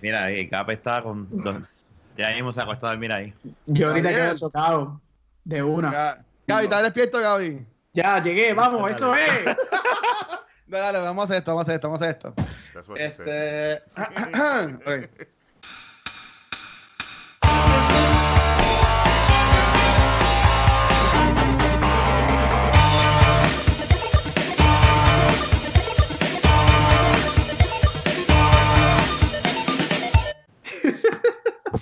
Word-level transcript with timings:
mira, 0.00 0.24
ahí, 0.24 0.48
Cap 0.48 0.70
está 0.70 1.02
con. 1.02 1.28
ya 2.16 2.30
mismo 2.30 2.52
se 2.52 2.60
ha 2.60 2.64
acostado 2.64 2.88
a 2.88 2.90
dormir 2.90 3.12
ahí. 3.12 3.34
Yo 3.66 3.88
ahorita 3.88 4.10
quedo 4.10 4.36
chocado. 4.36 5.00
De 5.44 5.62
una. 5.62 6.24
Gaby, 6.46 6.64
¿estás 6.64 6.82
despierto, 6.82 7.20
Gaby? 7.20 7.66
Ya, 7.92 8.22
llegué, 8.22 8.54
vamos, 8.54 8.90
eso 8.90 9.14
es. 9.14 9.26
dale, 10.66 10.84
dale, 10.84 10.98
vamos 10.98 11.22
a 11.22 11.24
hacer 11.24 11.36
esto, 11.38 11.50
vamos 11.52 11.62
a 11.62 11.64
hacer 11.64 11.74
esto, 11.76 11.88
vamos 11.88 12.02
a 12.02 12.04
hacer 12.06 12.16
esto. 12.16 12.34
Este. 12.96 13.82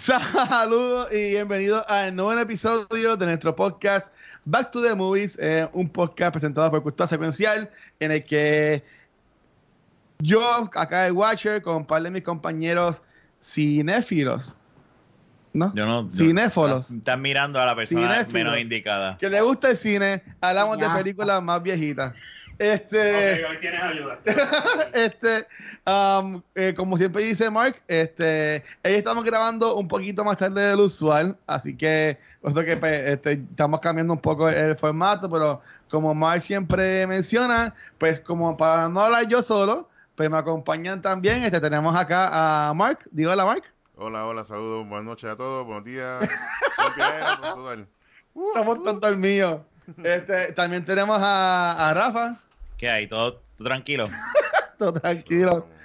Saludos 0.09 1.13
y 1.13 1.33
bienvenidos 1.33 1.85
al 1.87 2.17
nuevo 2.17 2.33
episodio 2.41 3.15
de 3.19 3.27
nuestro 3.27 3.55
podcast 3.55 4.11
Back 4.47 4.71
to 4.71 4.83
the 4.83 4.95
Movies, 4.95 5.39
eh, 5.39 5.69
un 5.75 5.91
podcast 5.91 6.33
presentado 6.33 6.71
por 6.71 6.83
Cultura 6.83 7.07
Secuencial, 7.07 7.71
en 8.01 8.13
el 8.13 8.25
que 8.25 8.83
yo, 10.21 10.71
acá 10.75 11.07
el 11.07 11.13
Watcher, 11.13 11.61
con 11.61 11.77
un 11.77 11.87
par 11.87 12.03
de 12.03 12.11
mis 12.11 12.23
compañeros 12.23 13.03
cinéfilos, 13.43 14.57
¿no? 15.53 15.75
Yo 15.75 15.85
no. 15.85 16.09
Cinéfolos. 16.11 16.91
Están 16.91 17.21
mirando 17.21 17.61
a 17.61 17.67
la 17.67 17.77
persona 17.77 18.27
menos 18.33 18.59
indicada. 18.59 19.19
Que 19.19 19.29
le 19.29 19.43
gusta 19.43 19.69
el 19.69 19.77
cine, 19.77 20.23
hablamos 20.41 20.79
de 20.79 20.89
películas 20.89 21.43
más 21.43 21.63
viejitas. 21.63 22.15
Este, 22.59 23.45
hoy 23.45 23.59
tienes 23.61 23.81
ayuda. 23.81 24.19
este, 24.93 25.47
um, 25.87 26.43
eh, 26.57 26.75
como 26.77 26.97
siempre 26.97 27.23
dice 27.23 27.49
Mark, 27.51 27.81
este, 27.87 28.65
hoy 28.85 28.95
estamos 28.95 29.23
grabando 29.23 29.77
un 29.77 29.87
poquito 29.87 30.25
más 30.25 30.39
tarde 30.39 30.63
del 30.63 30.81
usual, 30.81 31.39
así 31.47 31.77
que 31.77 32.19
nosotros 32.43 32.67
que 32.67 32.77
pues, 32.77 33.11
este, 33.11 33.33
estamos 33.35 33.79
cambiando 33.79 34.13
un 34.13 34.21
poco 34.21 34.49
el, 34.49 34.77
formato, 34.77 35.31
pero 35.31 35.61
como 35.89 36.13
Mark 36.15 36.43
siempre 36.43 37.07
menciona, 37.07 37.77
pues 37.97 38.19
como 38.19 38.57
para 38.57 38.89
no 38.89 39.03
hablar 39.03 39.29
yo 39.29 39.41
solo, 39.41 39.89
pues 40.17 40.29
me 40.29 40.39
acompañan 40.39 41.01
también, 41.01 41.45
este, 41.45 41.61
tenemos 41.61 41.95
acá 41.95 42.71
a 42.71 42.75
Mark, 42.75 43.09
digo 43.13 43.31
hola 43.31 43.45
Mark. 43.45 43.63
Hola, 43.95 44.27
hola, 44.27 44.45
saludos, 44.45 44.89
buenas 44.89 45.07
noches 45.07 45.31
a 45.31 45.37
todos, 45.37 45.65
buenos 45.65 45.85
días. 45.85 46.29
Estamos 48.35 48.83
tanto 48.83 49.07
el 49.07 49.17
mío. 49.17 49.65
Este, 50.03 50.53
también 50.53 50.85
tenemos 50.85 51.21
a, 51.23 51.89
a 51.89 51.95
Rafa. 51.95 52.37
¿Qué 52.79 52.89
hay? 52.89 53.09
¿Todo, 53.09 53.43
tranquilo? 53.59 54.07
todo 54.79 54.95
tranquilo. 54.95 55.69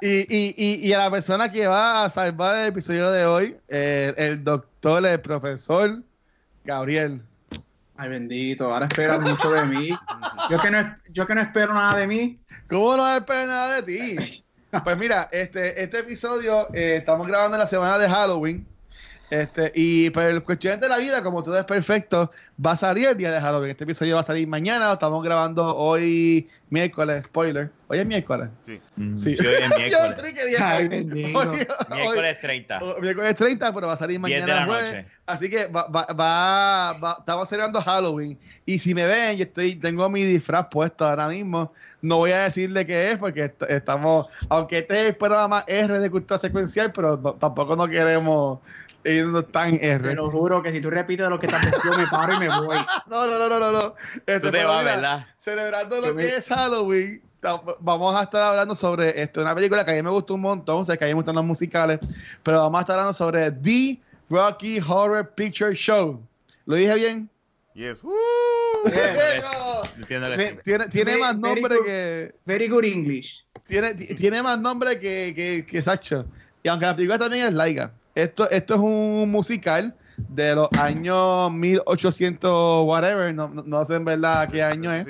Y, 0.00 0.24
y, 0.34 0.54
y, 0.88 0.92
a 0.94 0.98
la 0.98 1.10
persona 1.10 1.50
que 1.50 1.66
va 1.66 2.04
a 2.04 2.08
salvar 2.08 2.56
el 2.56 2.68
episodio 2.68 3.10
de 3.10 3.26
hoy, 3.26 3.56
eh, 3.68 4.14
el 4.16 4.42
doctor, 4.42 5.04
el 5.04 5.20
profesor 5.20 6.02
Gabriel. 6.64 7.20
Ay, 7.96 8.08
bendito, 8.08 8.72
ahora 8.72 8.86
espera 8.86 9.18
mucho 9.18 9.50
de 9.50 9.66
mí. 9.66 9.90
Yo 10.48 10.58
que 10.58 10.70
no, 10.70 10.96
yo 11.10 11.26
que 11.26 11.34
no 11.34 11.42
espero 11.42 11.74
nada 11.74 11.98
de 11.98 12.06
mí. 12.06 12.40
¿Cómo 12.70 12.96
no 12.96 13.14
espero 13.14 13.46
nada 13.46 13.82
de 13.82 13.82
ti? 13.82 14.42
Pues 14.84 14.96
mira, 14.96 15.28
este, 15.32 15.82
este 15.82 15.98
episodio 15.98 16.72
eh, 16.72 16.96
estamos 16.96 17.26
grabando 17.26 17.56
en 17.56 17.60
la 17.60 17.66
semana 17.66 17.98
de 17.98 18.08
Halloween. 18.08 18.66
Este, 19.30 19.70
y 19.74 20.06
el 20.06 20.42
cuestión 20.42 20.80
de 20.80 20.88
la 20.88 20.96
vida, 20.98 21.22
como 21.22 21.42
todo 21.42 21.58
es 21.58 21.64
perfecto, 21.64 22.30
va 22.64 22.72
a 22.72 22.76
salir 22.76 23.08
el 23.08 23.16
día 23.16 23.30
de 23.30 23.40
Halloween. 23.40 23.70
Este 23.70 23.84
episodio 23.84 24.14
va 24.14 24.22
a 24.22 24.24
salir 24.24 24.48
mañana, 24.48 24.92
estamos 24.92 25.22
grabando 25.22 25.76
hoy 25.76 26.48
miércoles, 26.70 27.26
spoiler. 27.26 27.70
Hoy 27.88 27.98
es 27.98 28.06
miércoles. 28.06 28.48
Sí. 28.62 28.80
Mm, 28.96 29.16
sí. 29.16 29.34
hoy 29.38 29.54
es 29.54 29.68
miércoles. 29.78 31.06
miércoles 31.90 32.40
30. 32.40 32.80
miércoles 33.00 33.36
30, 33.36 33.74
pero 33.74 33.86
va 33.86 33.92
a 33.92 33.96
salir 33.96 34.18
mañana 34.18 34.64
jueves. 34.64 35.06
Así 35.26 35.50
que 35.50 35.66
va, 35.66 35.86
va, 35.88 36.06
va, 36.14 37.16
estamos 37.18 37.48
celebrando 37.50 37.82
Halloween. 37.82 38.38
Y 38.64 38.78
si 38.78 38.94
me 38.94 39.04
ven, 39.04 39.36
yo 39.36 39.44
estoy, 39.44 39.76
tengo 39.76 40.08
mi 40.08 40.22
disfraz 40.22 40.68
puesto 40.70 41.04
ahora 41.04 41.28
mismo. 41.28 41.72
No 42.00 42.16
voy 42.16 42.32
a 42.32 42.44
decirle 42.44 42.86
qué 42.86 43.10
es, 43.12 43.18
porque 43.18 43.52
estamos, 43.68 44.26
aunque 44.48 44.78
este 44.78 44.94
es 45.00 45.06
el 45.08 45.16
programa 45.16 45.64
R 45.66 45.98
de 45.98 46.10
cultura 46.10 46.38
secuencial, 46.38 46.92
pero 46.92 47.18
tampoco 47.18 47.76
no 47.76 47.86
queremos 47.88 48.60
no 49.04 49.38
están 49.40 49.78
R. 49.80 50.08
Te 50.08 50.14
lo 50.14 50.30
juro 50.30 50.62
que 50.62 50.72
si 50.72 50.80
tú 50.80 50.90
repites 50.90 51.28
lo 51.28 51.38
que 51.38 51.46
estás 51.46 51.64
diciendo, 51.64 51.98
me 51.98 52.06
paro 52.06 52.34
y 52.34 52.38
me 52.38 52.48
voy. 52.48 52.76
No, 53.06 53.26
no, 53.26 53.38
no, 53.38 53.58
no, 53.58 53.72
no. 53.72 53.94
Este, 54.26 54.50
te 54.50 54.64
vas, 54.64 54.84
¿verdad? 54.84 55.26
Celebrando 55.38 56.00
lo 56.00 56.16
que 56.16 56.36
es 56.36 56.48
Halloween, 56.48 57.22
vamos 57.80 58.14
a 58.14 58.22
estar 58.24 58.42
hablando 58.42 58.74
sobre 58.74 59.20
esto. 59.20 59.40
Una 59.40 59.54
película 59.54 59.84
que 59.84 59.92
a 59.92 59.94
mí 59.94 60.02
me 60.02 60.10
gustó 60.10 60.34
un 60.34 60.42
montón, 60.42 60.82
o 60.82 60.84
sea, 60.84 60.96
que 60.96 61.04
a 61.04 61.06
mí 61.06 61.12
me 61.14 61.16
gustan 61.16 61.36
los 61.36 61.44
musicales, 61.44 62.00
pero 62.42 62.58
vamos 62.58 62.78
a 62.78 62.80
estar 62.82 62.94
hablando 62.94 63.12
sobre 63.14 63.50
The 63.50 63.98
Rocky 64.28 64.80
Horror 64.80 65.30
Picture 65.34 65.74
Show. 65.74 66.20
¿Lo 66.66 66.76
dije 66.76 66.94
bien? 66.94 67.30
Yes. 67.74 67.98
tiene, 70.64 70.88
tiene 70.88 71.16
más 71.16 71.38
nombre 71.38 71.76
que. 71.84 72.34
Very 72.44 72.68
good 72.68 72.84
English. 72.84 73.44
Tiene, 73.66 73.94
tiene 73.94 74.42
más 74.42 74.58
nombre 74.58 74.98
que, 74.98 75.32
que, 75.34 75.64
que 75.64 75.82
Sacho. 75.82 76.26
Y 76.62 76.68
aunque 76.68 76.86
la 76.86 76.96
película 76.96 77.18
también 77.18 77.46
es 77.46 77.52
laica. 77.54 77.92
Esto, 78.18 78.50
esto 78.50 78.74
es 78.74 78.80
un 78.80 79.30
musical 79.30 79.94
de 80.16 80.52
los 80.52 80.68
años 80.72 81.52
1800, 81.52 82.84
whatever, 82.84 83.32
no, 83.32 83.46
no 83.46 83.84
sé 83.84 83.94
en 83.94 84.04
verdad 84.04 84.50
qué 84.50 84.60
año 84.60 84.92
es. 84.92 85.06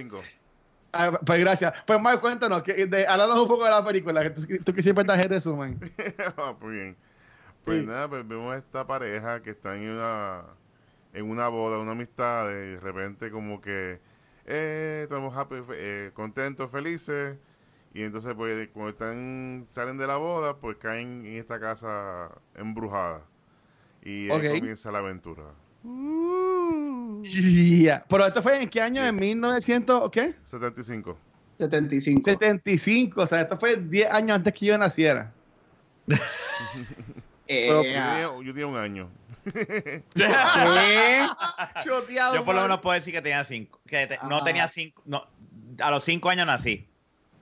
Ah, 0.93 1.19
pues 1.25 1.41
gracias. 1.41 1.83
Pues 1.87 1.99
Mark, 2.03 2.21
cuéntanos, 2.21 2.63
que, 2.63 2.85
de, 2.85 3.07
un 3.09 3.49
poco 3.49 3.65
de 3.65 3.71
la 3.71 3.83
película, 3.83 4.23
que 4.23 4.59
tú, 4.59 4.75
que 4.75 4.83
siempre 4.83 5.03
estás 5.03 5.25
en 5.25 5.31
resumen. 5.31 5.81
Ah, 6.37 6.55
bien. 6.61 6.99
Pues 7.65 7.83
nada, 7.87 8.09
pues 8.09 8.29
vemos 8.29 8.53
a 8.53 8.59
esta 8.59 8.87
pareja 8.87 9.41
que 9.41 9.51
está 9.51 9.75
en 9.75 9.89
una, 9.89 10.43
en 11.15 11.31
una 11.31 11.49
boda, 11.49 11.79
una 11.79 11.93
amistad, 11.93 12.51
y 12.51 12.73
de 12.73 12.81
repente 12.81 13.31
como 13.31 13.63
que 13.63 14.01
eh, 14.45 15.01
estamos 15.05 15.35
happy, 15.35 15.57
eh, 15.73 16.11
contentos, 16.13 16.71
felices, 16.71 17.39
y 17.99 18.05
entonces, 18.05 18.33
pues, 18.37 18.69
cuando 18.69 18.91
están, 18.91 19.67
salen 19.69 19.99
de 19.99 20.07
la 20.07 20.19
boda, 20.19 20.57
pues 20.59 20.77
caen 20.77 21.27
en 21.27 21.37
esta 21.37 21.59
casa 21.59 22.31
embrujada. 22.55 23.23
Y 24.05 24.31
ahí 24.31 24.61
comienza 24.61 24.93
la 24.93 25.01
aventura. 25.01 25.43
Pero 28.09 28.27
esto 28.27 28.41
fue 28.41 28.63
en 28.63 28.69
qué 28.69 28.81
año? 28.81 29.05
¿En 29.05 29.17
1900 29.17 30.13
qué? 30.13 30.37
75. 30.45 31.19
75. 31.59 32.23
75, 32.23 33.21
o 33.21 33.27
sea, 33.27 33.41
esto 33.41 33.59
fue 33.59 33.75
10 33.75 34.13
años 34.13 34.37
antes 34.37 34.55
que 34.55 34.67
yo 34.67 34.79
naciera. 34.79 35.33
Eh, 37.51 37.69
yo, 37.69 37.81
tenía, 37.81 38.67
un 38.67 38.77
año. 38.77 39.09
yo 42.35 42.45
por 42.45 42.55
lo 42.55 42.61
menos 42.61 42.81
puedo 42.81 42.93
decir 42.93 43.15
que 43.15 43.23
tenía 43.23 43.43
5. 43.43 43.81
Que 43.87 44.19
no 44.29 44.43
tenía 44.43 44.69
5. 44.69 45.03
No, 45.07 45.27
a 45.81 45.91
los 45.91 46.05
5 46.05 46.29
años 46.29 46.47
nací. 46.47 46.88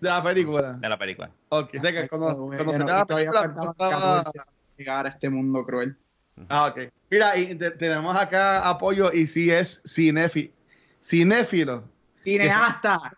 De 0.00 0.08
la 0.08 0.22
película. 0.22 0.72
De 0.74 0.88
la 0.88 0.98
película. 0.98 1.30
Ok, 1.48 1.70
sé 1.80 1.92
que 1.92 2.08
cuando, 2.08 2.36
cuando 2.36 2.72
se 2.72 2.78
la 2.80 3.06
película, 3.06 4.24
llegar 4.76 5.06
a 5.06 5.08
este 5.10 5.30
mundo 5.30 5.64
cruel. 5.64 5.96
Ah, 6.48 6.66
ok. 6.66 6.92
Mira, 7.10 7.36
y 7.36 7.54
tenemos 7.54 8.14
acá 8.14 8.68
apoyo 8.68 9.10
y 9.12 9.26
si 9.26 9.50
es 9.50 9.82
cinéfilo. 9.86 10.52
Cinéfilo. 11.02 11.84
Cineasta. 12.24 13.16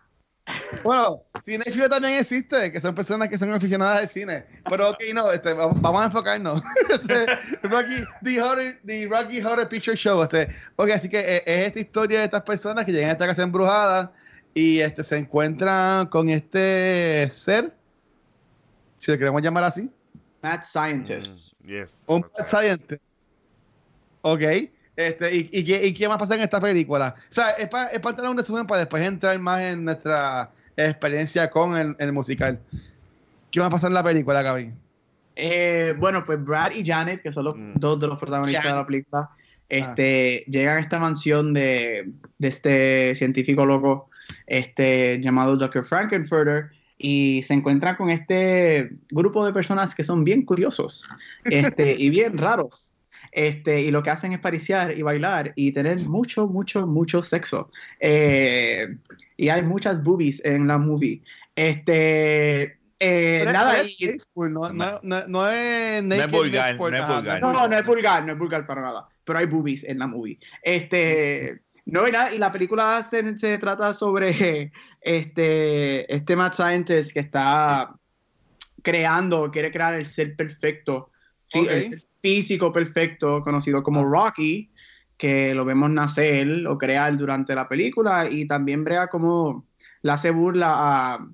Bueno, 0.83 1.23
cinéfilo 1.43 1.89
también 1.89 2.19
existe, 2.19 2.71
que 2.71 2.79
son 2.79 2.95
personas 2.95 3.29
que 3.29 3.37
son 3.37 3.53
aficionadas 3.53 4.01
al 4.01 4.07
cine. 4.07 4.45
Pero 4.69 4.91
ok, 4.91 4.97
no, 5.13 5.31
este, 5.31 5.53
vamos 5.53 6.01
a 6.01 6.05
enfocarnos. 6.05 6.61
este, 6.89 7.25
Rocky, 7.63 8.03
the, 8.23 8.41
Horror, 8.41 8.79
the 8.85 9.07
Rocky 9.07 9.41
Horror 9.41 9.67
Picture 9.67 9.97
Show. 9.97 10.23
Este, 10.23 10.49
ok, 10.75 10.89
así 10.91 11.09
que 11.09 11.19
eh, 11.19 11.43
es 11.45 11.67
esta 11.67 11.79
historia 11.79 12.19
de 12.19 12.25
estas 12.25 12.41
personas 12.41 12.85
que 12.85 12.91
llegan 12.91 13.09
a 13.09 13.13
esta 13.13 13.27
casa 13.27 13.43
embrujada 13.43 14.11
y 14.53 14.79
este, 14.79 15.03
se 15.03 15.17
encuentran 15.17 16.07
con 16.07 16.29
este 16.29 17.29
ser, 17.31 17.73
si 18.97 19.11
lo 19.11 19.17
queremos 19.17 19.41
llamar 19.41 19.63
así. 19.63 19.89
Mad 20.41 20.61
Scientist. 20.63 21.53
Mm, 21.63 21.67
yes. 21.67 22.03
Un 22.07 22.21
Mad 22.21 22.45
Scientist. 22.45 23.03
Ok. 24.21 24.41
Este, 24.95 25.33
y, 25.33 25.49
y, 25.51 25.93
qué 25.93 26.09
más 26.09 26.17
pasa 26.17 26.35
en 26.35 26.41
esta 26.41 26.59
película? 26.59 27.15
O 27.17 27.21
sea, 27.29 27.51
es 27.51 27.69
para, 27.69 27.87
es 27.87 28.01
tener 28.01 28.29
un 28.29 28.37
resumen 28.37 28.67
para 28.67 28.79
después 28.79 29.01
entrar 29.05 29.39
más 29.39 29.61
en 29.61 29.85
nuestra 29.85 30.51
experiencia 30.75 31.49
con 31.49 31.77
el, 31.77 31.95
el 31.99 32.11
musical. 32.11 32.59
¿Qué 33.49 33.59
más 33.61 33.69
pasa 33.69 33.87
en 33.87 33.93
la 33.93 34.03
película, 34.03 34.41
Gaby? 34.41 34.73
Eh, 35.37 35.95
bueno, 35.97 36.25
pues 36.25 36.43
Brad 36.43 36.71
y 36.73 36.85
Janet, 36.85 37.21
que 37.21 37.31
son 37.31 37.45
los 37.45 37.55
mm. 37.55 37.73
dos 37.75 37.97
de 37.99 38.07
los 38.07 38.19
protagonistas 38.19 38.63
de 38.65 38.71
la 38.71 38.85
película, 38.85 39.29
este, 39.69 40.43
llegan 40.47 40.77
a 40.77 40.79
esta 40.81 40.99
mansión 40.99 41.53
de, 41.53 42.11
de 42.37 42.47
este 42.47 43.15
científico 43.15 43.65
loco 43.65 44.08
este, 44.47 45.19
llamado 45.21 45.57
Dr. 45.57 45.83
Frankenfurter 45.83 46.71
y 46.97 47.41
se 47.43 47.53
encuentra 47.53 47.95
con 47.95 48.09
este 48.09 48.89
grupo 49.09 49.45
de 49.45 49.53
personas 49.53 49.95
que 49.95 50.03
son 50.03 50.23
bien 50.23 50.43
curiosos 50.43 51.07
este, 51.45 51.95
y 51.97 52.09
bien 52.09 52.37
raros. 52.37 52.93
Este, 53.31 53.81
y 53.81 53.91
lo 53.91 54.01
que 54.03 54.09
hacen 54.09 54.33
es 54.33 54.39
pariciar 54.39 54.97
y 54.97 55.01
bailar 55.01 55.53
y 55.55 55.71
tener 55.71 55.99
mucho, 55.99 56.47
mucho, 56.47 56.87
mucho 56.87 57.23
sexo. 57.23 57.71
Eh, 57.99 58.87
y 59.37 59.49
hay 59.49 59.61
muchas 59.61 60.03
boobies 60.03 60.43
en 60.43 60.67
la 60.67 60.77
movie. 60.77 61.21
Este, 61.55 62.79
Eh, 63.01 63.45
nada, 63.45 63.81
y, 63.83 64.17
no, 64.35 64.73
no, 64.73 64.99
no, 65.03 65.27
no, 65.27 65.49
es 65.49 66.03
no 66.03 66.15
es 66.15 66.31
vulgar, 66.31 66.75
no 66.75 66.87
es 66.87 67.07
vulgar. 67.07 67.41
No, 67.41 67.67
no 67.67 67.77
es 67.77 67.85
vulgar, 67.85 68.25
no 68.25 68.33
es 68.33 68.37
vulgar 68.37 68.67
para 68.67 68.81
nada. 68.81 69.07
Pero 69.23 69.39
hay 69.39 69.45
boobies 69.45 69.85
en 69.85 69.99
la 69.99 70.07
movie. 70.07 70.37
Este, 70.61 71.61
no, 71.85 72.07
y, 72.07 72.11
nada, 72.11 72.33
y 72.33 72.37
la 72.37 72.51
película 72.51 73.01
se, 73.03 73.37
se, 73.37 73.57
trata 73.57 73.93
sobre 73.93 74.71
este, 75.01 76.13
este 76.13 76.35
mad 76.35 76.53
scientist 76.53 77.11
que 77.11 77.19
está 77.19 77.95
creando, 78.81 79.49
quiere 79.51 79.71
crear 79.71 79.93
el 79.93 80.05
ser 80.05 80.35
perfecto, 80.35 81.11
el 81.53 81.83
ser 81.83 81.99
físico 82.21 82.71
perfecto, 82.71 83.41
conocido 83.41 83.83
como 83.83 84.01
ah. 84.01 84.09
Rocky, 84.09 84.71
que 85.17 85.53
lo 85.53 85.65
vemos 85.65 85.89
nacer 85.89 86.65
o 86.67 86.77
crear 86.77 87.15
durante 87.17 87.53
la 87.55 87.67
película 87.67 88.29
y 88.29 88.47
también 88.47 88.83
vea 88.83 89.07
como 89.07 89.65
la 90.01 90.13
hace 90.13 90.31
burla 90.31 90.67
a, 90.69 91.27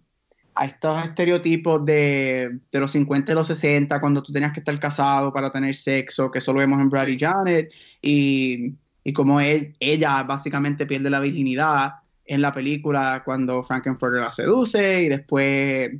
a 0.55 0.65
estos 0.65 1.03
estereotipos 1.03 1.85
de, 1.85 2.59
de, 2.71 2.79
los 2.79 2.91
50 2.91 3.31
y 3.31 3.35
los 3.35 3.47
60, 3.47 3.99
cuando 4.01 4.23
tú 4.23 4.31
tenías 4.31 4.53
que 4.53 4.61
estar 4.61 4.79
casado 4.79 5.31
para 5.31 5.51
tener 5.51 5.75
sexo, 5.75 6.31
que 6.31 6.39
eso 6.39 6.51
lo 6.51 6.59
vemos 6.59 6.79
en 6.79 6.89
Brad 6.89 7.07
y 7.07 7.19
Janet, 7.19 7.71
y, 8.01 8.73
y 9.05 9.13
como 9.13 9.39
él, 9.39 9.75
ella 9.79 10.23
básicamente 10.23 10.85
pierde 10.85 11.11
la 11.11 11.19
virginidad 11.19 11.93
en 12.25 12.41
la 12.41 12.51
película 12.51 13.21
cuando 13.23 13.63
Frankenfurter 13.63 14.19
la 14.19 14.31
seduce, 14.31 15.03
y 15.03 15.09
después 15.09 15.91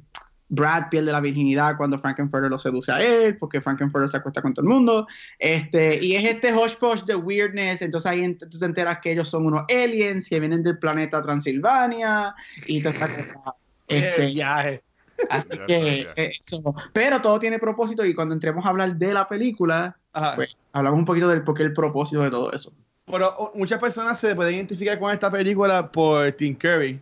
Brad 0.50 0.90
pierde 0.90 1.12
la 1.12 1.22
virginidad 1.22 1.78
cuando 1.78 2.00
Frankenfurter 2.00 2.50
lo 2.50 2.58
seduce 2.58 2.92
a 2.92 3.00
él, 3.00 3.38
porque 3.38 3.62
Frankenfurter 3.62 4.10
se 4.10 4.18
acuesta 4.18 4.42
con 4.42 4.56
todo 4.56 4.66
el 4.66 4.74
mundo. 4.74 5.08
Este, 5.38 6.04
y 6.04 6.16
es 6.16 6.26
este 6.26 6.52
hush 6.52 7.04
de 7.06 7.16
weirdness. 7.16 7.84
Entonces 7.84 8.12
ahí 8.12 8.34
tú 8.34 8.58
te 8.58 8.66
enteras 8.66 9.00
que 9.00 9.12
ellos 9.12 9.30
son 9.30 9.46
unos 9.46 9.66
aliens 9.70 10.28
que 10.28 10.40
vienen 10.40 10.64
del 10.64 10.80
planeta 10.80 11.22
Transilvania 11.22 12.34
y 12.66 12.82
toda 12.82 12.94
esta 12.94 13.08
cosa. 13.08 13.40
Este, 13.88 14.26
viaje. 14.26 14.82
Así 15.30 15.60
que 15.68 16.08
eso. 16.16 16.74
Pero 16.92 17.22
todo 17.22 17.38
tiene 17.38 17.60
propósito 17.60 18.04
y 18.04 18.16
cuando 18.16 18.34
entremos 18.34 18.66
a 18.66 18.70
hablar 18.70 18.96
de 18.96 19.14
la 19.14 19.30
película, 19.30 19.96
pues 20.36 20.58
hablamos 20.74 20.98
un 20.98 21.06
poquito 21.06 21.28
del 21.28 21.44
por 21.44 21.56
qué 21.56 21.62
el 21.62 21.72
propósito 21.72 22.24
de 22.24 22.32
todo 22.32 22.52
eso. 22.52 22.74
Pero 23.06 23.52
muchas 23.56 23.80
personas 23.80 24.20
se 24.20 24.36
pueden 24.36 24.56
identificar 24.56 24.98
con 25.00 25.12
esta 25.14 25.30
película 25.30 25.92
por 25.92 26.32
Tim 26.34 26.56
Curry 26.56 27.00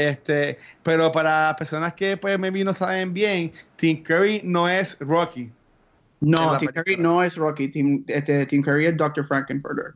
este, 0.00 0.58
pero 0.82 1.12
para 1.12 1.54
personas 1.56 1.92
que 1.94 2.16
pues 2.16 2.38
maybe 2.38 2.64
no 2.64 2.72
saben 2.72 3.12
bien, 3.12 3.52
Tim 3.76 4.02
Curry 4.02 4.40
no 4.44 4.68
es 4.68 4.98
Rocky. 5.00 5.50
No, 6.20 6.56
Tim 6.58 6.70
Curry 6.72 6.96
no 6.96 7.22
es 7.22 7.36
Rocky. 7.36 7.68
Tim, 7.68 8.04
este, 8.06 8.46
Tim 8.46 8.62
Curry 8.62 8.86
es 8.86 8.96
Dr. 8.96 9.24
Frankenfurter. 9.24 9.94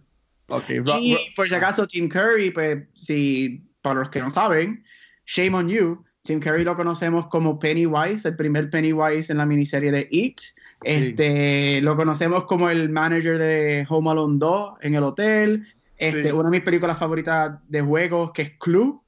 Okay, 0.49 0.83
y 1.01 1.17
por 1.35 1.49
si 1.49 1.55
acaso, 1.55 1.87
Tim 1.87 2.09
Curry, 2.09 2.51
pues, 2.51 2.83
si, 2.93 3.63
para 3.81 4.01
los 4.01 4.11
que 4.11 4.21
no 4.21 4.31
saben, 4.31 4.85
shame 5.27 5.55
on 5.55 5.69
you. 5.69 6.05
Tim 6.23 6.41
Curry 6.41 6.65
lo 6.65 6.77
conocemos 6.77 7.29
como 7.29 7.59
Pennywise, 7.59 8.29
el 8.29 8.37
primer 8.37 8.71
Pennywise 8.71 9.31
en 9.31 9.39
la 9.39 9.47
miniserie 9.47 9.91
de 9.91 10.07
It. 10.11 10.41
Este, 10.83 11.81
Lo 11.81 11.97
conocemos 11.97 12.45
como 12.45 12.69
el 12.69 12.89
manager 12.91 13.39
de 13.39 13.87
Home 13.89 14.11
Alone 14.11 14.39
2 14.39 14.75
en 14.83 14.95
el 14.95 15.03
hotel. 15.03 15.67
Este, 15.97 16.33
Una 16.33 16.51
de 16.51 16.59
mis 16.59 16.65
películas 16.65 16.99
favoritas 16.99 17.59
de 17.69 17.81
juegos, 17.81 18.33
que 18.33 18.43
es 18.43 18.51
Clue. 18.59 19.01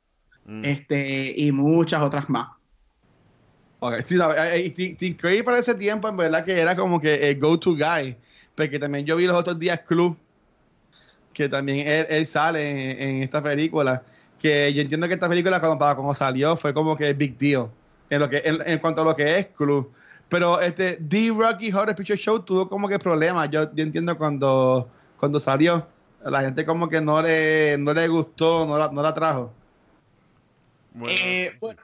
Mm. 0.47 0.65
este, 0.65 1.35
y 1.37 1.51
muchas 1.53 2.03
otras 2.03 2.31
más. 2.31 2.49
Okay, 3.79 4.01
sí, 4.01 4.95
Tim 4.97 5.17
Curry 5.17 5.43
para 5.43 5.59
ese 5.59 5.75
tiempo, 5.75 6.09
en 6.09 6.17
verdad, 6.17 6.45
que 6.45 6.59
era 6.59 6.75
como 6.77 7.01
que 7.01 7.31
el 7.31 7.39
go-to 7.39 7.73
guy. 7.73 8.17
Porque 8.55 8.79
también 8.79 9.05
yo 9.05 9.17
vi 9.17 9.27
los 9.27 9.37
otros 9.37 9.59
días 9.59 9.81
Club, 9.81 10.17
que 11.35 11.49
también 11.49 11.87
él, 11.87 12.27
sale 12.27 13.03
en, 13.03 13.23
esta 13.23 13.43
película. 13.43 14.03
Que 14.41 14.73
yo 14.73 14.81
entiendo 14.81 15.07
que 15.09 15.15
esta 15.15 15.29
película, 15.29 15.61
cuando, 15.61 15.79
cuando 15.79 16.15
salió, 16.15 16.57
fue 16.57 16.73
como 16.73 16.97
que 16.97 17.13
big 17.13 17.37
deal. 17.37 17.69
En, 18.09 18.21
lo 18.21 18.31
que, 18.31 18.41
en, 18.45 18.79
cuanto 18.79 19.03
a 19.03 19.05
lo 19.05 19.15
que 19.15 19.39
es 19.39 19.47
Club. 19.49 19.93
Pero 20.29 20.61
este 20.61 20.97
The 20.97 21.31
Rocky 21.31 21.73
Horror 21.73 21.95
Picture 21.95 22.19
Show 22.19 22.41
tuvo 22.41 22.69
como 22.69 22.89
que 22.89 22.99
problemas. 22.99 23.51
Yo, 23.51 23.73
yo 23.73 23.83
entiendo 23.85 24.17
cuando, 24.19 24.89
cuando 25.19 25.39
salió. 25.41 25.87
La 26.25 26.41
gente 26.41 26.67
como 26.67 26.89
que 26.89 27.01
no 27.01 27.23
le, 27.23 27.77
no 27.79 27.95
le 27.95 28.09
gustó, 28.09 28.67
no 28.67 28.77
la, 28.77 28.91
no 28.91 29.01
la 29.01 29.15
trajo. 29.15 29.53
Eh, 31.09 31.57
bueno, 31.61 31.81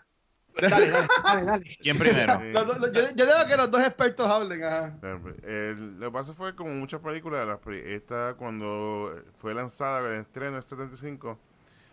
Dale, 0.60 0.90
dale, 0.90 1.44
dale, 1.44 1.76
¿Quién 1.80 1.98
primero? 1.98 2.40
yo, 2.52 3.00
yo, 3.14 3.26
digo 3.26 3.46
que 3.48 3.56
los 3.56 3.70
dos 3.70 3.82
expertos 3.82 4.26
hablen. 4.28 4.62
Ajá. 4.64 4.94
lo 5.02 6.06
que 6.06 6.10
pasó 6.12 6.34
fue 6.34 6.54
como 6.54 6.70
muchas 6.70 7.00
películas, 7.00 7.58
esta 7.84 8.34
cuando 8.34 9.22
fue 9.38 9.54
lanzada 9.54 10.00
el 10.14 10.20
estreno 10.20 10.56
en 10.56 10.62
75, 10.62 11.38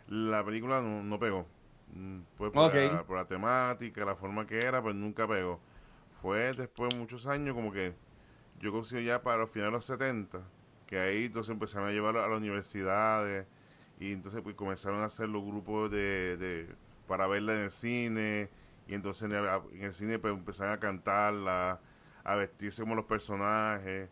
la 0.07 0.43
película 0.43 0.81
no, 0.81 1.19
pegó. 1.19 1.45
Mm, 1.93 2.19
fue 2.37 2.51
por, 2.51 2.75
la, 2.75 3.03
por, 3.03 3.17
la, 3.17 3.25
temática, 3.25 4.05
la 4.05 4.15
forma 4.15 4.45
que 4.45 4.59
era, 4.59 4.81
pero 4.81 4.93
nunca 4.93 5.27
pegó. 5.27 5.59
Fue 6.21 6.51
después 6.53 6.93
de 6.93 6.99
muchos 6.99 7.27
años 7.27 7.55
como 7.55 7.71
que 7.71 7.93
yo 8.59 8.71
consigo 8.71 9.01
ya 9.01 9.21
para 9.21 9.37
los 9.37 9.49
finales 9.49 9.71
de 9.71 9.77
los 9.77 9.85
70, 9.85 10.41
que 10.85 10.99
ahí 10.99 11.25
entonces 11.25 11.51
empezaron 11.51 11.87
a 11.87 11.91
llevarlo 11.91 12.23
a 12.23 12.27
las 12.27 12.37
universidades 12.37 13.47
y 13.99 14.11
entonces 14.11 14.41
pues 14.41 14.55
comenzaron 14.55 15.01
a 15.01 15.05
hacer 15.05 15.29
los 15.29 15.43
grupos 15.43 15.91
de 15.91 16.67
para 17.07 17.27
verla 17.27 17.53
en 17.53 17.59
el 17.61 17.71
cine 17.71 18.49
y 18.87 18.93
entonces 18.93 19.29
en 19.29 19.83
el, 19.83 19.93
cine 19.93 20.19
pues, 20.19 20.33
empezaron 20.33 20.73
a 20.73 20.79
cantarla, 20.79 21.79
a 22.23 22.35
vestirse 22.35 22.81
como 22.81 22.95
los 22.95 23.05
personajes. 23.05 24.09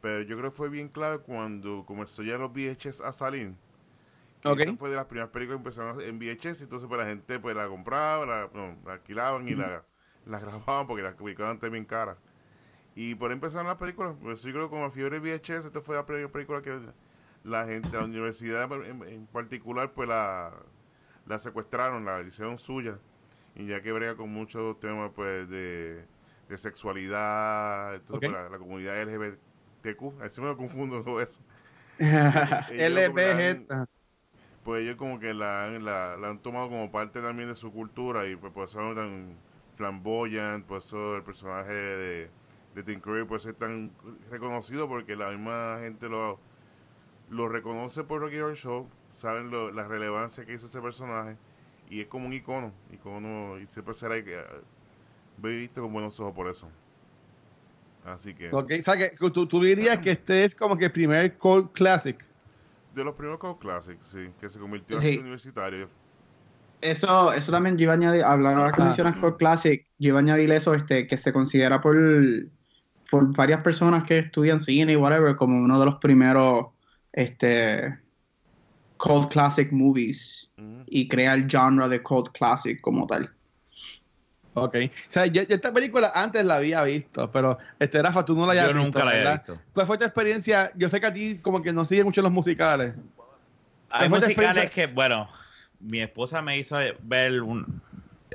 Pero 0.00 0.22
yo 0.22 0.38
creo 0.38 0.50
que 0.50 0.56
fue 0.56 0.68
bien 0.68 0.88
clave 0.88 1.18
cuando 1.18 1.84
comenzó 1.84 2.22
ya 2.22 2.38
los 2.38 2.52
VHS 2.52 3.00
a 3.00 3.12
salir. 3.12 3.54
Que 4.42 4.76
fue 4.78 4.90
de 4.90 4.96
las 4.96 5.06
primeras 5.06 5.30
películas 5.30 5.56
que 5.56 5.68
empezaron 5.68 6.00
en 6.00 6.18
VHS, 6.18 6.62
entonces 6.62 6.86
pues 6.88 6.98
la 7.00 7.06
gente 7.06 7.38
pues 7.40 7.56
la 7.56 7.66
compraba, 7.66 8.24
la, 8.24 8.92
alquilaban 8.92 9.48
y 9.48 9.54
la, 9.54 9.82
la, 10.26 10.38
grababan 10.40 10.86
porque 10.86 11.02
las 11.02 11.14
películas 11.14 11.56
eran 11.58 11.72
bien 11.72 11.84
caras. 11.84 12.18
Y 12.94 13.14
por 13.14 13.30
ahí 13.30 13.34
empezaron 13.34 13.66
las 13.66 13.76
películas, 13.76 14.16
pues 14.22 14.42
yo 14.42 14.52
creo 14.52 14.64
que 14.64 14.70
como 14.70 14.90
fiebre 14.90 15.18
VHS, 15.18 15.66
esta 15.66 15.80
fue 15.80 15.96
la 15.96 16.06
primera 16.06 16.28
película 16.28 16.62
que 16.62 16.80
la 17.44 17.66
gente, 17.66 17.90
la 17.92 18.04
universidad 18.04 18.70
en 18.72 19.26
particular, 19.26 19.92
pues 19.92 20.08
la 20.08 20.52
la 21.26 21.38
secuestraron, 21.38 22.04
la 22.04 22.20
hicieron 22.22 22.58
suya, 22.58 22.98
y 23.54 23.66
ya 23.66 23.82
que 23.82 23.92
brega 23.92 24.16
con 24.16 24.32
muchos 24.32 24.78
temas 24.80 25.10
pues 25.14 25.48
de, 25.48 26.04
sexualidad, 26.56 28.00
pues, 28.06 28.30
la, 28.30 28.58
comunidad 28.58 29.02
LGBTQ, 29.02 30.20
a 30.20 30.24
veces 30.24 30.38
me 30.38 30.56
confundo 30.56 31.02
todo 31.02 31.20
eso. 31.20 31.40
LBG. 31.98 33.86
Pues 34.62 34.82
ellos 34.82 34.96
como 34.96 35.20
que 35.20 35.32
la, 35.32 35.68
la, 35.78 36.14
han 36.14 36.38
tomado 36.40 36.68
como 36.68 36.90
parte 36.90 37.20
también 37.20 37.48
de 37.48 37.54
su 37.54 37.72
cultura 37.72 38.26
y 38.26 38.34
pues 38.34 38.52
por 38.52 38.68
eso 38.68 38.78
tan 38.94 39.36
flamboyant, 39.76 40.66
por 40.66 40.78
eso 40.78 41.16
el 41.16 41.22
personaje 41.22 41.72
de, 41.72 42.30
de 42.74 42.82
Tim 42.82 43.00
Curry 43.00 43.24
puede 43.24 43.40
ser 43.40 43.54
tan 43.54 43.92
reconocido 44.30 44.88
porque 44.88 45.14
la 45.16 45.30
misma 45.30 45.78
gente 45.80 46.08
lo, 46.08 46.40
lo 47.30 47.48
reconoce 47.48 48.04
por 48.04 48.20
Rocky 48.20 48.38
Horror 48.38 48.56
Show, 48.56 48.88
saben 49.14 49.50
lo, 49.50 49.70
la 49.70 49.86
relevancia 49.86 50.44
que 50.44 50.54
hizo 50.54 50.66
ese 50.66 50.80
personaje 50.80 51.36
y 51.88 52.00
es 52.00 52.08
como 52.08 52.26
un 52.26 52.32
icono, 52.32 52.72
icono 52.92 53.58
y 53.58 53.66
siempre 53.66 53.94
será 53.94 54.22
que 54.24 54.42
visto 55.38 55.82
con 55.82 55.92
buenos 55.92 56.18
ojos 56.20 56.34
por 56.34 56.48
eso. 56.48 56.68
Así 58.04 58.34
que. 58.34 58.50
Ok, 58.52 58.72
o 58.78 58.82
sea, 58.82 58.96
que 58.96 59.10
tú, 59.30 59.46
tú, 59.46 59.62
dirías 59.62 59.98
que 59.98 60.12
este 60.12 60.44
es 60.44 60.54
como 60.54 60.76
que 60.76 60.86
el 60.86 60.92
primer 60.92 61.36
Cold 61.38 61.72
Classic. 61.72 62.16
De 62.94 63.04
los 63.04 63.14
primeros 63.14 63.40
Cold 63.40 63.58
Classic, 63.58 63.98
sí, 64.00 64.30
que 64.40 64.48
se 64.48 64.58
convirtió 64.58 65.00
en 65.00 65.20
universitario. 65.20 65.88
Eso, 66.80 67.32
eso 67.32 67.52
también 67.52 67.76
yo 67.76 67.84
iba 67.84 67.92
a 67.92 67.96
añadir, 67.96 68.22
hablando 68.24 68.62
de 68.62 68.68
las 68.68 68.76
canciones 68.76 69.16
Cold 69.18 69.36
Classic, 69.36 69.86
yo 69.98 70.08
iba 70.08 70.18
a 70.18 70.22
añadir 70.22 70.50
eso, 70.52 70.74
este, 70.74 71.06
que 71.06 71.16
se 71.16 71.32
considera 71.32 71.80
por, 71.80 71.96
por 73.10 73.34
varias 73.34 73.62
personas 73.62 74.04
que 74.04 74.18
estudian 74.18 74.60
cine 74.60 74.92
y 74.92 74.96
whatever, 74.96 75.36
como 75.36 75.56
uno 75.58 75.80
de 75.80 75.86
los 75.86 75.96
primeros, 75.96 76.66
este, 77.12 77.98
cult 78.98 79.30
classic 79.30 79.72
movies 79.72 80.52
y 80.86 81.08
crea 81.08 81.34
el 81.34 81.48
genre 81.50 81.88
de 81.88 82.02
cult 82.02 82.30
classic 82.32 82.80
como 82.80 83.06
tal. 83.06 83.30
Ok. 84.54 84.74
O 84.74 84.90
sea, 85.08 85.26
yo, 85.26 85.42
esta 85.46 85.72
película 85.72 86.12
antes 86.14 86.42
la 86.44 86.56
había 86.56 86.82
visto, 86.82 87.30
pero 87.30 87.58
este 87.78 88.00
Rafa, 88.00 88.24
tú 88.24 88.34
no 88.34 88.46
la 88.46 88.52
habías 88.52 88.66
visto. 88.68 88.78
Yo 88.78 88.84
nunca 88.84 89.04
la 89.04 89.10
había 89.10 89.32
visto. 89.32 89.58
¿Cuál 89.74 89.86
fue 89.86 89.98
tu 89.98 90.04
experiencia? 90.04 90.72
Yo 90.74 90.88
sé 90.88 90.98
que 90.98 91.06
a 91.06 91.12
ti 91.12 91.38
como 91.42 91.62
que 91.62 91.74
no 91.74 91.84
sigue 91.84 92.04
mucho 92.04 92.22
los 92.22 92.32
musicales. 92.32 92.94
Hay 93.90 94.08
musicales 94.08 94.70
que, 94.70 94.86
bueno, 94.86 95.28
mi 95.86 96.00
esposa 96.00 96.42
me 96.42 96.58
hizo 96.58 96.76
ver 97.02 97.42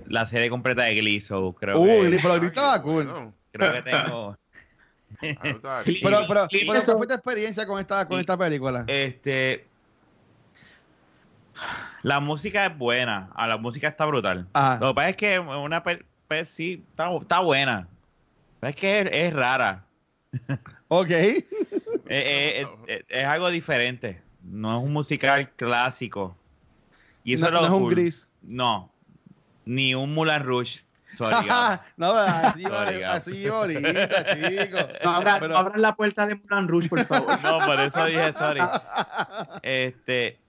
la 0.07 0.25
serie 0.25 0.49
completa 0.49 0.83
de 0.83 0.95
Glee, 0.95 1.21
so 1.21 1.53
creo 1.53 1.79
uh, 1.79 1.85
que... 1.85 2.19
pero 2.21 2.35
Glee 2.35 2.47
estaba 2.47 2.81
cool. 2.81 3.33
Creo 3.51 3.73
que 3.73 3.81
tengo... 3.81 4.37
Ah, 5.21 5.83
pero, 5.85 6.25
pero, 6.27 6.27
pero, 6.27 6.47
¿cuál 6.65 6.81
fue 6.81 7.05
tu 7.05 7.13
experiencia 7.13 7.67
con 7.67 7.79
esta, 7.79 8.07
con 8.07 8.19
esta 8.19 8.35
película? 8.37 8.85
Este, 8.87 9.67
la 12.03 12.19
música 12.19 12.65
es 12.65 12.77
buena, 12.77 13.29
a 13.35 13.47
la 13.47 13.57
música 13.57 13.87
está 13.87 14.05
brutal. 14.05 14.47
Lo 14.79 14.89
que 14.89 14.93
pasa 14.95 15.09
es 15.09 15.15
que 15.15 15.39
una 15.39 15.83
pues, 15.83 15.99
sí 16.49 16.83
está, 17.21 17.39
buena. 17.39 17.87
Es 18.61 18.75
que 18.75 19.09
es, 19.11 19.33
rara. 19.33 19.85
Ok. 20.93 21.09
es, 22.09 22.67
algo 23.25 23.49
diferente. 23.49 24.21
No 24.43 24.75
es 24.75 24.81
un 24.81 24.91
musical 24.91 25.49
clásico. 25.51 26.35
Y 27.23 27.33
eso 27.33 27.51
no, 27.51 27.63
es, 27.63 27.69
un 27.69 27.89
gris. 27.89 28.29
No. 28.41 28.91
Ni 29.65 29.93
un 29.95 30.13
Mulan 30.13 30.43
Rush. 30.43 30.79
Sorry, 31.09 31.45
no, 31.97 32.11
así, 32.13 32.63
así 33.05 33.45
ahorita, 33.47 34.33
chicos. 34.33 34.85
No, 35.03 35.11
abran 35.11 35.81
la 35.81 35.95
puerta 35.95 36.25
de 36.25 36.35
Mulan 36.35 36.67
Rouge, 36.67 36.87
por 36.87 37.05
favor. 37.05 37.37
no, 37.43 37.59
por 37.59 37.79
eso 37.79 38.05
dije 38.05 38.33
sorry. 38.33 38.61
Este, 39.61 40.39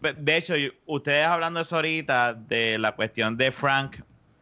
de 0.00 0.36
hecho, 0.36 0.54
ustedes 0.86 1.26
hablando 1.26 1.60
eso 1.60 1.76
ahorita, 1.76 2.34
de 2.34 2.78
la 2.78 2.94
cuestión 2.94 3.36
de 3.36 3.50
Frank, 3.50 3.96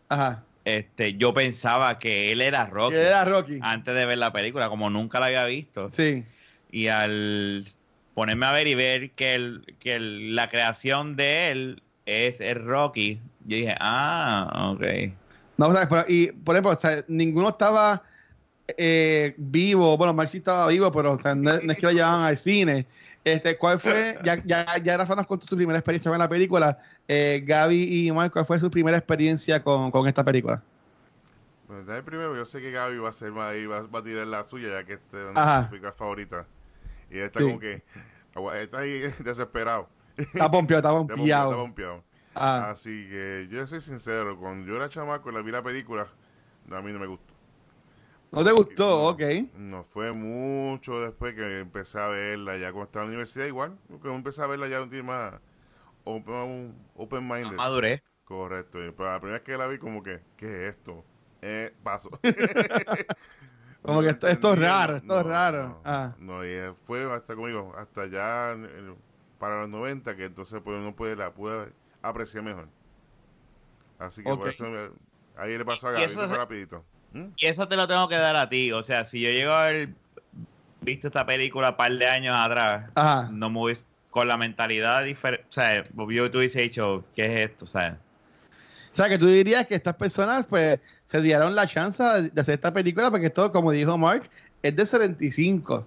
Ajá. 0.09 0.45
Este, 0.65 1.15
yo 1.15 1.35
pensaba 1.35 1.99
que 1.99 2.31
él 2.33 2.41
era 2.41 2.67
Rocky. 2.67 2.95
Que 2.95 3.03
era 3.03 3.25
Rocky. 3.25 3.59
Antes 3.63 3.95
de 3.95 4.07
ver 4.07 4.19
la 4.19 4.33
película, 4.33 4.69
como 4.69 4.91
nunca 4.91 5.19
la 5.19 5.27
había 5.27 5.45
visto. 5.47 5.91
Sí. 5.91 6.25
Y 6.71 6.87
al 6.89 7.65
ponerme 8.15 8.47
a 8.47 8.53
ver 8.53 8.67
y 8.67 8.75
ver 8.75 9.11
que, 9.13 9.35
el, 9.35 9.77
que 9.79 9.99
la 9.99 10.49
creación 10.49 11.17
de 11.17 11.51
él 11.51 11.83
es 12.07 12.41
el 12.41 12.65
Rocky, 12.65 13.21
yo 13.47 13.57
dije, 13.57 13.75
ah, 13.81 14.73
ok. 14.75 15.13
No, 15.57 15.69
o 15.69 15.73
sea, 15.73 15.89
y 16.09 16.29
por 16.33 16.57
ejemplo, 16.57 17.05
ninguno 17.09 17.51
estaba 17.51 18.03
eh, 18.77 19.35
vivo, 19.37 19.97
bueno, 19.97 20.15
Maxi 20.15 20.39
estaba 20.39 20.69
vivo, 20.69 20.91
pero 20.93 21.19
no, 21.35 21.51
es 21.51 21.77
que 21.77 21.87
lo 21.87 21.93
llevaban 21.93 22.23
al 22.23 22.39
cine. 22.39 22.87
Este, 23.25 23.57
¿Cuál 23.57 23.79
fue, 23.79 24.19
ya, 24.25 24.43
ya, 24.45 24.67
ya 24.83 24.97
Rafa 24.97 25.15
nos 25.15 25.27
contó 25.27 25.47
su 25.47 25.57
primera 25.57 25.79
experiencia 25.79 26.11
con 26.11 26.19
la 26.19 26.29
película, 26.29 26.79
eh, 27.07 27.43
Gaby 27.45 28.07
y 28.07 28.13
Marco, 28.13 28.35
¿cuál 28.35 28.47
fue 28.47 28.59
su 28.59 28.71
primera 28.71 28.97
experiencia 28.97 29.63
con, 29.63 29.91
con 29.91 30.09
esta 30.09 30.25
película? 30.25 30.63
Pues 31.67 31.89
el 31.89 32.03
primero, 32.03 32.37
yo 32.37 32.45
sé 32.45 32.61
que 32.61 32.71
Gaby 32.71 32.99
va 32.99 33.11
a, 33.11 33.13
ser, 33.13 33.37
va, 33.37 33.53
va, 33.53 33.99
a 33.99 34.03
tirar 34.03 34.27
la 34.27 34.45
suya, 34.45 34.69
ya 34.69 34.85
que 34.85 34.95
este 34.95 35.17
es 35.17 35.31
una 35.31 35.57
de 35.57 35.61
sus 35.61 35.69
películas 35.71 35.97
favoritas. 35.97 36.47
Y 37.13 37.19
él 37.19 37.25
está 37.25 37.41
como 37.41 37.61
que, 37.61 37.83
está 38.63 38.79
ahí 38.79 39.01
desesperado. 39.25 39.89
Está 40.17 40.51
pompeado, 40.51 40.81
está 40.81 40.91
pompeado. 41.17 41.51
está 41.51 41.63
pompeado. 41.63 42.05
Ah. 42.35 42.71
Así 42.71 43.07
que 43.09 43.49
yo 43.51 43.67
soy 43.67 43.83
sincero, 43.83 44.39
cuando 44.39 44.67
yo 44.67 44.77
era 44.77 44.89
chamaco 44.89 45.31
y 45.31 45.35
la 45.35 45.43
vi 45.43 45.53
la 45.53 45.63
película, 45.63 46.09
a 46.71 46.81
mí 46.81 46.91
no 46.91 46.99
me 46.99 47.07
gustó. 47.07 47.35
¿No 48.31 48.43
te 48.43 48.53
gustó? 48.53 49.09
ok. 49.09 49.23
No 49.59 49.85
fue 49.85 50.13
mucho 50.13 51.03
después 51.03 51.35
que 51.35 51.61
empecé 51.61 51.99
a 52.01 52.07
verla, 52.07 52.57
ya 52.57 52.73
cuando 52.73 52.85
estaba 52.85 53.05
en 53.05 53.11
la 53.11 53.17
universidad 53.17 53.45
igual, 53.45 53.77
porque 53.89 54.09
empecé 54.09 54.41
a 54.41 54.47
verla 54.47 54.69
ya 54.69 54.81
un 54.81 54.89
día 54.89 55.03
más 55.03 55.35
open, 56.05 56.75
open 56.97 57.29
minded. 57.29 57.57
Madurez. 57.57 58.03
Correcto. 58.25 58.79
pero 58.97 59.11
la 59.11 59.21
primera 59.21 59.39
vez 59.39 59.43
que 59.43 59.59
la 59.59 59.67
vi 59.67 59.77
como 59.77 60.03
que, 60.03 60.21
¿qué 60.39 60.69
es 60.69 60.75
esto? 60.77 61.05
Eh, 61.43 61.75
paso. 61.83 62.09
como 63.83 64.01
que 64.01 64.09
esto, 64.09 64.29
esto, 64.29 64.53
es 64.55 64.59
raro, 64.61 64.97
esto 64.97 65.21
es 65.21 65.27
raro. 65.27 65.69
No, 65.69 65.81
ah. 65.85 66.15
no, 66.19 66.45
y 66.45 66.57
fue 66.85 67.13
hasta 67.13 67.35
conmigo, 67.35 67.75
hasta 67.77 68.07
ya 68.07 68.57
para 69.39 69.63
los 69.63 69.69
90 69.71 70.15
que 70.17 70.27
entonces 70.27 70.61
pues 70.63 70.79
uno 70.81 70.95
puede 70.95 71.17
la 71.17 71.33
puede 71.33 71.73
apreciar 72.01 72.45
mejor. 72.45 72.69
Así 73.99 74.23
que 74.23 74.35
por 74.35 74.49
eso 74.49 74.65
ahí 75.37 75.59
le 75.59 75.65
pasó 75.65 75.89
a 75.89 75.93
Gaby 75.93 76.15
rapidito. 76.35 76.85
¿Mm? 77.13 77.27
Y 77.37 77.47
eso 77.47 77.67
te 77.69 77.77
lo 77.77 77.87
tengo 77.87 78.09
que 78.09 78.17
dar 78.17 78.37
a 78.37 78.49
ti. 78.49 78.73
O 78.73 78.83
sea, 78.83 79.05
si 79.05 79.21
yo 79.21 79.31
llego 79.31 79.53
a 79.53 79.67
haber 79.67 79.91
visto 80.81 81.09
esta 81.09 81.27
película 81.27 81.71
un 81.71 81.77
par 81.77 81.93
de 81.93 82.07
años 82.07 82.37
atrás, 82.37 82.91
no 83.33 83.51
me 83.51 83.61
hubiese, 83.61 83.87
con 84.11 84.29
la 84.29 84.37
mentalidad 84.37 85.05
diferente. 85.05 85.47
O 85.49 85.53
sea, 85.53 85.85
yo 85.85 86.31
tú 86.31 86.39
hubiese 86.39 86.61
dicho, 86.61 87.05
¿qué 87.15 87.27
es 87.27 87.51
esto? 87.51 87.65
O 87.65 87.69
sea, 87.69 87.99
o 88.93 88.95
sea, 88.95 89.09
que 89.09 89.19
tú 89.19 89.27
dirías 89.27 89.67
que 89.67 89.75
estas 89.75 89.95
personas, 89.95 90.47
pues, 90.47 90.79
se 91.07 91.23
dieron 91.23 91.55
la 91.55 91.67
chance 91.67 92.03
de 92.03 92.41
hacer 92.41 92.55
esta 92.55 92.73
película 92.73 93.11
porque 93.11 93.27
esto, 93.27 93.51
como 93.51 93.73
dijo 93.73 93.97
Mark, 93.97 94.29
es 94.63 94.77
de 94.77 94.87
75. 94.87 95.87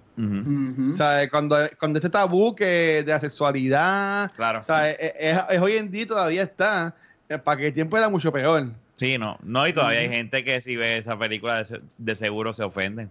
O 0.88 0.92
sea, 0.92 1.28
cuando, 1.30 1.56
cuando 1.78 1.98
este 1.98 2.10
tabú 2.10 2.54
que 2.54 3.02
de 3.04 3.12
la 3.12 3.18
sexualidad, 3.18 4.30
claro. 4.36 4.58
o 4.58 4.62
sea, 4.62 4.90
es, 4.90 5.38
hoy 5.60 5.76
en 5.76 5.90
día 5.90 6.06
todavía 6.06 6.42
está, 6.42 6.94
eh, 7.28 7.38
para 7.38 7.58
que 7.58 7.68
el 7.68 7.72
tiempo 7.72 7.96
era 7.96 8.08
mucho 8.08 8.32
peor. 8.32 8.68
Sí, 8.94 9.18
no, 9.18 9.38
no, 9.42 9.66
y 9.66 9.72
todavía 9.72 10.00
hay 10.00 10.08
gente 10.08 10.42
que 10.42 10.60
si 10.60 10.74
ve 10.76 10.98
esa 10.98 11.18
película 11.18 11.64
de, 11.98 12.16
seguro 12.16 12.52
se 12.54 12.64
ofenden. 12.64 13.10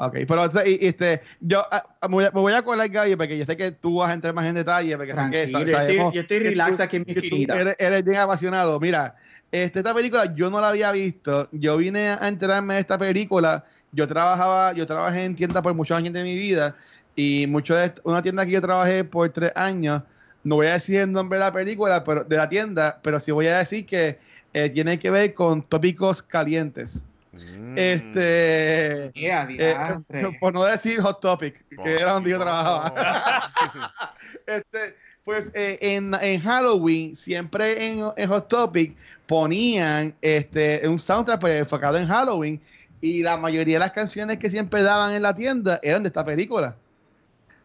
Ok, 0.00 0.18
pero 0.28 0.44
este, 0.64 1.20
yo 1.40 1.60
ah, 1.72 1.82
ah, 2.00 2.08
me, 2.08 2.30
voy 2.30 2.52
a, 2.52 2.62
colar, 2.62 2.88
Gaby, 2.88 3.16
porque 3.16 3.36
yo 3.36 3.44
sé 3.44 3.56
que 3.56 3.72
tú 3.72 3.96
vas 3.96 4.10
a 4.10 4.14
entrar 4.14 4.32
más 4.32 4.46
en 4.46 4.54
detalle. 4.54 4.96
Porque 4.96 5.12
Tranquilo, 5.12 5.64
yo, 5.64 5.78
estoy, 5.78 5.96
yo 5.96 6.20
estoy 6.20 6.38
relax 6.38 6.78
aquí 6.78 6.96
en 6.98 7.04
mi 7.04 7.12
esquinita. 7.14 7.60
Eres, 7.60 7.76
eres, 7.80 8.04
bien 8.04 8.20
apasionado. 8.20 8.78
Mira, 8.78 9.16
este, 9.50 9.80
esta 9.80 9.92
película 9.92 10.32
yo 10.36 10.50
no 10.50 10.60
la 10.60 10.68
había 10.68 10.92
visto. 10.92 11.48
Yo 11.50 11.76
vine 11.76 12.10
a 12.10 12.28
enterarme 12.28 12.74
de 12.74 12.80
esta 12.80 12.96
película. 12.96 13.64
Yo 13.90 14.06
trabajaba, 14.06 14.72
yo 14.72 14.86
trabajé 14.86 15.24
en 15.24 15.34
tienda 15.34 15.62
por 15.62 15.74
muchos 15.74 15.96
años 15.96 16.14
de 16.14 16.22
mi 16.22 16.38
vida. 16.38 16.76
Y 17.16 17.46
mucho 17.48 17.74
de 17.74 17.92
una 18.04 18.22
tienda 18.22 18.46
que 18.46 18.52
yo 18.52 18.62
trabajé 18.62 19.02
por 19.02 19.28
tres 19.30 19.50
años. 19.56 20.02
No 20.44 20.54
voy 20.54 20.68
a 20.68 20.74
decir 20.74 21.00
el 21.00 21.10
nombre 21.10 21.40
de 21.40 21.44
la 21.44 21.52
película, 21.52 22.04
pero 22.04 22.22
de 22.22 22.36
la 22.36 22.48
tienda, 22.48 23.00
pero 23.02 23.18
sí 23.18 23.32
voy 23.32 23.48
a 23.48 23.58
decir 23.58 23.84
que 23.84 24.20
eh, 24.52 24.70
tiene 24.70 25.00
que 25.00 25.10
ver 25.10 25.34
con 25.34 25.62
tópicos 25.62 26.22
calientes. 26.22 27.04
Mm. 27.58 27.78
Este. 27.78 29.12
Eh, 29.14 30.02
por 30.40 30.54
no 30.54 30.64
decir 30.64 31.00
Hot 31.00 31.20
Topic, 31.20 31.64
que 31.82 31.94
era 31.94 32.12
donde 32.12 32.30
yo 32.30 32.38
trabajaba. 32.38 33.52
este, 34.46 34.96
pues 35.24 35.50
eh, 35.54 35.78
en, 35.80 36.14
en, 36.20 36.40
Halloween, 36.40 37.14
siempre 37.14 37.86
en, 37.86 38.04
en, 38.16 38.28
Hot 38.28 38.48
Topic, 38.48 38.96
ponían 39.26 40.14
este, 40.20 40.86
un 40.88 40.98
soundtrack 40.98 41.40
pues, 41.40 41.60
enfocado 41.60 41.96
en 41.98 42.06
Halloween. 42.06 42.60
Y 43.00 43.22
la 43.22 43.36
mayoría 43.36 43.76
de 43.76 43.80
las 43.80 43.92
canciones 43.92 44.38
que 44.38 44.50
siempre 44.50 44.82
daban 44.82 45.12
en 45.12 45.22
la 45.22 45.34
tienda 45.34 45.78
eran 45.82 46.02
de 46.02 46.08
esta 46.08 46.24
película. 46.24 46.76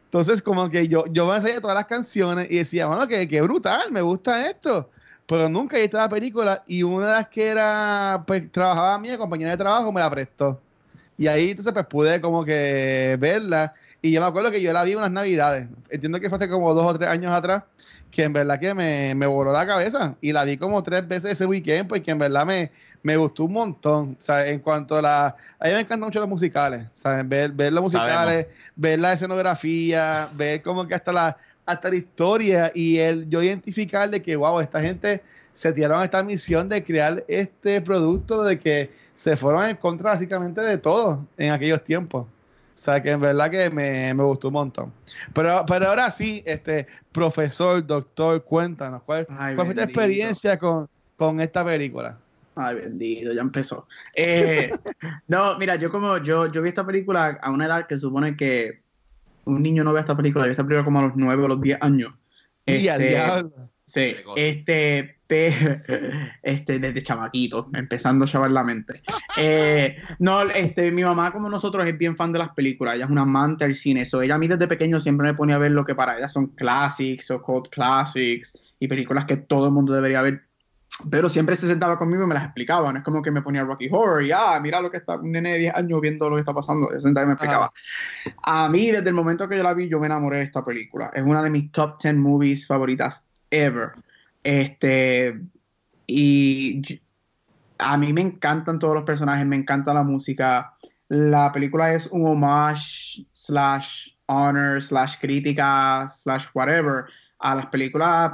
Entonces, 0.05 0.43
como 0.43 0.69
que 0.69 0.87
yo, 0.87 1.05
yo 1.07 1.25
me 1.25 1.35
enseñé 1.37 1.59
todas 1.59 1.75
las 1.75 1.87
canciones 1.87 2.51
y 2.51 2.57
decía, 2.57 2.85
bueno, 2.85 3.07
que, 3.07 3.27
que 3.27 3.41
brutal, 3.41 3.91
me 3.91 4.01
gusta 4.01 4.47
esto 4.47 4.91
pero 5.27 5.49
nunca 5.49 5.77
he 5.77 5.81
visto 5.81 5.97
la 5.97 6.09
película 6.09 6.63
y 6.67 6.83
una 6.83 7.07
de 7.07 7.13
las 7.13 7.27
que 7.29 7.47
era, 7.47 8.23
pues 8.27 8.51
trabajaba 8.51 8.99
mi 8.99 9.15
compañera 9.17 9.51
de 9.51 9.57
trabajo, 9.57 9.91
me 9.91 10.01
la 10.01 10.09
prestó. 10.09 10.59
Y 11.17 11.27
ahí 11.27 11.51
entonces 11.51 11.73
pues 11.73 11.85
pude 11.85 12.19
como 12.19 12.43
que 12.43 13.17
verla. 13.19 13.73
Y 14.01 14.11
yo 14.11 14.19
me 14.19 14.27
acuerdo 14.27 14.51
que 14.51 14.61
yo 14.61 14.73
la 14.73 14.83
vi 14.83 14.95
unas 14.95 15.11
navidades. 15.11 15.67
Entiendo 15.89 16.19
que 16.19 16.29
fue 16.29 16.37
hace 16.37 16.49
como 16.49 16.73
dos 16.73 16.85
o 16.85 16.97
tres 16.97 17.09
años 17.09 17.31
atrás, 17.31 17.63
que 18.11 18.23
en 18.23 18.33
verdad 18.33 18.59
que 18.59 18.73
me, 18.73 19.15
me 19.15 19.25
voló 19.25 19.53
la 19.53 19.65
cabeza. 19.65 20.15
Y 20.19 20.33
la 20.33 20.43
vi 20.43 20.57
como 20.57 20.83
tres 20.83 21.07
veces 21.07 21.31
ese 21.31 21.45
weekend, 21.45 21.87
porque 21.87 22.11
en 22.11 22.19
verdad 22.19 22.45
me, 22.45 22.71
me 23.01 23.15
gustó 23.15 23.45
un 23.45 23.53
montón. 23.53 24.17
O 24.19 24.21
sea, 24.21 24.45
en 24.47 24.59
cuanto 24.59 24.97
a 24.97 25.01
la... 25.01 25.25
A 25.27 25.67
mí 25.67 25.71
me 25.71 25.79
encantan 25.79 26.01
mucho 26.01 26.19
los 26.19 26.27
musicales. 26.27 26.87
¿sabes? 26.91 27.27
Ver, 27.29 27.51
ver 27.53 27.71
los 27.71 27.83
musicales, 27.83 28.47
ver 28.75 28.99
la 28.99 29.13
escenografía, 29.13 30.29
ver 30.33 30.61
como 30.61 30.85
que 30.85 30.95
hasta 30.95 31.13
la 31.13 31.37
hasta 31.65 31.89
la 31.89 31.95
historia 31.95 32.71
y 32.73 32.97
el 32.97 33.29
yo 33.29 33.41
identificar 33.41 34.09
de 34.09 34.21
que, 34.21 34.35
wow, 34.35 34.59
esta 34.59 34.81
gente 34.81 35.21
se 35.51 35.71
tiraron 35.71 36.01
a 36.01 36.05
esta 36.05 36.23
misión 36.23 36.67
de 36.67 36.83
crear 36.83 37.23
este 37.27 37.81
producto 37.81 38.43
de 38.43 38.59
que 38.59 38.91
se 39.13 39.37
fueron 39.37 39.65
en 39.65 39.75
contra 39.77 40.11
básicamente 40.11 40.61
de 40.61 40.77
todo 40.77 41.25
en 41.37 41.51
aquellos 41.51 41.83
tiempos. 41.83 42.23
O 42.23 42.77
sea, 42.83 43.01
que 43.01 43.11
en 43.11 43.21
verdad 43.21 43.49
que 43.49 43.69
me, 43.69 44.11
gustó 44.13 44.47
un 44.47 44.55
montón. 44.55 44.93
Pero, 45.33 45.63
pero 45.67 45.87
ahora 45.87 46.09
sí, 46.09 46.43
este 46.45 46.87
profesor, 47.11 47.85
doctor, 47.85 48.43
cuéntanos, 48.43 49.03
¿cuál, 49.03 49.25
fue 49.55 49.73
tu 49.73 49.81
experiencia 49.81 50.57
con, 50.57 50.89
con 51.15 51.39
esta 51.39 51.63
película? 51.63 52.17
Ay, 52.55 52.75
bendito, 52.75 53.31
ya 53.31 53.41
empezó. 53.41 53.87
Eh, 54.15 54.71
no, 55.27 55.57
mira, 55.57 55.75
yo 55.75 55.89
como 55.89 56.17
yo, 56.17 56.51
yo 56.51 56.61
vi 56.61 56.69
esta 56.69 56.85
película 56.85 57.39
a 57.41 57.51
una 57.51 57.65
edad 57.65 57.87
que 57.87 57.97
supone 57.97 58.35
que 58.35 58.82
un 59.45 59.61
niño 59.61 59.83
no 59.83 59.93
ve 59.93 59.99
esta 59.99 60.15
película, 60.15 60.45
ve 60.45 60.51
esta 60.51 60.63
película 60.63 60.85
como 60.85 60.99
a 60.99 61.03
los 61.03 61.13
9 61.15 61.43
o 61.43 61.47
los 61.47 61.61
10 61.61 61.77
años. 61.81 62.13
Este, 62.65 63.21
sí, 63.85 64.15
este, 64.35 65.17
este, 66.43 66.79
desde 66.79 67.03
chamaquito, 67.03 67.69
empezando 67.73 68.25
a 68.25 68.27
chavar 68.27 68.51
la 68.51 68.63
mente. 68.63 68.93
Eh, 69.37 69.97
no, 70.19 70.41
este, 70.43 70.91
mi 70.91 71.03
mamá, 71.03 71.31
como 71.31 71.49
nosotros, 71.49 71.85
es 71.85 71.97
bien 71.97 72.15
fan 72.15 72.31
de 72.31 72.39
las 72.39 72.49
películas. 72.49 72.95
Ella 72.95 73.05
es 73.05 73.11
una 73.11 73.23
amante 73.23 73.65
del 73.65 73.75
cine. 73.75 74.05
So, 74.05 74.21
ella 74.21 74.35
a 74.35 74.37
mí 74.37 74.47
desde 74.47 74.67
pequeño 74.67 74.99
siempre 74.99 75.27
me 75.27 75.33
ponía 75.33 75.55
a 75.55 75.59
ver 75.59 75.71
lo 75.71 75.83
que 75.83 75.95
para 75.95 76.17
ella 76.17 76.27
son 76.27 76.47
classics 76.47 77.31
o 77.31 77.41
cult 77.41 77.69
classics 77.69 78.59
y 78.79 78.87
películas 78.87 79.25
que 79.25 79.37
todo 79.37 79.67
el 79.67 79.73
mundo 79.73 79.93
debería 79.93 80.21
ver 80.21 80.43
pero 81.09 81.27
siempre 81.27 81.55
se 81.55 81.67
sentaba 81.67 81.97
conmigo 81.97 82.23
y 82.23 82.27
me 82.27 82.35
las 82.35 82.45
explicaba. 82.45 82.91
No 82.91 82.99
es 82.99 83.05
como 83.05 83.21
que 83.21 83.31
me 83.31 83.41
ponía 83.41 83.63
Rocky 83.63 83.89
Horror 83.91 84.23
y, 84.23 84.31
ah, 84.31 84.59
mira 84.61 84.79
lo 84.79 84.89
que 84.89 84.97
está, 84.97 85.15
un 85.15 85.31
nene 85.31 85.53
de 85.53 85.59
10 85.59 85.75
años 85.75 86.01
viendo 86.01 86.29
lo 86.29 86.35
que 86.35 86.41
está 86.41 86.53
pasando. 86.53 86.89
Se 86.91 87.01
sentaba 87.01 87.25
y 87.25 87.27
me 87.27 87.33
explicaba. 87.33 87.71
A 88.43 88.69
mí, 88.69 88.91
desde 88.91 89.09
el 89.09 89.15
momento 89.15 89.47
que 89.47 89.57
yo 89.57 89.63
la 89.63 89.73
vi, 89.73 89.89
yo 89.89 89.99
me 89.99 90.05
enamoré 90.05 90.37
de 90.37 90.43
esta 90.43 90.63
película. 90.63 91.11
Es 91.13 91.23
una 91.23 91.41
de 91.41 91.49
mis 91.49 91.71
top 91.71 92.01
10 92.01 92.15
movies 92.15 92.67
favoritas 92.67 93.25
ever. 93.49 93.91
Este, 94.43 95.39
y 96.07 97.01
a 97.79 97.97
mí 97.97 98.13
me 98.13 98.21
encantan 98.21 98.79
todos 98.79 98.95
los 98.95 99.03
personajes, 99.03 99.45
me 99.45 99.55
encanta 99.55 99.93
la 99.93 100.03
música. 100.03 100.75
La 101.09 101.51
película 101.51 101.93
es 101.93 102.07
un 102.07 102.25
homage, 102.25 103.25
slash 103.33 104.09
honor, 104.27 104.81
slash 104.81 105.17
crítica, 105.19 106.07
slash 106.07 106.45
whatever, 106.53 107.05
a 107.39 107.55
las 107.55 107.65
películas 107.67 108.33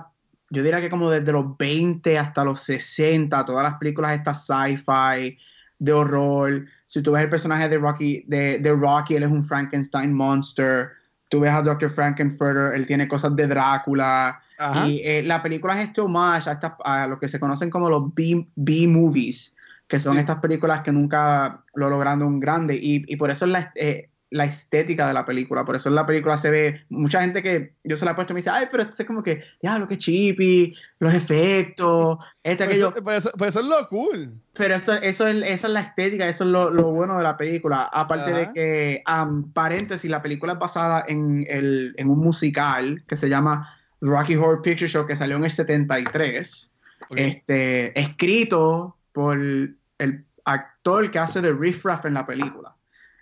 yo 0.49 0.63
diría 0.63 0.81
que 0.81 0.89
como 0.89 1.09
desde 1.09 1.31
los 1.31 1.57
20 1.57 2.17
hasta 2.17 2.43
los 2.43 2.61
60, 2.61 3.45
todas 3.45 3.63
las 3.63 3.75
películas 3.75 4.13
estas 4.13 4.45
sci-fi, 4.45 5.37
de 5.79 5.93
horror. 5.93 6.65
Si 6.85 7.01
tú 7.01 7.13
ves 7.13 7.23
el 7.23 7.29
personaje 7.29 7.69
de 7.69 7.77
Rocky, 7.77 8.23
de, 8.27 8.59
de, 8.59 8.71
Rocky, 8.73 9.15
él 9.15 9.23
es 9.23 9.31
un 9.31 9.43
Frankenstein 9.43 10.13
monster. 10.13 10.89
Tú 11.29 11.39
ves 11.39 11.53
a 11.53 11.61
Dr. 11.61 11.89
Frankenfurter, 11.89 12.73
él 12.75 12.85
tiene 12.85 13.07
cosas 13.07 13.35
de 13.35 13.47
Drácula. 13.47 14.41
Y 14.85 15.01
eh, 15.05 15.23
la 15.23 15.41
película 15.41 15.79
es 15.79 15.87
este 15.87 16.01
homage 16.01 16.49
a, 16.49 16.77
a 16.83 17.07
lo 17.07 17.17
que 17.17 17.29
se 17.29 17.39
conocen 17.39 17.69
como 17.69 17.89
los 17.89 18.13
B-movies, 18.13 19.55
que 19.87 19.99
son 20.01 20.19
estas 20.19 20.39
películas 20.39 20.81
que 20.81 20.91
nunca 20.91 21.63
lo 21.75 21.89
lograron 21.89 22.23
un 22.23 22.39
grande. 22.41 22.75
Y, 22.75 23.05
y 23.07 23.15
por 23.15 23.31
eso 23.31 23.45
es 23.45 23.51
la, 23.51 23.71
eh, 23.75 24.09
la 24.31 24.45
estética 24.45 25.07
de 25.07 25.13
la 25.13 25.25
película. 25.25 25.65
Por 25.65 25.75
eso 25.75 25.89
en 25.89 25.95
la 25.95 26.05
película 26.05 26.37
se 26.37 26.49
ve 26.49 26.85
mucha 26.89 27.21
gente 27.21 27.41
que 27.41 27.73
yo 27.83 27.97
se 27.97 28.05
la 28.05 28.11
he 28.11 28.15
puesto 28.15 28.33
y 28.33 28.35
me 28.35 28.39
dice, 28.39 28.51
ay, 28.51 28.67
pero 28.71 28.83
esto 28.83 28.95
es 28.99 29.07
como 29.07 29.23
que, 29.23 29.43
ya, 29.61 29.79
lo 29.79 29.87
que 29.87 29.97
chippy, 29.97 30.75
los 30.99 31.13
efectos, 31.13 32.19
este, 32.43 32.63
aquello. 32.63 32.93
Eso, 32.95 33.11
eso, 33.11 33.31
eso, 33.45 33.59
es 33.59 33.65
lo 33.65 33.87
cool. 33.89 34.33
Pero 34.53 34.75
eso, 34.75 34.93
eso 34.93 35.27
es, 35.27 35.35
esa 35.43 35.67
es 35.67 35.73
la 35.73 35.81
estética, 35.81 36.27
eso 36.27 36.43
es 36.43 36.49
lo, 36.49 36.69
lo 36.69 36.91
bueno 36.91 37.17
de 37.17 37.23
la 37.23 37.37
película. 37.37 37.89
Aparte 37.91 38.31
de 38.31 38.53
que, 38.53 39.03
um, 39.11 39.51
paréntesis, 39.51 40.09
la 40.09 40.21
película 40.21 40.53
es 40.53 40.59
basada 40.59 41.03
en, 41.07 41.45
el, 41.49 41.95
en 41.97 42.09
un 42.09 42.19
musical 42.19 43.03
que 43.07 43.15
se 43.15 43.29
llama 43.29 43.75
Rocky 44.01 44.35
Horror 44.35 44.61
Picture 44.61 44.89
Show, 44.89 45.07
que 45.07 45.15
salió 45.15 45.37
en 45.37 45.45
el 45.45 45.51
73. 45.51 46.71
Este, 47.15 47.99
escrito 47.99 48.95
por 49.11 49.37
el 49.39 50.25
actor 50.45 51.09
que 51.09 51.17
hace 51.17 51.41
de 51.41 51.51
Riff 51.53 51.83
Raff 51.83 52.05
en 52.05 52.13
la 52.13 52.25
película. 52.25 52.75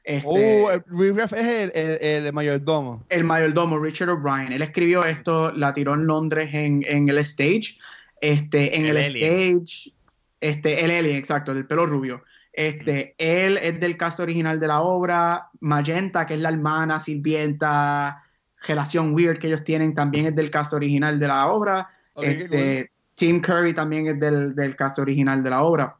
Este, 0.07 0.63
oh, 0.63 0.71
Riff 0.87 1.33
es 1.33 1.33
el, 1.33 1.71
el, 1.75 2.25
el, 2.25 2.33
mayordomo. 2.33 3.03
El 3.09 3.25
mayordomo, 3.25 3.77
Richard 3.77 4.09
O'Brien. 4.09 4.53
Él 4.53 4.61
escribió 4.61 5.03
esto, 5.03 5.51
la 5.51 5.73
tiró 5.73 5.95
en 5.95 6.07
Londres 6.07 6.49
en, 6.53 6.85
en 6.87 7.09
el 7.09 7.17
stage. 7.17 7.77
Este, 8.21 8.77
en 8.77 8.85
el, 8.85 8.95
stage, 8.95 9.91
este, 10.39 10.85
el 10.85 10.91
alien, 10.91 11.17
exacto, 11.17 11.53
del 11.53 11.67
pelo 11.67 11.85
rubio. 11.85 12.23
Este, 12.53 13.15
él 13.17 13.57
es 13.57 13.81
del 13.81 13.97
cast 13.97 14.21
original 14.21 14.61
de 14.61 14.67
la 14.67 14.79
obra. 14.79 15.49
Magenta, 15.59 16.25
que 16.25 16.35
es 16.35 16.39
la 16.39 16.49
hermana 16.49 17.01
sirvienta, 17.01 18.23
relación 18.65 19.13
weird 19.13 19.39
que 19.39 19.47
ellos 19.47 19.65
tienen, 19.65 19.93
también 19.93 20.27
es 20.27 20.35
del 20.37 20.49
cast 20.49 20.71
original 20.71 21.19
de 21.19 21.27
la 21.27 21.47
obra. 21.47 21.89
este, 22.15 22.91
Tim 23.15 23.41
Curry 23.41 23.73
también 23.73 24.07
es 24.07 24.19
del, 24.21 24.55
del 24.55 24.77
cast 24.77 24.99
original 24.99 25.43
de 25.43 25.49
la 25.49 25.63
obra. 25.63 25.97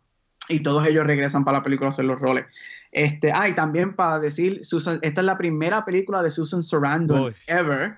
Y 0.47 0.61
todos 0.61 0.87
ellos 0.87 1.05
regresan 1.05 1.43
para 1.43 1.57
la 1.57 1.63
película 1.65 1.89
a 1.89 1.91
hacer 1.91 2.05
los 2.05 2.21
roles. 2.21 2.45
Este, 2.91 3.31
ah, 3.31 3.47
y 3.49 3.55
también 3.55 3.95
para 3.95 4.19
decir, 4.19 4.63
Susan, 4.63 4.99
esta 5.01 5.21
es 5.21 5.25
la 5.25 5.37
primera 5.37 5.85
película 5.85 6.21
de 6.21 6.31
Susan 6.31 6.63
Sarandon 6.63 7.33
ever. 7.47 7.97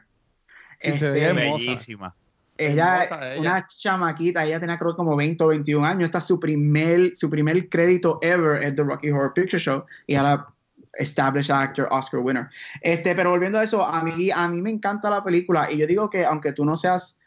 Sí, 0.79 0.91
se 0.93 1.09
ve 1.09 1.21
este, 1.21 1.33
bellísima. 1.33 2.15
Ella, 2.57 3.03
es 3.03 3.39
una 3.39 3.65
chamaquita, 3.67 4.45
ella 4.45 4.59
tenía 4.59 4.77
creo 4.77 4.95
como 4.95 5.15
20 5.15 5.41
o 5.43 5.47
21 5.47 5.85
años. 5.85 6.05
Esta 6.05 6.17
es 6.17 6.25
su 6.25 6.39
primer, 6.39 7.15
su 7.15 7.29
primer 7.29 7.69
crédito 7.69 8.19
ever 8.21 8.61
en 8.63 8.75
The 8.75 8.83
Rocky 8.83 9.11
Horror 9.11 9.33
Picture 9.33 9.59
Show. 9.59 9.85
Y 10.07 10.15
ahora 10.15 10.45
established 10.93 11.51
actor, 11.51 11.87
Oscar 11.91 12.19
winner. 12.19 12.49
Este, 12.81 13.15
pero 13.15 13.29
volviendo 13.29 13.59
a 13.59 13.63
eso, 13.63 13.85
a 13.85 14.03
mí, 14.03 14.29
a 14.31 14.47
mí 14.49 14.61
me 14.61 14.71
encanta 14.71 15.09
la 15.09 15.23
película. 15.23 15.71
Y 15.71 15.77
yo 15.77 15.87
digo 15.87 16.09
que 16.09 16.25
aunque 16.25 16.51
tú 16.51 16.65
no 16.65 16.75
seas 16.75 17.19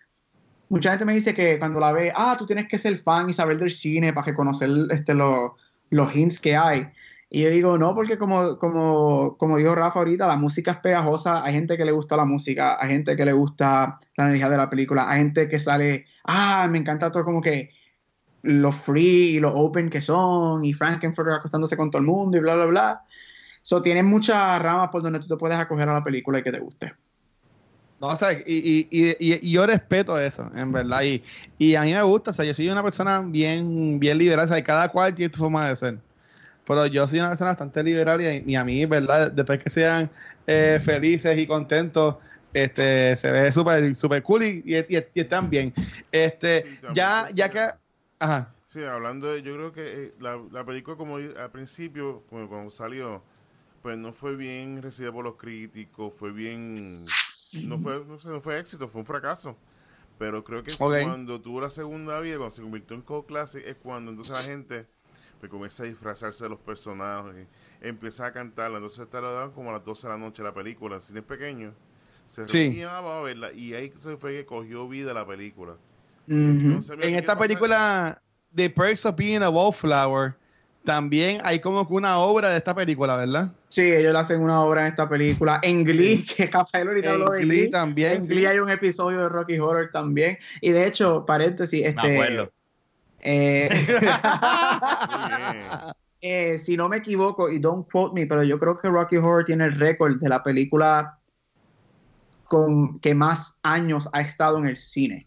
mucha 0.73 0.89
gente 0.89 1.05
me 1.05 1.13
dice 1.13 1.35
que 1.35 1.59
cuando 1.59 1.79
la 1.81 1.93
ve, 1.93 2.11
ah, 2.17 2.35
tú 2.39 2.47
tienes 2.47 2.67
que 2.67 2.79
ser 2.79 2.97
fan 2.97 3.29
y 3.29 3.35
saber 3.35 3.59
del 3.59 3.71
cine 3.71 4.15
para 4.15 4.35
conocer 4.35 4.71
este, 4.89 5.13
los 5.13 6.17
hints 6.17 6.41
que 6.41 6.57
hay. 6.57 6.89
Y 7.35 7.41
yo 7.41 7.49
digo, 7.49 7.79
no, 7.79 7.95
porque 7.95 8.19
como, 8.19 8.59
como, 8.59 9.39
como 9.39 9.57
dijo 9.57 9.75
Rafa 9.75 10.01
ahorita, 10.01 10.29
la 10.29 10.37
música 10.37 10.73
es 10.73 10.77
pegajosa, 10.81 11.43
hay 11.43 11.55
gente 11.55 11.79
que 11.79 11.85
le 11.87 11.91
gusta 11.91 12.15
la 12.15 12.27
música, 12.27 12.77
hay 12.79 12.91
gente 12.91 13.17
que 13.17 13.25
le 13.25 13.33
gusta 13.33 13.99
la 14.19 14.25
energía 14.27 14.51
de 14.51 14.59
la 14.59 14.69
película, 14.69 15.09
hay 15.09 15.21
gente 15.21 15.49
que 15.49 15.59
sale, 15.59 16.05
ah, 16.25 16.69
me 16.71 16.77
encanta 16.77 17.11
todo 17.11 17.25
como 17.25 17.41
que 17.41 17.71
lo 18.43 18.71
free 18.71 19.37
y 19.37 19.41
lo 19.41 19.55
open 19.55 19.89
que 19.89 20.03
son, 20.03 20.63
y 20.63 20.75
Frankenfurter 20.75 21.33
acostándose 21.33 21.75
con 21.75 21.91
todo 21.91 22.01
el 22.01 22.07
mundo 22.07 22.37
y 22.37 22.41
bla, 22.41 22.55
bla, 22.55 22.67
bla. 22.67 23.03
So, 23.63 23.81
tiene 23.81 24.03
muchas 24.03 24.61
ramas 24.61 24.91
por 24.91 25.03
donde 25.03 25.21
tú 25.21 25.27
te 25.27 25.37
puedes 25.39 25.59
acoger 25.59 25.89
a 25.89 25.95
la 25.95 26.05
película 26.05 26.39
y 26.39 26.43
que 26.43 26.53
te 26.53 26.61
guste. 26.61 26.93
No, 27.99 28.09
o 28.09 28.17
sea, 28.17 28.35
y, 28.35 28.87
y, 28.91 29.17
y, 29.19 29.51
yo 29.51 29.65
respeto 29.65 30.21
eso, 30.21 30.51
en 30.55 30.71
verdad. 30.71 31.01
Y, 31.03 31.23
y 31.57 31.77
a 31.77 31.83
mí 31.85 31.95
me 31.95 32.03
gusta, 32.03 32.31
o 32.33 32.35
sea, 32.35 32.45
yo 32.45 32.53
soy 32.53 32.69
una 32.69 32.83
persona 32.83 33.21
bien, 33.21 33.99
bien 33.99 34.19
liberal, 34.19 34.45
o 34.45 34.49
sea, 34.49 34.63
cada 34.63 34.91
cual 34.91 35.15
tiene 35.15 35.33
su 35.33 35.41
forma 35.41 35.69
de 35.69 35.77
ser. 35.77 35.99
Pero 36.75 36.87
yo 36.87 37.07
soy 37.07 37.19
una 37.19 37.29
persona 37.29 37.51
bastante 37.51 37.83
liberal 37.83 38.21
y, 38.21 38.55
a 38.55 38.65
mí, 38.65 38.87
¿verdad? 38.87 39.31
Después 39.31 39.63
que 39.63 39.69
sean 39.69 40.11
eh, 40.47 40.81
felices 40.83 41.37
y 41.39 41.47
contentos, 41.47 42.17
este, 42.55 43.15
se 43.17 43.31
ve 43.31 43.53
súper 43.53 43.95
super 43.95 44.23
cool 44.23 44.43
y, 44.43 44.63
y, 44.67 45.05
están 45.15 45.51
bien. 45.51 45.75
Este, 46.11 46.79
ya, 46.95 47.29
ya 47.35 47.51
que... 47.51 47.69
Ajá. 48.19 48.55
Sí, 48.69 48.83
hablando 48.85 49.31
de, 49.31 49.43
yo 49.43 49.55
creo 49.55 49.73
que 49.73 49.83
eh, 50.05 50.15
la, 50.19 50.41
la 50.51 50.65
película 50.65 50.97
como 50.97 51.17
al 51.17 51.51
principio, 51.51 52.23
como 52.31 52.49
cuando 52.49 52.71
salió, 52.71 53.23
pues 53.83 53.99
no 53.99 54.15
fue 54.15 54.35
bien 54.35 54.81
recibida 54.81 55.13
por 55.13 55.25
los 55.25 55.37
críticos, 55.37 56.15
fue 56.15 56.33
bien, 56.33 57.05
no 57.65 57.79
fue, 57.79 58.03
no, 58.07 58.19
sé, 58.19 58.31
no 58.31 58.41
fue 58.41 58.59
éxito, 58.59 58.89
fue 58.89 59.03
un 59.03 59.07
fracaso. 59.07 59.59
Pero 60.19 60.43
creo 60.43 60.63
que 60.63 60.75
cuando 60.77 61.41
tuvo 61.41 61.61
la 61.61 61.69
segunda 61.69 62.19
vida, 62.21 62.37
cuando 62.37 62.55
se 62.55 62.63
convirtió 62.63 62.97
en 62.97 63.03
co 63.03 63.27
Classic, 63.27 63.63
es 63.67 63.77
cuando 63.77 64.11
entonces 64.13 64.35
la 64.35 64.45
gente 64.45 64.87
pues 65.43 65.51
comienza 65.51 65.83
a 65.83 65.87
disfrazarse 65.87 66.45
de 66.45 66.51
los 66.51 66.61
personajes, 66.61 67.49
empieza 67.81 68.27
a 68.27 68.33
cantarla. 68.33 68.77
Entonces 68.77 69.11
te 69.11 69.21
lo 69.21 69.33
daban 69.33 69.51
como 69.51 69.71
a 69.71 69.73
las 69.73 69.85
12 69.85 70.07
de 70.07 70.13
la 70.13 70.17
noche 70.17 70.41
la 70.41 70.55
película, 70.55 70.95
el 70.95 71.03
cine 71.03 71.19
es 71.19 71.25
pequeño. 71.25 71.73
Se 72.29 72.47
reunía, 72.47 72.97
a 72.97 73.23
verla, 73.23 73.53
y 73.53 73.75
ahí 73.75 73.93
se 74.01 74.17
fue 74.17 74.35
que 74.35 74.47
cogió 74.47 74.87
vida 74.87 75.13
la 75.13 75.27
película. 75.27 75.73
en 76.29 76.81
esta 77.17 77.37
película, 77.37 78.23
The 78.55 78.71
Perks 78.71 79.05
of 79.05 79.17
Being 79.17 79.43
a 79.43 79.51
Wallflower, 79.51 80.37
también 80.85 81.41
hay 81.43 81.59
como 81.59 81.89
que 81.89 81.95
una 81.95 82.19
obra 82.19 82.51
de 82.51 82.59
esta 82.59 82.73
película, 82.73 83.17
¿verdad? 83.17 83.51
Sí, 83.69 83.83
ellos 83.83 84.13
le 84.13 84.19
hacen 84.21 84.43
una 84.43 84.61
obra 84.63 84.83
en 84.83 84.93
esta 84.93 85.09
película. 85.09 85.59
En 85.63 85.83
Glee, 85.83 86.25
que 86.37 86.47
Rafael 86.47 86.87
ahorita 86.87 87.11
habló 87.11 87.33
de 87.33 87.43
Glee. 87.43 87.69
también. 87.69 88.13
En 88.13 88.27
Glee 88.29 88.47
hay 88.47 88.61
un 88.61 88.71
episodio 88.71 89.19
de 89.23 89.29
Rocky 89.29 89.59
Horror 89.59 89.91
también. 89.93 90.39
Y 90.61 90.71
de 90.71 90.87
hecho, 90.87 91.27
paréntesis, 91.27 91.85
este. 91.85 92.49
Eh, 93.23 93.69
eh, 96.21 96.59
si 96.59 96.77
no 96.77 96.89
me 96.89 96.99
equivoco, 96.99 97.49
y 97.49 97.59
don't 97.59 97.91
quote 97.91 98.15
me, 98.15 98.27
pero 98.27 98.43
yo 98.43 98.59
creo 98.59 98.77
que 98.77 98.89
Rocky 98.89 99.17
Horror 99.17 99.45
tiene 99.45 99.65
el 99.65 99.77
récord 99.77 100.21
de 100.21 100.29
la 100.29 100.43
película 100.43 101.19
con 102.45 103.01
que 103.01 103.15
más 103.15 103.59
años 103.63 104.09
ha 104.13 104.21
estado 104.21 104.59
en 104.59 104.67
el 104.67 104.77
cine. 104.77 105.27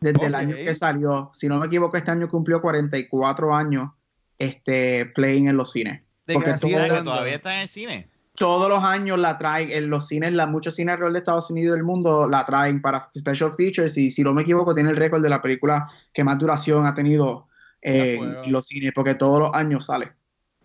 Desde 0.00 0.26
el 0.26 0.34
año 0.34 0.56
que 0.56 0.74
salió. 0.74 1.30
Si 1.32 1.48
no 1.48 1.58
me 1.58 1.66
equivoco, 1.66 1.96
este 1.96 2.10
año 2.10 2.28
cumplió 2.28 2.60
44 2.60 3.54
años 3.54 3.92
este, 4.38 5.06
playing 5.06 5.48
en 5.48 5.56
los 5.56 5.72
cines. 5.72 6.02
Porque 6.26 6.52
todavía 6.54 7.36
está 7.36 7.54
en 7.54 7.60
el 7.62 7.68
cine 7.68 8.15
todos 8.36 8.68
los 8.68 8.84
años 8.84 9.18
la 9.18 9.38
traen 9.38 9.70
en 9.70 9.90
los 9.90 10.06
cines, 10.08 10.32
la, 10.32 10.46
muchos 10.46 10.76
cines 10.76 10.92
alrededor 10.92 11.12
de 11.14 11.18
Estados 11.18 11.50
Unidos 11.50 11.74
y 11.74 11.76
del 11.76 11.84
mundo 11.84 12.28
la 12.28 12.44
traen 12.46 12.80
para 12.80 13.08
special 13.16 13.52
features 13.52 13.96
y 13.96 14.10
si 14.10 14.22
no 14.22 14.32
me 14.32 14.42
equivoco 14.42 14.74
tiene 14.74 14.90
el 14.90 14.96
récord 14.96 15.22
de 15.22 15.28
la 15.28 15.42
película 15.42 15.90
que 16.12 16.22
más 16.22 16.38
duración 16.38 16.86
ha 16.86 16.94
tenido 16.94 17.48
eh, 17.82 18.18
en 18.44 18.52
los 18.52 18.66
cines 18.66 18.92
porque 18.94 19.14
todos 19.14 19.40
los 19.40 19.54
años 19.54 19.86
sale. 19.86 20.12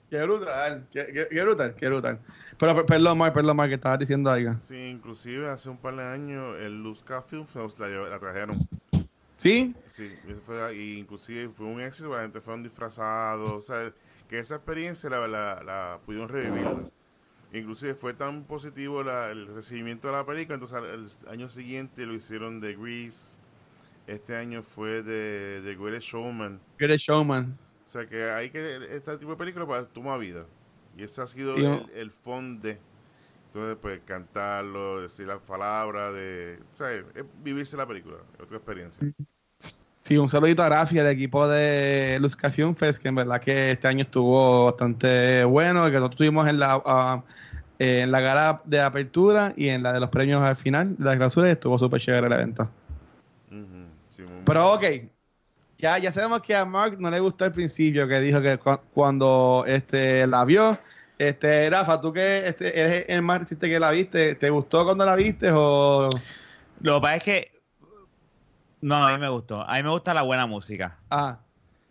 Qué 0.10 0.22
brutal, 0.24 0.88
qué, 0.92 1.42
brutal, 1.42 1.74
qué 1.76 1.88
brutal. 1.88 2.20
Pero 2.58 2.86
perdón, 2.86 3.18
Mark, 3.18 3.34
perdón, 3.34 3.56
Mark, 3.56 3.70
que 3.70 3.76
estabas 3.76 3.98
diciendo 3.98 4.30
algo. 4.30 4.56
Sí, 4.62 4.90
inclusive 4.90 5.48
hace 5.48 5.70
un 5.70 5.78
par 5.78 5.96
de 5.96 6.04
años 6.04 6.58
el 6.60 6.84
Luzca 6.84 7.22
Film 7.22 7.46
Fest 7.46 7.80
la, 7.80 8.20
trajeron. 8.20 8.68
¿Sí? 9.38 9.74
Sí, 9.90 10.12
fue, 10.46 10.76
y 10.76 11.00
inclusive 11.00 11.50
fue 11.50 11.66
un 11.66 11.80
éxito, 11.80 12.14
la 12.14 12.24
gente 12.24 12.42
fueron 12.42 12.62
disfrazados, 12.62 13.52
o 13.52 13.62
sea, 13.62 13.94
que 14.28 14.40
esa 14.40 14.56
experiencia 14.56 15.10
la, 15.10 15.28
la, 15.28 15.64
la 15.64 16.00
pudieron 16.06 16.28
revivir. 16.28 16.92
Inclusive 17.54 17.96
fue 17.96 18.14
tan 18.14 18.46
positivo 18.46 19.02
el 19.02 19.48
recibimiento 19.48 20.08
de 20.08 20.14
la 20.14 20.26
película, 20.26 20.56
entonces 20.56 20.78
el 21.24 21.30
año 21.30 21.50
siguiente 21.50 22.06
lo 22.06 22.14
hicieron 22.14 22.62
de 22.62 22.76
Grease, 22.76 23.38
este 24.08 24.36
año 24.36 24.64
fue 24.64 25.04
de, 25.04 25.62
de 25.62 25.76
Greatest 25.76 26.08
Showman. 26.08 26.62
Greatest 26.78 27.06
Showman. 27.06 27.58
O 27.86 27.90
sea 27.90 28.08
que 28.08 28.24
hay 28.30 28.50
que, 28.50 28.96
este 28.96 29.18
tipo 29.18 29.32
de 29.32 29.38
película 29.38 29.68
para 29.68 29.86
tomar 29.86 30.20
vida. 30.20 30.46
Y 30.98 31.04
ese 31.04 31.22
ha 31.22 31.28
sido 31.28 31.56
el, 31.58 31.90
el 31.94 32.12
fondo 32.12 32.68
de. 32.68 32.80
Entonces, 33.48 33.78
pues 33.82 34.00
cantarlo, 34.06 35.02
decir 35.02 35.28
las 35.28 35.42
palabras, 35.42 36.14
de, 36.14 36.58
o 36.72 36.76
sea, 36.76 36.88
vivirse 37.44 37.76
la 37.76 37.86
película, 37.86 38.16
otra 38.40 38.56
experiencia. 38.56 39.06
Sí, 40.02 40.18
un 40.18 40.28
saludito 40.28 40.64
a 40.64 40.70
Rafi, 40.70 40.98
al 40.98 41.08
equipo 41.08 41.48
de 41.48 42.18
Luz 42.20 42.36
Film 42.36 42.76
Fest, 42.76 43.02
que 43.02 43.10
en 43.10 43.16
verdad 43.16 43.40
que 43.40 43.72
este 43.72 43.88
año 43.88 44.02
estuvo 44.04 44.66
bastante 44.66 45.44
bueno, 45.44 45.86
que 45.86 45.92
nosotros 45.92 46.12
estuvimos 46.14 46.48
en 46.48 46.58
la, 46.58 47.24
en 47.78 48.12
la 48.12 48.20
gala 48.20 48.62
de 48.66 48.82
apertura 48.82 49.54
y 49.56 49.70
en 49.70 49.84
la 49.84 49.94
de 49.94 50.00
los 50.00 50.10
premios 50.10 50.42
al 50.42 50.56
final 50.56 50.98
de 50.98 51.06
las 51.06 51.18
clausuras 51.18 51.52
estuvo 51.52 51.78
súper 51.78 52.02
chévere 52.02 52.26
el 52.26 52.34
evento. 52.34 52.70
Pero 54.46 54.74
ok, 54.74 54.84
ya, 55.78 55.98
ya 56.00 56.12
sabemos 56.12 56.42
que 56.42 56.56
a 56.56 56.66
Mark 56.66 56.98
no 57.00 57.12
le 57.12 57.20
gustó 57.20 57.46
al 57.46 57.52
principio, 57.52 58.08
que 58.08 58.20
dijo 58.20 58.42
que 58.42 58.60
cuando 58.94 59.64
este, 59.68 60.26
la 60.26 60.46
vio, 60.46 60.80
este, 61.20 61.70
Rafa, 61.70 62.02
tú 62.02 62.12
que 62.12 62.48
este, 62.48 62.80
eres 62.80 63.06
el 63.08 63.22
más 63.22 63.42
reciente 63.42 63.70
que 63.70 63.80
la 63.80 63.92
viste, 63.92 64.34
¿te 64.34 64.50
gustó 64.50 64.84
cuando 64.84 65.06
la 65.06 65.16
viste 65.16 65.52
o...? 65.52 66.10
Lo 66.82 66.96
que 66.96 67.02
pasa 67.02 67.16
es 67.18 67.24
que 67.24 67.51
no, 68.82 69.08
a 69.08 69.12
mí 69.13 69.20
me 69.20 69.30
gustó. 69.30 69.62
A 69.62 69.78
mí 69.78 69.84
me 69.84 69.89
gusta 69.89 70.13
la 70.13 70.24
buena 70.24 70.46
música. 70.46 70.98
Ah. 71.10 71.39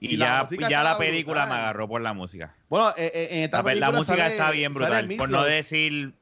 Y, 0.01 0.17
ya, 0.17 0.49
ya 0.69 0.83
la 0.83 0.97
película 0.97 1.47
me 1.47 1.55
agarró 1.55 1.87
por 1.87 2.01
la 2.01 2.15
música. 2.15 2.55
Bueno, 2.71 2.89
eh, 2.97 3.11
eh, 3.15 3.29
en 3.33 3.45
esta 3.45 3.59
la, 3.59 3.65
película 3.65 3.91
la 3.91 3.99
música 3.99 4.27
está 4.29 4.51
bien 4.51 4.73
brutal. 4.73 5.09
Por 5.17 5.29
no 5.29 5.45
decir 5.45 6.15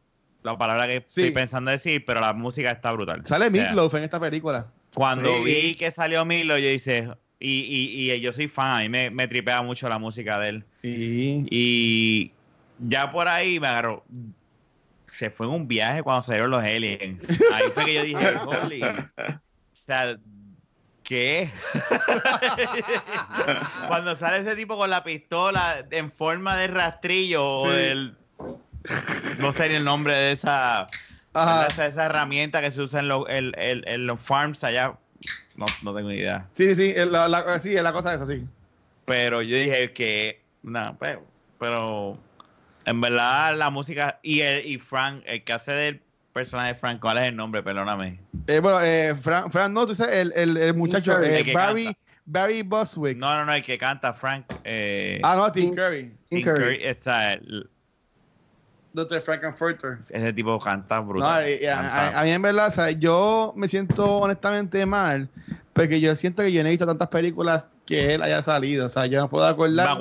la 0.42 0.58
palabra 0.58 0.86
que 0.86 0.96
estoy 0.96 1.30
pensando 1.30 1.70
decir, 1.70 2.04
pero 2.04 2.20
la 2.20 2.32
música 2.32 2.70
está 2.70 2.92
brutal. 2.92 3.24
Sale 3.24 3.46
o 3.46 3.96
en 3.96 4.02
esta 4.02 4.18
película. 4.18 4.66
Cuando 4.94 5.42
vi 5.42 5.74
que 5.74 5.90
salió 5.90 6.24
Milo, 6.24 6.58
yo 6.58 6.68
hice, 6.68 7.08
y, 7.38 8.10
y, 8.10 8.20
yo 8.20 8.32
soy 8.32 8.48
fan, 8.48 8.84
y 8.84 8.88
me, 8.88 9.10
me 9.10 9.28
tripea 9.28 9.62
mucho 9.62 9.88
la 9.88 9.98
música 9.98 10.40
de 10.40 10.48
él. 10.48 10.64
Y 10.82 12.32
ya 12.78 13.12
por 13.12 13.28
ahí 13.28 13.60
me 13.60 13.68
agarró. 13.68 14.04
Se 15.10 15.30
fue 15.30 15.46
en 15.46 15.52
un 15.52 15.68
viaje 15.68 16.02
cuando 16.02 16.22
salieron 16.22 16.50
los 16.50 16.62
aliens. 16.62 17.22
Ahí 17.52 17.64
fue 17.72 17.84
que 17.84 17.94
yo 17.94 18.04
dije, 18.04 18.34
holy. 18.46 18.82
O 18.82 19.10
sea, 19.72 20.18
¿qué? 21.08 21.50
cuando 23.88 24.14
sale 24.14 24.38
ese 24.38 24.54
tipo 24.54 24.76
con 24.76 24.90
la 24.90 25.02
pistola 25.02 25.84
en 25.90 26.12
forma 26.12 26.56
de 26.56 26.68
rastrillo 26.68 27.62
o 27.62 27.70
del. 27.70 28.16
No 29.40 29.52
sé 29.52 29.68
ni 29.68 29.74
el 29.74 29.84
nombre 29.84 30.14
de 30.14 30.32
esa, 30.32 30.86
esa, 31.34 31.86
esa. 31.86 32.06
herramienta 32.06 32.60
que 32.60 32.70
se 32.70 32.80
usa 32.80 33.00
en, 33.00 33.52
en 33.58 34.06
los 34.06 34.20
farms 34.20 34.64
allá 34.64 34.94
no, 35.58 35.66
no 35.82 35.94
tengo 35.94 36.08
ni 36.08 36.16
idea. 36.16 36.48
Sí, 36.54 36.74
sí, 36.74 36.94
la, 37.10 37.28
la, 37.28 37.58
sí, 37.58 37.74
la 37.74 37.92
cosa 37.92 38.14
es 38.14 38.20
así. 38.20 38.46
Pero 39.04 39.42
yo 39.42 39.56
dije 39.56 39.92
que, 39.92 40.40
no, 40.62 40.96
pero, 41.00 41.26
pero 41.58 42.16
en 42.84 43.00
verdad 43.00 43.56
la 43.56 43.70
música 43.70 44.20
y, 44.22 44.40
el, 44.40 44.64
y 44.64 44.78
Frank, 44.78 45.22
el 45.26 45.42
que 45.42 45.52
hace 45.52 45.72
del 45.72 46.02
personaje 46.38 46.74
de 46.74 46.78
Frank, 46.78 47.00
¿cuál 47.00 47.18
es 47.18 47.24
el 47.24 47.36
nombre? 47.36 47.62
Perdóname. 47.62 48.20
Eh, 48.46 48.60
bueno, 48.60 48.80
eh, 48.80 49.14
Frank, 49.20 49.50
Frank, 49.50 49.72
no, 49.72 49.86
tú 49.86 49.94
sabes, 49.94 50.30
el, 50.36 50.56
el, 50.56 50.74
muchacho, 50.74 51.20
eh, 51.20 51.52
Barry, 51.52 51.96
Barry 52.24 52.62
Buswick. 52.62 53.18
No, 53.18 53.34
no, 53.36 53.44
no, 53.44 53.52
el 53.52 53.62
que 53.62 53.76
canta 53.76 54.14
Frank. 54.14 54.44
Eh, 54.62 55.20
ah, 55.24 55.34
no, 55.36 55.50
Tim 55.50 55.74
Curry. 55.74 56.14
Tim 56.28 56.42
Curry. 56.42 56.78
está 56.84 57.32
el, 57.32 57.68
Dr. 58.92 59.20
Frankenfurter. 59.20 59.98
Ese 60.00 60.32
tipo 60.32 60.58
canta 60.60 61.00
brutal. 61.00 61.44
a, 61.72 62.22
mí 62.24 62.30
en 62.30 62.42
verdad, 62.42 62.88
yo 62.98 63.52
me 63.56 63.66
siento 63.66 64.18
honestamente 64.18 64.86
mal 64.86 65.28
porque 65.72 66.00
yo 66.00 66.14
siento 66.14 66.42
que 66.42 66.52
yo 66.52 66.62
no 66.62 66.68
he 66.68 66.70
visto 66.70 66.86
tantas 66.86 67.08
películas 67.08 67.66
que 67.84 68.14
él 68.14 68.22
haya 68.22 68.42
salido. 68.42 68.86
O 68.86 68.88
sea, 68.88 69.06
yo 69.06 69.20
no 69.20 69.28
puedo 69.28 69.46
acordar 69.46 69.98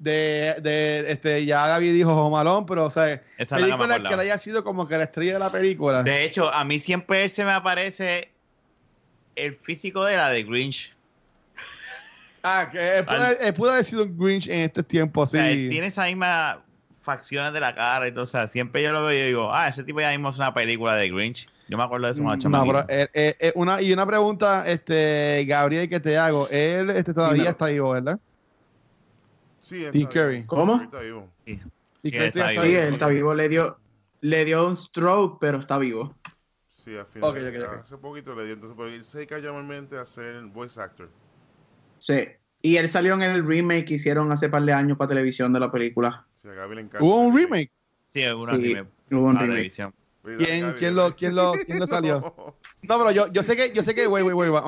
de, 0.00 0.56
de, 0.62 1.10
este, 1.10 1.44
ya 1.44 1.66
Gaby 1.68 1.90
dijo 1.90 2.30
Malón, 2.30 2.66
pero 2.66 2.86
o 2.86 2.90
sea, 2.90 3.22
Esa 3.38 3.56
películas 3.56 4.00
que, 4.00 4.16
le 4.16 4.22
haya 4.22 4.38
sido 4.38 4.64
como 4.64 4.86
que 4.86 4.96
la 4.96 5.04
estrella 5.04 5.34
de 5.34 5.38
la 5.38 5.50
película. 5.50 6.02
De 6.02 6.24
hecho, 6.24 6.52
a 6.52 6.64
mí 6.64 6.78
siempre 6.78 7.28
se 7.28 7.44
me 7.44 7.52
aparece 7.52 8.30
el 9.36 9.56
físico 9.56 10.04
de 10.04 10.16
la 10.16 10.30
de 10.30 10.42
Grinch. 10.44 10.94
Ah, 12.42 12.68
que 12.70 12.98
él 12.98 13.54
pudo, 13.54 13.72
haber 13.72 13.84
sido 13.84 14.04
un 14.04 14.18
Grinch 14.18 14.46
en 14.48 14.60
este 14.60 14.82
tiempo, 14.82 15.26
sí. 15.26 15.68
tiene 15.68 15.88
esa 15.88 16.04
misma 16.04 16.62
facciones 17.06 17.52
de 17.52 17.60
la 17.60 17.74
cara 17.74 18.06
y 18.08 18.12
todo. 18.12 18.24
O 18.24 18.26
sea, 18.26 18.48
siempre 18.48 18.82
yo 18.82 18.92
lo 18.92 19.04
veo 19.04 19.24
y 19.24 19.28
digo, 19.28 19.54
ah, 19.54 19.68
ese 19.68 19.84
tipo 19.84 20.00
ya 20.00 20.10
mismo 20.10 20.28
es 20.28 20.36
una 20.36 20.52
película 20.52 20.94
de 20.96 21.08
Grinch. 21.08 21.48
Yo 21.68 21.76
me 21.76 21.84
acuerdo 21.84 22.06
de 22.06 22.12
eso 22.12 22.22
mm, 22.22 22.50
no, 22.50 22.64
pero, 22.64 22.80
eh, 22.88 23.08
eh, 23.12 23.36
eh, 23.40 23.52
una, 23.56 23.82
Y 23.82 23.92
una 23.92 24.06
pregunta, 24.06 24.64
este 24.68 25.44
Gabriel, 25.46 25.88
que 25.88 25.98
te 25.98 26.16
hago. 26.16 26.48
Él 26.48 26.90
este, 26.90 27.12
todavía 27.12 27.50
está 27.50 27.66
vivo, 27.66 27.90
¿verdad? 27.90 28.18
Sí, 29.66 29.84
está 29.84 30.08
Curry. 30.08 30.46
¿Cómo? 30.46 30.80
Está 30.80 31.00
vivo. 31.00 31.28
Sí, 31.44 31.58
está, 32.04 32.50
vivo. 32.50 32.62
sí, 32.62 32.76
él 32.76 32.92
está 32.92 33.08
vivo. 33.08 33.34
Le 33.34 33.48
dio, 33.48 33.76
le 34.20 34.44
dio 34.44 34.64
un 34.64 34.76
stroke, 34.76 35.38
pero 35.40 35.58
está 35.58 35.76
vivo. 35.76 36.14
Sí, 36.68 36.96
al 36.96 37.04
final. 37.04 37.80
Hace 37.82 37.98
poquito 37.98 38.32
le 38.36 38.44
dio. 38.44 38.54
Entonces, 38.54 38.76
pero 38.76 38.88
él 38.88 39.04
se 39.04 39.26
llamarmente 39.26 39.98
a 39.98 40.06
ser 40.06 40.40
voice 40.44 40.80
actor. 40.80 41.10
Sí. 41.98 42.28
Y 42.62 42.76
él 42.76 42.88
salió 42.88 43.14
en 43.14 43.22
el 43.22 43.44
remake 43.44 43.86
que 43.86 43.94
hicieron 43.94 44.30
hace 44.30 44.48
par 44.48 44.62
de 44.62 44.72
años 44.72 44.96
para 44.96 45.08
televisión 45.08 45.52
de 45.52 45.58
la 45.58 45.72
película. 45.72 46.24
¿Hubo 47.00 47.18
un 47.18 47.36
remake? 47.36 47.72
Sí, 48.14 48.24
hubo, 48.28 48.44
una 48.44 48.52
remake, 48.52 48.88
hubo 49.10 49.26
un 49.26 49.36
remake. 49.36 49.92
¿Quién, 50.38 50.74
quién, 50.78 50.94
lo, 50.96 51.14
quién, 51.14 51.34
lo, 51.34 51.52
¿Quién 51.52 51.78
lo 51.78 51.86
salió? 51.86 52.34
No, 52.82 52.98
pero 52.98 53.10
yo, 53.10 53.32
yo 53.32 53.42
sé 53.42 53.56
que, 53.56 53.72
yo 53.72 53.82
sé 53.82 53.96
que, 53.96 54.06
güey, 54.06 54.22
güey, 54.22 54.48
güey, 54.48 54.62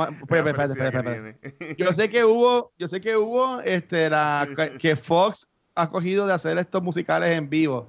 Yo 1.76 1.92
sé 1.92 2.10
que 2.10 2.24
hubo, 2.24 2.72
yo 2.76 2.88
sé 2.88 3.00
que 3.00 3.16
hubo, 3.16 3.60
este, 3.60 4.10
la, 4.10 4.48
que 4.80 4.96
Fox 4.96 5.48
ha 5.76 5.88
cogido 5.88 6.26
de 6.26 6.32
hacer 6.32 6.58
estos 6.58 6.82
musicales 6.82 7.36
en 7.36 7.48
vivo. 7.48 7.86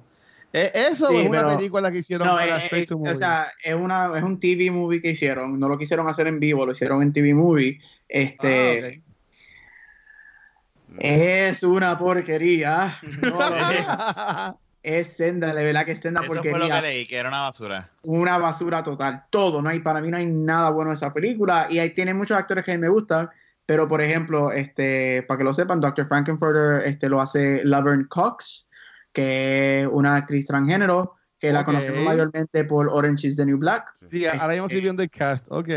¿Es 0.52 0.70
eso 0.74 1.10
es 1.10 1.28
una 1.28 1.46
película 1.56 1.90
que 1.90 1.98
hicieron 1.98 2.28
no, 2.28 2.34
para 2.34 2.58
es, 2.58 2.72
es, 2.72 2.92
O 2.92 3.14
sea, 3.16 3.52
es, 3.62 3.74
una, 3.74 4.16
es 4.16 4.22
un 4.22 4.38
TV 4.38 4.70
movie 4.70 5.00
que 5.00 5.10
hicieron. 5.10 5.58
No 5.58 5.68
lo 5.68 5.78
quisieron 5.78 6.08
hacer 6.08 6.28
en 6.28 6.38
vivo, 6.38 6.66
lo 6.66 6.72
hicieron 6.72 7.02
en 7.02 7.12
TV 7.12 7.34
movie. 7.34 7.80
Este, 8.08 9.02
ah, 9.02 10.96
es 10.98 11.62
una 11.62 11.98
porquería. 11.98 12.96
es 14.82 15.08
senda, 15.14 15.54
de 15.54 15.64
verdad 15.64 15.84
que 15.84 15.92
es 15.92 16.00
senda. 16.00 16.20
Eso 16.20 16.28
fue 16.28 16.58
lo 16.58 16.68
que 16.68 16.80
leí, 16.82 17.06
que 17.06 17.16
era 17.16 17.28
una 17.28 17.42
basura. 17.42 17.90
Una 18.02 18.38
basura 18.38 18.82
total. 18.82 19.24
Todo, 19.30 19.60
no 19.60 19.68
hay, 19.68 19.80
para 19.80 20.00
mí 20.00 20.10
no 20.10 20.16
hay 20.16 20.26
nada 20.26 20.70
bueno 20.70 20.90
en 20.90 20.94
esa 20.94 21.12
película. 21.12 21.66
Y 21.70 21.78
ahí 21.78 21.90
tiene 21.90 22.14
muchos 22.14 22.36
actores 22.36 22.64
que 22.64 22.76
me 22.78 22.88
gustan. 22.88 23.28
Pero, 23.66 23.86
por 23.86 24.02
ejemplo, 24.02 24.50
este, 24.50 25.22
para 25.28 25.38
que 25.38 25.44
lo 25.44 25.54
sepan, 25.54 25.80
Dr. 25.80 26.04
Frankenfurter 26.04 26.88
este, 26.88 27.08
lo 27.08 27.20
hace 27.20 27.64
Laverne 27.64 28.08
Cox, 28.08 28.66
que 29.12 29.82
es 29.82 29.86
una 29.86 30.16
actriz 30.16 30.46
transgénero, 30.46 31.16
que 31.40 31.52
la 31.52 31.64
conocemos 31.64 32.04
mayormente 32.04 32.64
por 32.64 32.88
Orange 32.88 33.26
is 33.26 33.36
the 33.36 33.46
New 33.46 33.56
Black. 33.56 33.94
Sí, 34.06 34.26
ahora 34.26 34.48
mismo 34.48 34.66
estoy 34.66 34.82
viendo 34.82 35.02
el 35.02 35.10
cast, 35.10 35.46
ok. 35.50 35.68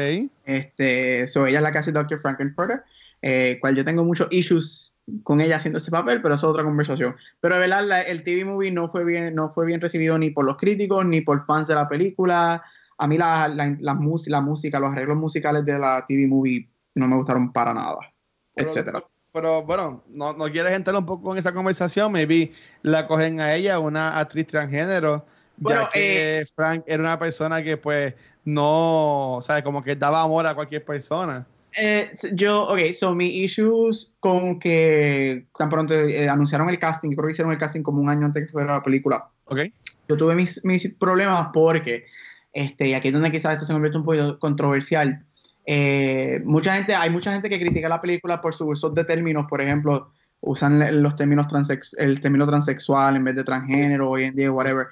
Este, 0.46 1.26
so 1.26 1.48
ella 1.48 1.60
es 1.60 1.64
la 1.64 1.72
que 1.72 1.78
hace 1.78 1.94
Dr. 1.94 2.20
Frankenfurter, 2.20 2.84
eh, 3.22 3.58
cual 3.62 3.76
yo 3.76 3.86
tengo 3.86 4.04
muchos 4.04 4.28
issues 4.30 4.94
con 5.24 5.40
ella 5.40 5.56
haciendo 5.56 5.78
ese 5.78 5.90
papel, 5.90 6.22
pero 6.22 6.36
eso 6.36 6.48
es 6.48 6.52
otra 6.52 6.64
conversación. 6.66 7.16
Pero 7.40 7.56
de 7.56 7.62
verdad, 7.62 8.02
el 8.06 8.24
TV 8.24 8.44
movie 8.44 8.72
no 8.72 8.90
fue 8.90 9.06
bien, 9.06 9.34
no 9.34 9.50
fue 9.50 9.66
bien 9.66 9.80
recibido 9.80 10.18
ni 10.18 10.32
por 10.32 10.44
los 10.44 10.58
críticos 10.58 11.06
ni 11.06 11.22
por 11.22 11.46
fans 11.46 11.68
de 11.68 11.76
la 11.76 11.88
película. 11.88 12.62
A 12.98 13.08
mí 13.08 13.18
la, 13.18 13.48
la, 13.48 13.76
la, 13.80 13.94
música, 13.94 14.80
los 14.80 14.92
arreglos 14.92 15.18
musicales 15.18 15.64
de 15.64 15.80
la 15.80 16.06
TV 16.06 16.28
movie 16.28 16.70
no 16.96 17.08
me 17.08 17.16
gustaron 17.16 17.54
para 17.54 17.74
nada, 17.74 18.00
etcétera. 18.56 19.04
Pero 19.32 19.64
bueno, 19.64 20.04
no, 20.10 20.34
no 20.34 20.46
quieres 20.52 20.74
entrar 20.74 20.96
un 20.96 21.06
poco 21.06 21.32
en 21.32 21.40
esa 21.40 21.54
conversación, 21.54 22.12
maybe 22.12 22.52
la 22.84 23.08
cogen 23.08 23.42
a 23.42 23.56
ella, 23.56 23.80
una 23.80 24.20
actriz 24.20 24.46
transgénero, 24.46 25.26
ya 25.58 25.90
que 25.90 26.40
eh, 26.40 26.46
Frank 26.56 26.84
era 26.88 27.02
una 27.02 27.20
persona 27.20 27.64
que 27.64 27.78
pues 27.78 28.14
no, 28.46 29.36
o 29.36 29.42
sea, 29.42 29.64
como 29.64 29.84
que 29.84 29.96
daba 29.96 30.22
amor 30.22 30.46
a 30.46 30.56
cualquier 30.56 30.84
persona. 30.84 31.46
Eh, 31.76 32.12
yo, 32.34 32.68
ok, 32.68 32.92
so 32.94 33.16
mi 33.16 33.28
issues 33.28 34.14
con 34.20 34.60
que 34.60 35.48
tan 35.58 35.70
pronto 35.70 35.94
eh, 35.94 36.30
anunciaron 36.30 36.70
el 36.70 36.78
casting, 36.78 37.12
creo 37.12 37.26
que 37.26 37.32
hicieron 37.32 37.52
el 37.52 37.58
casting 37.58 37.82
como 37.82 38.02
un 38.02 38.10
año 38.10 38.26
antes 38.26 38.46
que 38.46 38.52
fuera 38.52 38.74
la 38.74 38.84
película. 38.84 39.30
Ok. 39.46 39.60
Yo 40.08 40.18
tuve 40.18 40.36
mis, 40.36 40.64
mis 40.66 40.94
problemas 40.96 41.50
porque, 41.54 42.06
este, 42.52 42.90
y 42.90 42.94
aquí 42.94 43.08
es 43.08 43.14
donde 43.14 43.32
quizás 43.32 43.54
esto 43.54 43.66
se 43.66 43.74
convierte 43.74 43.98
un 43.98 44.06
poco 44.06 44.38
controversial. 44.38 45.26
Eh, 45.66 46.42
mucha 46.44 46.76
gente, 46.76 46.94
hay 46.94 47.10
mucha 47.10 47.32
gente 47.32 47.50
que 47.50 47.60
critica 47.60 47.90
la 47.90 48.02
película 48.02 48.42
por 48.42 48.54
su 48.54 48.68
uso 48.68 48.90
de 48.90 49.06
términos, 49.06 49.46
por 49.50 49.62
ejemplo, 49.62 50.12
usan 50.42 51.02
los 51.02 51.16
términos 51.16 51.48
transex, 51.48 51.96
el 51.98 52.20
término 52.20 52.46
transexual 52.46 53.16
en 53.16 53.24
vez 53.24 53.36
de 53.36 53.46
transgénero 53.46 54.10
hoy 54.10 54.26
en 54.26 54.36
día, 54.36 54.52
whatever 54.52 54.88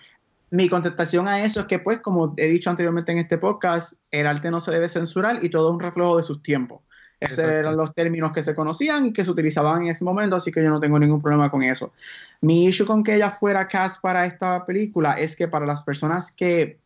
mi 0.52 0.68
contestación 0.68 1.30
a 1.30 1.44
eso 1.44 1.62
es 1.62 1.66
que, 1.66 1.80
pues, 1.80 2.00
como 2.00 2.34
he 2.36 2.48
dicho 2.48 2.70
anteriormente 2.70 3.14
en 3.14 3.20
este 3.20 3.38
podcast, 3.38 3.94
el 4.12 4.28
arte 4.28 4.52
no 4.52 4.60
se 4.60 4.72
debe 4.72 4.90
censurar 4.90 5.44
y 5.44 5.50
todo 5.50 5.70
es 5.70 5.74
un 5.74 5.80
reflejo 5.80 6.18
de 6.18 6.24
sus 6.24 6.44
tiempos. 6.44 6.82
Esos 7.22 7.40
eran 7.40 7.78
los 7.78 7.94
términos 7.94 8.32
que 8.34 8.44
se 8.44 8.56
conocían 8.56 9.06
y 9.06 9.14
que 9.14 9.24
se 9.24 9.32
utilizaban 9.32 9.84
en 9.84 9.90
ese 9.90 10.04
momento, 10.04 10.36
así 10.36 10.52
que 10.52 10.62
yo 10.62 10.70
no 10.70 10.80
tengo 10.80 11.00
ningún 11.00 11.22
problema 11.22 11.50
con 11.50 11.62
eso. 11.64 11.94
Mi 12.42 12.66
issue 12.66 12.86
con 12.86 13.04
que 13.04 13.16
ella 13.16 13.30
fuera 13.30 13.68
cast 13.68 14.02
para 14.02 14.26
esta 14.26 14.66
película 14.66 15.14
es 15.14 15.36
que 15.36 15.48
para 15.48 15.66
las 15.66 15.84
personas 15.84 16.32
que, 16.32 16.80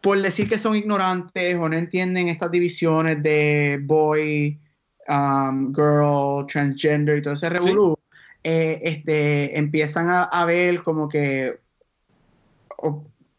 por 0.00 0.20
decir 0.20 0.48
que 0.48 0.58
son 0.58 0.76
ignorantes 0.76 1.56
o 1.56 1.68
no 1.68 1.74
entienden 1.74 2.28
estas 2.28 2.50
divisiones 2.50 3.20
de 3.22 3.80
boy, 3.82 4.60
um, 5.08 5.74
girl, 5.74 6.46
transgender 6.46 7.16
y 7.16 7.22
todo 7.22 7.34
ese 7.34 7.48
revolú, 7.48 7.98
eh, 8.44 8.78
este, 8.82 9.58
empiezan 9.58 10.10
a, 10.10 10.24
a 10.24 10.44
ver 10.44 10.82
como 10.82 11.08
que 11.08 11.65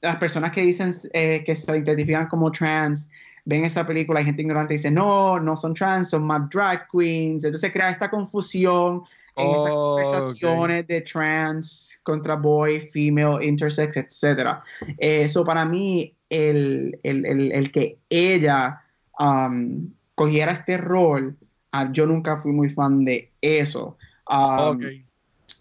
las 0.02 0.16
personas 0.18 0.52
que 0.52 0.62
dicen 0.62 0.94
eh, 1.14 1.44
que 1.46 1.56
se 1.56 1.78
identifican 1.78 2.28
como 2.28 2.52
trans 2.52 3.10
ven 3.48 3.64
esa 3.64 3.88
película, 3.88 4.20
hay 4.20 4.26
gente 4.26 4.42
ignorante 4.42 4.74
y 4.74 4.78
dice, 4.78 4.92
no, 4.92 5.40
no 5.40 5.56
son 5.56 5.74
trans, 5.74 6.10
son 6.10 6.26
más 6.26 6.50
drag 6.50 6.86
queens. 6.92 7.46
Entonces 7.46 7.72
crea 7.72 7.90
esta 7.90 8.10
confusión 8.10 9.04
en 9.38 9.48
estas 9.48 9.72
oh, 9.72 9.96
conversaciones 9.96 10.88
de 10.88 11.02
trans 11.02 12.00
contra 12.04 12.36
boy, 12.36 12.82
female, 12.82 13.46
intersex, 13.46 13.96
etc. 13.96 14.58
Eso 14.98 15.46
para 15.46 15.64
mí, 15.64 16.14
el, 16.30 17.00
el, 17.04 17.26
el, 17.54 17.72
que 17.72 17.98
ella 18.10 18.82
um, 19.18 19.94
cogiera 20.14 20.52
este 20.52 20.76
rol, 20.78 21.38
ah, 21.72 21.90
yo 21.90 22.06
nunca 22.06 22.36
fui 22.36 22.52
muy 22.52 22.68
fan 22.68 23.06
de 23.06 23.32
eso. 23.40 23.98
Um, 24.30 24.82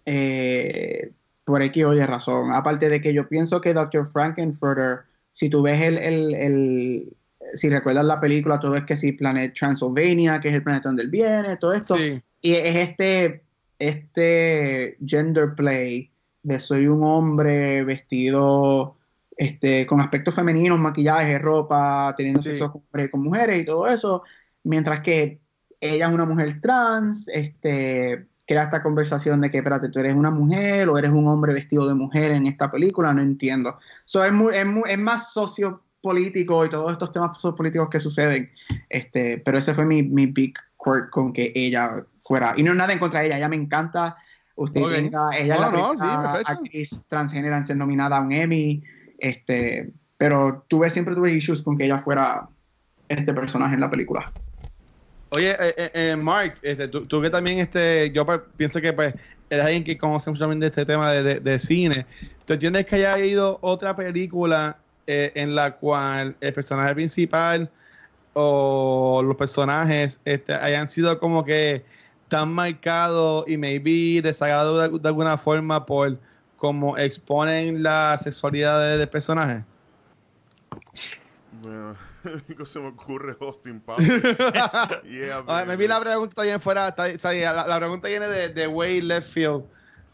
eh, 0.06 1.12
por 1.46 1.62
aquí 1.62 1.84
oye 1.84 2.04
razón. 2.04 2.52
Aparte 2.52 2.88
de 2.88 3.00
que 3.00 3.14
yo 3.14 3.28
pienso 3.28 3.60
que 3.60 3.72
Dr. 3.72 4.04
Frankenfurter, 4.04 5.04
si 5.30 5.48
tú 5.48 5.62
ves 5.62 5.80
el, 5.80 5.96
el, 5.96 6.34
el 6.34 7.16
si 7.54 7.70
recuerdas 7.70 8.04
la 8.04 8.18
película, 8.20 8.58
todo 8.58 8.74
es 8.74 8.82
que 8.82 8.96
sí, 8.96 9.12
Planet 9.12 9.54
Transylvania, 9.54 10.40
que 10.40 10.48
es 10.48 10.54
el 10.56 10.64
planeta 10.64 10.88
donde 10.88 11.04
él 11.04 11.10
viene, 11.10 11.56
todo 11.56 11.72
esto. 11.72 11.96
Y 11.96 12.52
es 12.52 12.76
este, 12.76 13.44
este 13.78 14.96
gender 15.06 15.54
play 15.54 16.10
de 16.42 16.58
soy 16.58 16.88
un 16.88 17.04
hombre 17.04 17.84
vestido 17.84 18.96
este, 19.36 19.86
con 19.86 20.00
aspectos 20.00 20.34
femeninos, 20.34 20.80
maquillaje, 20.80 21.38
ropa, 21.38 22.12
teniendo 22.16 22.42
sexo 22.42 22.72
con, 22.72 23.08
con, 23.08 23.22
mujeres 23.22 23.62
y 23.62 23.64
todo 23.64 23.86
eso, 23.86 24.24
mientras 24.64 25.00
que 25.00 25.40
ella 25.80 26.08
es 26.08 26.12
una 26.12 26.24
mujer 26.24 26.60
trans, 26.60 27.28
este, 27.28 28.26
crea 28.46 28.64
esta 28.64 28.82
conversación 28.82 29.40
de 29.40 29.50
que, 29.50 29.58
espérate, 29.58 29.88
tú 29.88 29.98
eres 29.98 30.14
una 30.14 30.30
mujer 30.30 30.88
o 30.88 30.96
eres 30.96 31.10
un 31.10 31.26
hombre 31.26 31.52
vestido 31.52 31.86
de 31.86 31.94
mujer 31.94 32.30
en 32.30 32.46
esta 32.46 32.70
película, 32.70 33.12
no 33.12 33.20
entiendo. 33.20 33.78
So, 34.04 34.24
es, 34.24 34.32
muy, 34.32 34.54
es, 34.54 34.64
muy, 34.64 34.84
es 34.88 34.98
más 34.98 35.32
sociopolítico 35.32 36.64
y 36.64 36.70
todos 36.70 36.92
estos 36.92 37.10
temas 37.10 37.36
sociopolíticos 37.36 37.88
que 37.90 37.98
suceden, 37.98 38.50
este, 38.88 39.42
pero 39.44 39.58
ese 39.58 39.74
fue 39.74 39.84
mi, 39.84 40.02
mi 40.02 40.26
big 40.26 40.54
quirk 40.82 41.10
con 41.10 41.32
que 41.32 41.52
ella 41.54 42.04
fuera, 42.20 42.54
y 42.56 42.62
no 42.62 42.74
nada 42.74 42.92
en 42.92 43.00
contra 43.00 43.20
de 43.20 43.26
ella, 43.26 43.38
ella 43.38 43.48
me 43.48 43.56
encanta, 43.56 44.16
usted 44.54 44.80
tenga, 44.82 45.30
ella 45.36 45.54
es 45.54 45.60
la 45.60 45.70
no, 45.70 45.92
actriz 46.44 47.04
transgénero 47.08 47.56
en 47.56 47.64
ser 47.64 47.76
nominada 47.76 48.18
a 48.18 48.20
un 48.20 48.30
Emmy, 48.30 48.82
este, 49.18 49.92
pero 50.16 50.64
tuve, 50.68 50.88
siempre 50.88 51.14
tuve 51.14 51.32
issues 51.32 51.62
con 51.62 51.76
que 51.76 51.84
ella 51.84 51.98
fuera 51.98 52.48
este 53.08 53.34
personaje 53.34 53.74
en 53.74 53.80
la 53.80 53.90
película. 53.90 54.32
Oye, 55.30 55.50
eh, 55.50 55.74
eh, 55.76 55.90
eh, 55.92 56.16
Mark, 56.16 56.58
este, 56.62 56.86
tú, 56.88 57.20
que 57.20 57.30
también, 57.30 57.58
este, 57.58 58.10
yo 58.12 58.24
pienso 58.56 58.80
que 58.80 58.92
pues, 58.92 59.14
eres 59.50 59.64
alguien 59.64 59.82
que 59.82 59.98
conoce 59.98 60.30
mucho 60.30 60.40
también 60.40 60.60
de 60.60 60.68
este 60.68 60.86
tema 60.86 61.10
de, 61.12 61.58
cine. 61.58 62.06
¿Tú 62.44 62.52
entiendes 62.52 62.86
que 62.86 62.96
haya 62.96 63.14
habido 63.14 63.58
otra 63.60 63.96
película 63.96 64.78
en 65.08 65.54
la 65.54 65.76
cual 65.76 66.34
el 66.40 66.52
personaje 66.52 66.94
principal 66.94 67.70
o 68.34 69.22
los 69.24 69.36
personajes 69.36 70.20
este, 70.24 70.52
hayan 70.52 70.88
sido 70.88 71.18
como 71.20 71.44
que 71.44 71.84
tan 72.28 72.52
marcados 72.52 73.48
y 73.48 73.56
maybe 73.56 74.20
desagradados 74.20 74.90
de, 74.90 74.98
de 74.98 75.08
alguna 75.08 75.38
forma 75.38 75.86
por 75.86 76.18
cómo 76.56 76.98
exponen 76.98 77.84
la 77.84 78.18
sexualidad 78.20 78.98
del 78.98 79.08
personaje? 79.08 79.64
Bueno 81.62 81.94
se 82.66 82.78
me 82.78 82.88
ocurre 82.88 83.36
Austin 83.40 83.80
Powers. 83.80 84.08
me 85.66 85.76
vi 85.76 85.86
la 85.86 86.00
pregunta 86.00 86.34
también 86.34 86.60
fuera, 86.60 86.94
la, 86.96 87.76
pregunta 87.78 88.08
viene 88.08 88.26
de, 88.28 88.48
de 88.48 88.66
Way 88.66 89.02
Left 89.02 89.32
Field. 89.32 89.64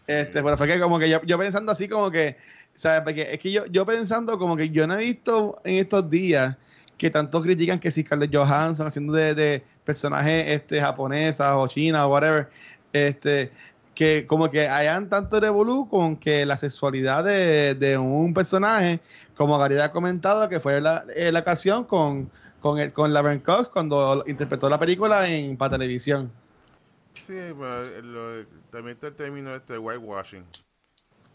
Este, 0.07 0.43
pero 0.43 0.57
fue 0.57 0.67
que 0.67 0.81
como 0.81 0.99
que 0.99 1.09
yo, 1.09 1.39
pensando 1.39 1.73
así 1.73 1.89
como 1.89 2.11
que, 2.11 2.37
¿sabes? 2.75 3.03
Porque 3.03 3.23
es 3.33 3.39
que 3.39 3.53
yo, 3.53 3.67
yo 3.67 3.87
pensando 3.87 4.39
como 4.39 4.57
que 4.57 4.71
yo 4.71 4.87
no 4.87 4.95
he 4.95 4.99
visto 4.99 5.61
en 5.65 5.77
estos 5.77 6.09
días 6.11 6.57
que 6.99 7.11
tanto 7.11 7.41
critican 7.41 7.79
que 7.79 7.91
si 7.91 8.03
Scarlett 8.03 8.35
Johansson 8.35 8.87
haciendo 8.87 9.13
de, 9.13 9.35
de 9.35 9.65
personajes 9.85 10.45
este, 10.49 10.81
japonesas 10.81 11.55
o 11.57 11.67
chinas 11.69 12.03
o 12.03 12.09
whatever, 12.09 12.49
este, 12.93 13.51
que 13.95 14.27
como 14.27 14.51
que 14.51 14.69
hayan 14.69 15.09
tanto 15.09 15.39
revolú 15.41 15.89
con 15.89 16.17
que 16.17 16.47
la 16.47 16.57
sexualidad 16.57 17.25
de, 17.25 17.75
de 17.75 17.99
un 17.99 18.33
personaje 18.35 19.01
como 19.43 19.59
Gary 19.59 19.77
ha 19.81 19.91
comentado, 19.91 20.49
que 20.49 20.61
fue 20.61 20.81
la, 20.81 21.05
eh, 21.17 21.33
la 21.33 21.41
ocasión 21.41 21.85
con, 21.85 22.31
con, 22.61 22.79
el, 22.79 22.93
con 22.93 23.13
Laverne 23.13 23.43
Cox 23.43 23.69
cuando 23.69 24.23
interpretó 24.29 24.71
la 24.71 24.79
película 24.79 25.29
en 25.29 25.57
para 25.57 25.73
televisión. 25.73 26.31
Sí, 27.15 27.51
bueno, 27.51 28.47
también 28.71 28.95
está 28.95 29.09
el 29.09 29.15
término 29.15 29.53
este 29.53 29.77
whitewashing. 29.79 30.45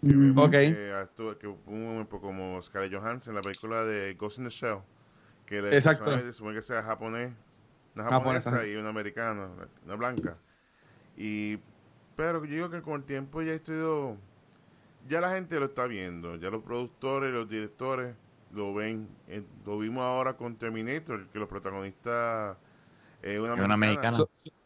Mm, 0.02 0.38
ok. 0.38 0.52
Que, 0.52 1.56
un, 1.65 2.06
como 2.06 2.62
Scarlett 2.62 2.93
Johansson 2.93 3.32
en 3.32 3.36
la 3.36 3.41
película 3.41 3.84
de 3.84 4.13
Ghost 4.13 4.38
in 4.38 4.46
the 4.46 4.50
Shell. 4.50 4.78
Que 5.46 5.58
el 5.58 5.74
Exacto. 5.74 6.17
Se 6.17 6.32
supone 6.32 6.56
que 6.56 6.62
sea 6.62 6.82
japonés, 6.82 7.34
una 7.93 8.06
japonesa 8.06 8.65
y 8.65 8.76
una 8.76 8.88
americana, 8.88 9.50
una 9.84 9.96
blanca. 9.96 10.38
Y, 11.17 11.58
pero 12.15 12.46
yo 12.46 12.54
digo 12.54 12.70
que 12.70 12.82
con 12.82 13.02
el 13.02 13.04
tiempo 13.04 13.41
ya 13.41 13.52
he 13.52 13.56
estudiado 13.56 14.15
ya 15.08 15.22
la 15.22 15.32
gente 15.32 15.60
lo 15.60 15.65
está 15.65 15.86
viendo, 15.86 16.36
ya 16.36 16.50
los 16.50 16.63
productores, 16.63 17.34
los 17.34 17.50
directores 17.50 18.15
lo 18.54 18.74
ven. 18.74 19.08
Eh, 19.28 19.43
lo 19.65 19.80
vimos 19.80 20.04
ahora 20.04 20.36
con 20.36 20.56
Terminator, 20.56 21.28
que 21.28 21.39
los 21.39 21.48
protagonistas 21.48 22.58
eh, 23.24 23.39
una, 23.39 23.54
una 23.54 23.78
mexicana. 23.78 24.17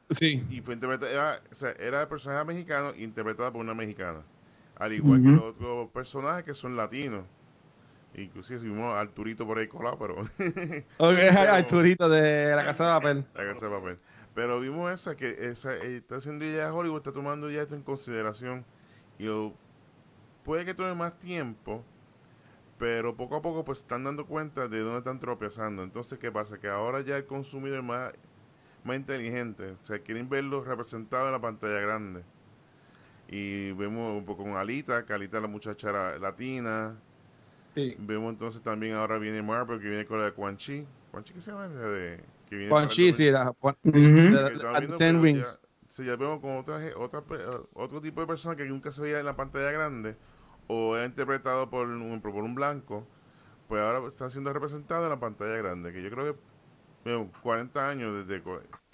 sí. 0.10 0.43
Y 0.49 0.62
fue 0.62 0.73
interpretada, 0.73 1.12
era, 1.12 1.41
o 1.51 1.56
sea, 1.56 1.71
era 1.80 2.01
el 2.01 2.08
personaje 2.08 2.45
mexicano 2.45 2.93
interpretada 2.97 3.51
por 3.51 3.62
una 3.62 3.73
mexicana. 3.73 4.21
Al 4.75 4.93
igual 4.93 5.21
que 5.21 5.30
los 5.30 5.43
otros 5.43 5.89
personajes 5.89 6.43
que 6.43 6.54
son 6.54 6.75
latinos. 6.75 7.23
Inclusive 8.15 8.60
vimos 8.60 8.93
a 8.93 8.99
Arturito 8.99 9.45
por 9.45 9.58
ahí 9.58 9.67
colado, 9.67 9.97
pero... 9.97 10.15
ok, 10.97 11.17
Arturito 11.38 12.10
de 12.10 12.56
la 12.56 12.65
Casa 12.65 12.86
de 12.86 12.89
Papel. 12.99 13.25
La 13.36 13.54
Casa 13.54 13.67
de 13.67 13.71
Papel. 13.71 13.99
Pero 14.34 14.60
vimos 14.60 14.91
esa, 14.91 15.15
que 15.15 15.49
esa, 15.51 15.75
eh, 15.75 15.97
está 15.97 16.17
haciendo 16.17 16.45
ya 16.45 16.73
Hollywood, 16.73 16.97
está 16.97 17.12
tomando 17.12 17.49
ya 17.49 17.62
esto 17.62 17.75
en 17.75 17.84
consideración. 17.84 18.65
Y 19.19 19.25
lo 19.25 19.54
puede 20.43 20.65
que 20.65 20.73
tome 20.73 20.93
más 20.93 21.17
tiempo, 21.19 21.84
pero 22.77 23.15
poco 23.15 23.36
a 23.36 23.41
poco 23.41 23.63
pues 23.63 23.80
están 23.80 24.04
dando 24.04 24.25
cuenta 24.25 24.67
de 24.67 24.80
dónde 24.80 24.99
están 24.99 25.19
tropezando. 25.19 25.84
Entonces, 25.84 26.17
¿qué 26.19 26.32
pasa? 26.32 26.60
Que 26.60 26.67
ahora 26.67 27.01
ya 27.01 27.17
el 27.17 27.25
consumidor 27.25 27.80
es 27.80 27.84
más, 27.84 28.13
más 28.84 28.95
inteligente, 28.95 29.71
o 29.71 29.86
sea, 29.86 29.99
quieren 29.99 30.27
verlo 30.30 30.63
representado 30.63 31.27
en 31.27 31.34
la 31.34 31.41
pantalla 31.41 31.80
grande. 31.80 32.23
Y 33.30 33.71
vemos 33.73 34.17
un 34.17 34.25
poco 34.25 34.43
con 34.43 34.58
Alita, 34.58 35.06
que 35.06 35.13
Alita 35.13 35.38
es 35.38 35.43
la 35.43 35.47
muchacha 35.47 36.17
latina. 36.17 36.97
Vemos 37.75 38.32
entonces 38.32 38.62
también 38.62 38.95
ahora 38.95 39.17
viene 39.17 39.41
Marvel, 39.41 39.80
que 39.80 39.88
viene 39.88 40.06
con 40.06 40.19
la 40.19 40.25
de 40.25 40.32
Quan 40.34 40.58
Chi. 40.58 40.86
¿Quan 41.12 41.23
Chi 41.23 41.34
qué 41.34 41.41
se 41.41 41.51
llama? 41.51 41.69
De, 41.69 42.19
que 42.49 42.56
viene 42.56 42.69
Quan 42.69 42.89
Chi, 42.89 43.13
sí, 43.13 43.32
la, 43.32 43.54
Ten 44.97 45.21
Rings. 45.21 45.62
Ya, 45.97 46.04
ya 46.04 46.15
vemos 46.15 46.41
con 46.41 46.58
otra, 46.58 46.80
otra, 46.97 47.23
otro 47.73 48.01
tipo 48.01 48.21
de 48.21 48.27
persona 48.27 48.56
que 48.56 48.65
nunca 48.65 48.91
se 48.91 49.01
veía 49.01 49.19
en 49.19 49.25
la 49.25 49.36
pantalla 49.36 49.71
grande 49.71 50.15
o 50.73 50.95
era 50.95 51.05
interpretado 51.05 51.69
por 51.69 51.89
un, 51.89 52.21
por 52.21 52.34
un 52.34 52.55
blanco, 52.55 53.05
pues 53.67 53.81
ahora 53.81 54.07
está 54.07 54.29
siendo 54.29 54.53
representado 54.53 55.03
en 55.03 55.10
la 55.10 55.19
pantalla 55.19 55.57
grande, 55.57 55.91
que 55.91 56.01
yo 56.01 56.10
creo 56.10 56.38
que 57.03 57.27
40 57.43 57.89
años 57.89 58.25
desde 58.25 58.41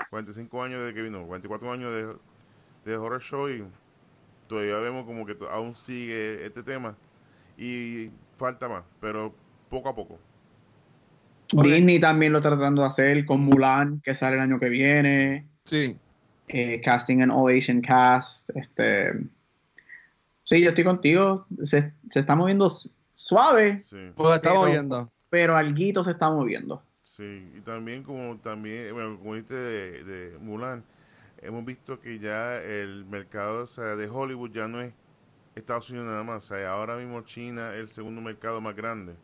45 0.10 0.64
años 0.64 0.80
desde 0.82 0.96
que 0.96 1.04
vino, 1.04 1.28
44 1.28 1.72
años 1.72 1.94
de, 1.94 2.90
de 2.90 2.98
horror 2.98 3.22
show 3.22 3.48
y 3.48 3.64
todavía 4.48 4.78
vemos 4.78 5.06
como 5.06 5.24
que 5.28 5.38
aún 5.52 5.76
sigue 5.76 6.44
este 6.44 6.64
tema 6.64 6.96
y 7.60 8.10
falta 8.38 8.68
más, 8.68 8.84
pero 9.00 9.36
poco 9.70 9.90
a 9.90 9.96
poco. 9.96 10.18
Disney 11.52 12.00
también 12.00 12.32
lo 12.32 12.40
está 12.40 12.50
tratando 12.50 12.82
de 12.82 12.88
hacer 12.88 13.26
con 13.26 13.42
Mulan, 13.42 14.02
que 14.02 14.16
sale 14.16 14.38
el 14.38 14.42
año 14.42 14.60
que 14.60 14.70
viene. 14.70 15.48
Sí. 15.66 15.96
Eh, 16.48 16.82
casting 16.82 17.20
en 17.20 17.30
All 17.30 17.56
Asian 17.56 17.82
Cast. 17.82 18.50
Este, 18.56 19.14
Sí, 20.48 20.62
yo 20.62 20.70
estoy 20.70 20.86
contigo. 20.86 21.46
Se, 21.62 21.94
se 22.10 22.20
está 22.22 22.34
moviendo 22.34 22.72
suave. 23.14 23.82
Sí. 23.82 23.98
Pues 24.16 24.36
está 24.36 24.52
pero, 24.52 24.62
moviendo. 24.62 25.12
Pero 25.30 25.58
alguito 25.58 26.06
se 26.06 26.12
está 26.12 26.30
moviendo. 26.30 26.82
Sí, 27.04 27.52
y 27.54 27.60
también 27.60 28.02
como 28.02 28.38
también, 28.38 28.94
bueno, 28.94 29.18
como 29.18 29.34
dijiste 29.34 29.56
de, 29.56 30.04
de, 30.06 30.38
Mulan, 30.38 30.86
hemos 31.42 31.66
visto 31.66 32.00
que 32.00 32.20
ya 32.20 32.62
el 32.64 33.04
mercado 33.04 33.66
o 33.66 33.68
sea, 33.68 33.98
de 33.98 34.08
Hollywood 34.08 34.52
ya 34.52 34.70
no 34.70 34.80
es 34.80 34.94
Estados 35.54 35.90
Unidos 35.90 36.08
nada 36.08 36.24
más. 36.24 36.46
O 36.46 36.56
sea, 36.56 36.72
ahora 36.72 36.96
mismo 36.96 37.24
China 37.24 37.74
es 37.74 37.82
el 37.82 37.90
segundo 37.90 38.22
mercado 38.22 38.62
más 38.62 38.74
grande. 38.74 39.16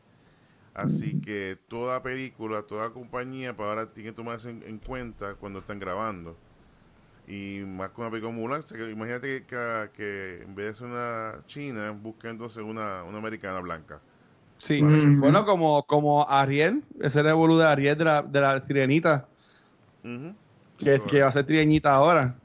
Así 0.74 1.22
que 1.22 1.58
toda 1.70 2.04
película, 2.04 2.64
toda 2.64 2.90
compañía, 2.90 3.56
para 3.56 3.56
pues 3.56 3.70
ahora 3.70 3.94
tiene 3.94 4.10
que 4.10 4.16
tomarse 4.18 4.50
en 4.50 4.78
cuenta 4.80 5.36
cuando 5.36 5.60
están 5.60 5.80
grabando. 5.80 6.36
Y 7.28 7.62
más 7.66 7.90
con 7.90 8.06
una 8.06 8.12
película 8.12 8.34
Mulan, 8.34 8.64
imagínate 8.92 9.46
que, 9.46 9.90
que, 9.96 10.42
en 10.44 10.56
vez 10.56 10.68
de 10.68 10.76
ser 10.76 10.88
una 10.88 11.36
china, 11.46 11.92
busca 11.92 12.30
entonces 12.30 12.62
una, 12.62 13.04
una 13.04 13.18
americana 13.18 13.60
blanca. 13.60 14.00
Sí, 14.58 14.82
bueno, 14.82 15.46
como, 15.46 15.84
como 15.84 16.28
Ariel, 16.30 16.84
ese 17.02 17.20
era 17.20 17.30
el 17.30 17.36
boludo 17.36 17.60
de 17.60 17.68
Ariel 17.68 17.98
de 17.98 18.06
la, 18.06 18.22
de 18.22 18.42
la 18.42 18.64
sirenita, 18.64 19.26
que, 20.78 21.00
que 21.02 21.22
va 21.22 21.28
a 21.28 21.32
ser 21.32 21.46
trieñita 21.46 21.94
ahora. 21.94 22.36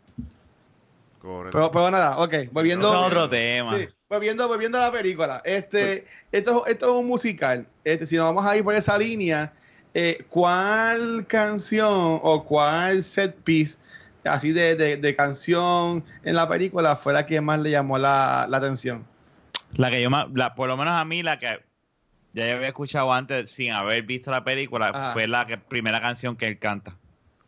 Correcto. 1.20 1.70
Pero, 1.72 1.90
nada, 1.90 2.18
ok, 2.18 2.34
volviendo. 2.52 2.88
a 2.88 3.06
otro 3.06 3.28
tema. 3.28 3.76
Sí, 3.76 3.88
volviendo, 4.08 4.48
volviendo 4.48 4.78
a 4.78 4.82
la 4.82 4.92
película. 4.92 5.42
Este, 5.44 6.06
esto, 6.32 6.66
esto 6.66 6.86
es 6.86 7.00
un 7.00 7.06
musical. 7.06 7.66
Este, 7.84 8.06
si 8.06 8.16
nos 8.16 8.26
vamos 8.26 8.44
a 8.44 8.56
ir 8.56 8.64
por 8.64 8.74
esa 8.74 8.96
línea, 8.96 9.52
eh, 9.94 10.24
¿cuál 10.28 11.26
canción 11.26 12.20
o 12.22 12.44
cuál 12.44 13.02
set 13.02 13.34
piece 13.42 13.78
así 14.24 14.52
de, 14.52 14.76
de, 14.76 15.16
canción 15.16 16.04
en 16.24 16.34
la 16.34 16.48
película 16.48 16.96
fue 16.96 17.12
la 17.12 17.26
que 17.26 17.40
más 17.40 17.60
le 17.60 17.70
llamó 17.70 17.98
la, 17.98 18.42
atención. 18.44 19.04
La 19.74 19.90
que 19.90 20.00
yo 20.00 20.10
más, 20.10 20.26
la, 20.32 20.54
por 20.54 20.68
lo 20.68 20.76
menos 20.76 20.94
a 20.94 21.04
mí, 21.04 21.22
la 21.22 21.38
que 21.38 21.60
ya 22.32 22.54
había 22.54 22.68
escuchado 22.68 23.12
antes 23.12 23.50
sin 23.50 23.72
haber 23.72 24.02
visto 24.02 24.30
la 24.30 24.44
película, 24.44 25.12
fue 25.12 25.26
la 25.26 25.46
que, 25.46 25.58
primera 25.58 26.00
canción 26.00 26.36
que 26.36 26.46
él 26.46 26.58
canta. 26.58 26.94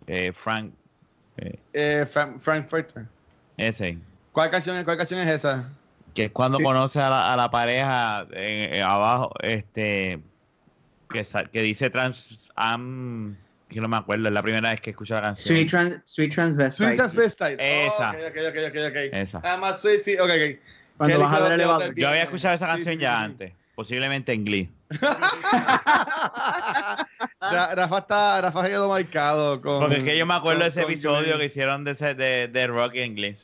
Eh, 0.06 0.32
Frank. 0.32 0.72
Eh, 1.36 1.58
eh 1.72 2.06
Frank, 2.06 2.38
Frank 2.40 2.66
Ese. 3.56 3.98
¿Cuál 4.32 4.50
canción, 4.50 4.82
¿Cuál 4.84 4.96
canción 4.96 5.20
es 5.20 5.28
esa? 5.28 5.68
Que 6.14 6.24
es 6.24 6.32
cuando 6.32 6.58
conoce 6.58 7.00
a 7.00 7.08
la, 7.08 7.32
a 7.32 7.36
la 7.36 7.50
pareja 7.50 8.26
abajo, 8.84 9.32
este, 9.40 10.20
que, 11.10 11.26
que 11.52 11.62
dice 11.62 11.90
trans, 11.90 12.50
que 13.70 13.80
no 13.80 13.88
me 13.88 13.96
acuerdo, 13.96 14.28
es 14.28 14.34
la 14.34 14.42
primera 14.42 14.70
vez 14.70 14.80
que 14.80 14.90
escucho 14.90 15.14
la 15.14 15.22
canción. 15.22 15.56
Sweet, 15.56 15.70
trans, 15.70 16.00
Sweet 16.04 16.34
Transvestite. 16.34 16.84
Sweet 16.84 16.96
Transvestite. 16.96 17.86
Esa. 17.86 18.10
Oh, 18.10 18.14
ok, 18.26 18.36
ok, 18.48 18.56
ok, 18.68 18.76
ok. 18.90 18.96
Esa. 19.12 19.40
Además, 19.44 19.80
Sweet, 19.80 20.00
sí, 20.00 20.14
ok, 20.18 20.28
ok. 20.28 20.58
Cuando 20.96 21.18
vas 21.20 21.32
a 21.32 21.40
ver 21.40 21.52
el 21.52 21.60
elevador. 21.60 21.94
Yo 21.94 22.08
había 22.08 22.24
escuchado 22.24 22.54
esa 22.54 22.66
canción 22.66 22.98
ya 22.98 23.22
antes. 23.22 23.52
posiblemente 23.74 24.32
en 24.32 24.44
Glee. 24.44 24.68
Rafa 27.40 27.98
está 27.98 28.42
Rafa 28.42 28.64
ha 28.64 28.66
quedado 28.66 28.88
marcado 28.88 29.60
con. 29.62 29.80
Porque 29.80 29.98
es 29.98 30.04
que 30.04 30.18
yo 30.18 30.26
me 30.26 30.34
acuerdo 30.34 30.62
de 30.62 30.68
ese 30.68 30.82
episodio 30.82 31.38
que 31.38 31.46
hicieron 31.46 31.84
de, 31.84 31.94
de, 31.94 32.48
de 32.48 32.66
Rocky 32.66 33.00
en 33.00 33.14
Glee. 33.14 33.36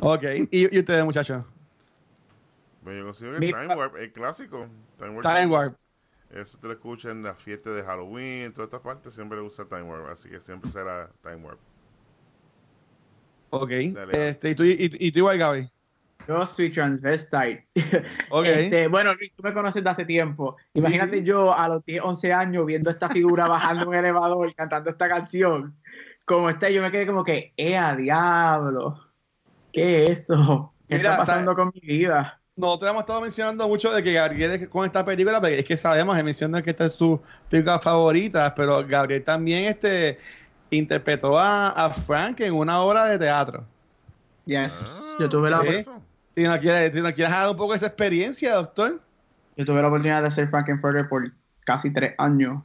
Ok, 0.00 0.24
¿Y, 0.50 0.78
ustedes, 0.78 1.04
muchachos? 1.04 1.44
Bueno, 2.82 3.00
yo 3.00 3.04
considero 3.06 3.40
que 3.40 3.52
Time 3.52 3.74
Warp, 3.74 3.96
el 3.96 4.12
clásico. 4.12 4.68
Time 4.98 5.46
Warp. 5.46 5.76
Eso 6.32 6.58
te 6.58 6.66
lo 6.66 6.72
escuchan 6.72 7.18
en 7.18 7.22
las 7.24 7.38
fiestas 7.38 7.74
de 7.74 7.82
Halloween, 7.82 8.46
en 8.46 8.52
todas 8.52 8.68
estas 8.68 8.80
partes 8.80 9.14
siempre 9.14 9.40
usa 9.40 9.66
Time 9.66 9.82
Warp, 9.82 10.08
así 10.10 10.30
que 10.30 10.40
siempre 10.40 10.70
será 10.70 11.10
Time 11.22 11.36
Warp. 11.36 11.60
Ok. 13.50 13.70
este, 14.12 14.50
¿y, 14.50 14.54
tú, 14.54 14.64
y, 14.64 14.76
y 14.78 15.12
tú 15.12 15.18
igual, 15.18 15.36
Gaby? 15.36 15.70
Yo 16.26 16.46
soy 16.46 16.70
transvestite. 16.70 17.66
Okay. 18.30 18.64
Este, 18.64 18.88
bueno, 18.88 19.14
Luis, 19.14 19.32
tú 19.36 19.42
me 19.42 19.52
conoces 19.52 19.84
de 19.84 19.90
hace 19.90 20.04
tiempo. 20.06 20.56
Imagínate 20.72 21.22
yo 21.22 21.54
a 21.54 21.68
los 21.68 21.84
10, 21.84 22.00
11 22.02 22.32
años 22.32 22.64
viendo 22.64 22.88
esta 22.88 23.08
figura 23.10 23.46
bajando 23.46 23.88
un 23.88 23.94
elevador 23.94 24.48
y 24.48 24.54
cantando 24.54 24.90
esta 24.90 25.08
canción. 25.08 25.76
Como 26.24 26.48
está, 26.48 26.70
yo 26.70 26.80
me 26.80 26.90
quedé 26.90 27.06
como 27.06 27.24
que, 27.24 27.52
¡eh, 27.56 27.76
a 27.76 27.94
diablo! 27.94 28.98
¿Qué 29.72 30.06
es 30.06 30.20
esto? 30.20 30.72
¿Qué 30.88 30.96
está 30.96 31.16
pasando 31.16 31.54
con 31.54 31.72
mi 31.74 31.80
vida? 31.80 32.41
No 32.56 32.78
te 32.78 32.86
hemos 32.86 33.00
estado 33.00 33.20
mencionando 33.20 33.66
mucho 33.66 33.90
de 33.92 34.02
que 34.02 34.12
Gabriel 34.12 34.68
con 34.68 34.84
esta 34.84 35.04
película, 35.04 35.40
porque 35.40 35.58
es 35.58 35.64
que 35.64 35.76
sabemos, 35.76 36.18
he 36.18 36.22
mencionado 36.22 36.62
que 36.62 36.70
esta 36.70 36.84
es 36.84 36.92
su 36.92 37.20
película 37.48 37.78
favorita, 37.78 38.54
pero 38.54 38.86
Gabriel 38.86 39.24
también 39.24 39.64
este, 39.64 40.18
interpretó 40.70 41.38
a, 41.38 41.90
Frank 41.90 42.40
en 42.40 42.52
una 42.52 42.80
obra 42.80 43.06
de 43.06 43.18
teatro. 43.18 43.64
Yes, 44.44 45.16
yo 45.18 45.28
tuve 45.28 45.50
la 45.50 45.62
si 46.34 46.42
no 46.44 46.58
quieres, 46.58 46.94
si 46.94 47.00
no 47.00 47.12
quieres 47.12 47.32
dar 47.32 47.50
un 47.50 47.56
poco 47.56 47.74
esa 47.74 47.86
experiencia, 47.86 48.54
doctor. 48.54 49.00
Yo 49.56 49.64
tuve 49.64 49.82
la 49.82 49.88
oportunidad 49.88 50.22
de 50.22 50.28
hacer 50.28 50.48
Frankenfurter 50.48 51.08
por 51.08 51.30
casi 51.64 51.92
tres 51.92 52.14
años. 52.18 52.62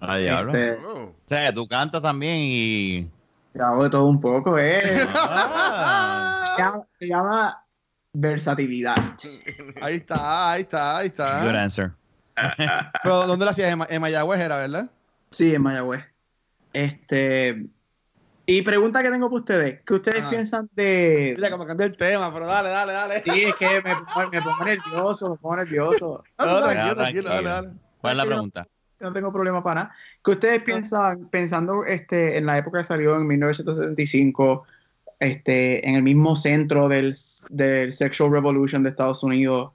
Ah, 0.00 0.18
este, 0.18 0.76
O 0.84 1.14
sea, 1.26 1.52
tú 1.52 1.66
cantas 1.66 2.02
también 2.02 2.36
y. 2.40 3.10
Yo 3.54 3.64
hago 3.64 3.84
de 3.84 3.90
todo 3.90 4.06
un 4.06 4.20
poco, 4.20 4.58
¿eh? 4.58 5.06
Ah. 5.14 6.84
Se, 6.98 7.08
llama, 7.08 7.63
versatilidad. 8.14 8.96
Ahí 9.82 9.96
está, 9.96 10.52
ahí 10.52 10.62
está, 10.62 10.96
ahí 10.96 11.06
está. 11.08 11.44
Good 11.44 11.54
answer. 11.54 11.92
Pero, 13.02 13.26
¿dónde 13.26 13.44
lo 13.44 13.50
hacías? 13.50 13.76
En, 13.88 14.00
Mayagüez 14.00 14.40
era, 14.40 14.56
¿verdad? 14.56 14.90
Sí, 15.30 15.54
en 15.54 15.62
Mayagüez. 15.62 16.04
Este. 16.72 17.66
Y 18.46 18.62
pregunta 18.62 19.02
que 19.02 19.10
tengo 19.10 19.28
para 19.28 19.40
ustedes, 19.40 19.80
¿qué 19.86 19.94
ustedes 19.94 20.22
piensan 20.24 20.68
de...? 20.74 21.32
Mira, 21.34 21.50
como 21.50 21.64
cambié 21.64 21.86
el 21.86 21.96
tema, 21.96 22.32
pero 22.32 22.46
dale, 22.46 22.68
dale, 22.68 22.92
dale. 22.92 23.22
Sí, 23.22 23.44
es 23.44 23.54
que 23.56 23.80
me, 23.80 23.94
me 24.30 24.42
pongo 24.42 24.64
nervioso, 24.66 25.30
me 25.30 25.36
pongo 25.38 25.56
nervioso. 25.56 26.24
No, 26.38 26.62
tranquilo, 26.62 26.94
tranquilo, 26.94 27.28
dale, 27.30 27.48
dale. 27.48 27.68
¿Cuál 28.02 28.12
es 28.12 28.16
la 28.18 28.26
pregunta? 28.26 28.68
No, 29.00 29.12
tengo 29.14 29.32
problema 29.32 29.62
para 29.62 29.84
nada. 29.84 29.94
¿Qué 30.22 30.30
ustedes 30.32 30.62
piensan, 30.62 31.30
pensando 31.30 31.84
este, 31.86 32.36
en 32.36 32.44
la 32.44 32.58
época 32.58 32.78
que 32.78 32.84
salió 32.84 33.16
en 33.16 33.26
1975, 33.26 34.66
este, 35.20 35.88
en 35.88 35.94
el 35.94 36.02
mismo 36.02 36.36
centro 36.36 36.88
del, 36.88 37.14
del 37.50 37.92
Sexual 37.92 38.32
Revolution 38.32 38.82
de 38.82 38.90
Estados 38.90 39.22
Unidos, 39.22 39.72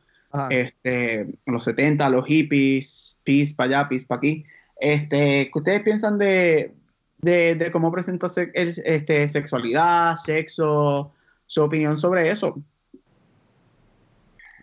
este, 0.50 1.22
en 1.22 1.38
los 1.48 1.64
70, 1.64 2.10
los 2.10 2.26
hippies, 2.26 3.20
peace 3.24 3.54
para 3.56 3.80
allá, 3.80 3.90
peace 3.90 4.06
para 4.06 4.18
aquí, 4.18 4.46
este, 4.80 5.50
¿qué 5.52 5.60
ustedes 5.60 5.82
piensan 5.82 6.18
de 6.18 6.74
de, 7.22 7.70
cómo 7.72 7.92
presenta 7.92 8.28
este, 8.54 9.28
sexualidad, 9.28 10.16
sexo, 10.18 11.14
su 11.46 11.62
opinión 11.62 11.98
sobre 11.98 12.30
eso. 12.30 12.62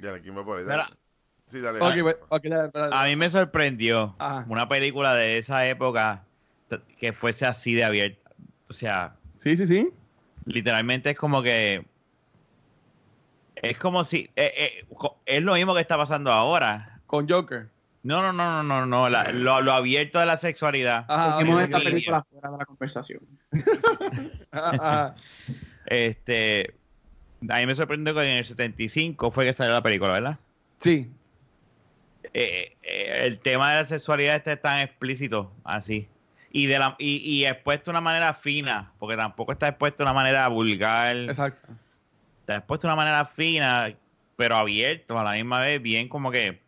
Ya, 0.00 0.14
aquí 0.14 0.30
me 0.30 0.42
por 0.42 0.58
ahí. 0.58 0.64
Sí, 1.46 1.60
dale, 1.60 1.78
A 2.92 3.04
mí 3.04 3.16
me 3.16 3.30
sorprendió 3.30 4.16
una 4.48 4.68
película 4.68 5.14
de 5.14 5.38
esa 5.38 5.66
época 5.66 6.24
que 6.98 7.12
fuese 7.12 7.46
así 7.46 7.74
de 7.74 7.84
abierta. 7.84 8.30
O 8.68 8.72
sea. 8.72 9.14
Sí, 9.38 9.56
sí, 9.56 9.66
sí. 9.66 9.90
Literalmente 10.46 11.10
es 11.10 11.18
como 11.18 11.42
que. 11.42 11.84
Es 13.56 13.78
como 13.78 14.04
si. 14.04 14.30
Eh, 14.36 14.52
eh, 14.56 14.86
es 15.26 15.42
lo 15.42 15.54
mismo 15.54 15.74
que 15.74 15.80
está 15.80 15.96
pasando 15.96 16.32
ahora. 16.32 17.00
Con 17.06 17.28
Joker. 17.28 17.68
No, 18.02 18.22
no, 18.22 18.32
no, 18.32 18.62
no, 18.62 18.86
no, 18.86 19.08
no. 19.08 19.60
lo, 19.62 19.72
abierto 19.72 20.20
de 20.20 20.26
la 20.26 20.36
sexualidad. 20.36 21.04
Ajá, 21.08 21.40
esta 21.62 21.80
película 21.80 22.24
fuera 22.30 22.50
de 22.50 22.58
la 22.58 22.64
conversación. 22.64 23.20
Este, 25.88 26.74
a 27.48 27.58
mí 27.58 27.66
me 27.66 27.74
sorprendió 27.76 28.12
que 28.12 28.28
en 28.28 28.38
el 28.38 28.44
75 28.44 29.30
fue 29.30 29.44
que 29.44 29.52
salió 29.52 29.72
la 29.72 29.82
película, 29.82 30.14
¿verdad? 30.14 30.38
Sí. 30.78 31.08
Eh, 32.34 32.76
eh, 32.82 33.20
el 33.24 33.38
tema 33.38 33.70
de 33.70 33.76
la 33.76 33.84
sexualidad 33.84 34.36
está 34.36 34.56
tan 34.56 34.80
explícito, 34.80 35.52
así. 35.64 36.08
Y, 36.56 36.66
de 36.66 36.78
la, 36.78 36.96
y, 36.98 37.16
y 37.16 37.44
expuesto 37.44 37.90
de 37.90 37.96
una 37.96 38.00
manera 38.00 38.32
fina, 38.32 38.92
porque 38.98 39.16
tampoco 39.16 39.52
está 39.52 39.68
expuesto 39.68 39.98
de 39.98 40.04
una 40.04 40.14
manera 40.14 40.48
vulgar. 40.48 41.14
Exacto. 41.16 41.68
Está 42.40 42.56
expuesto 42.56 42.86
de 42.86 42.92
una 42.94 42.96
manera 42.96 43.24
fina, 43.26 43.94
pero 44.36 44.56
abierto 44.56 45.18
a 45.18 45.24
la 45.24 45.32
misma 45.32 45.60
vez, 45.60 45.82
bien 45.82 46.08
como 46.08 46.30
que 46.30 46.60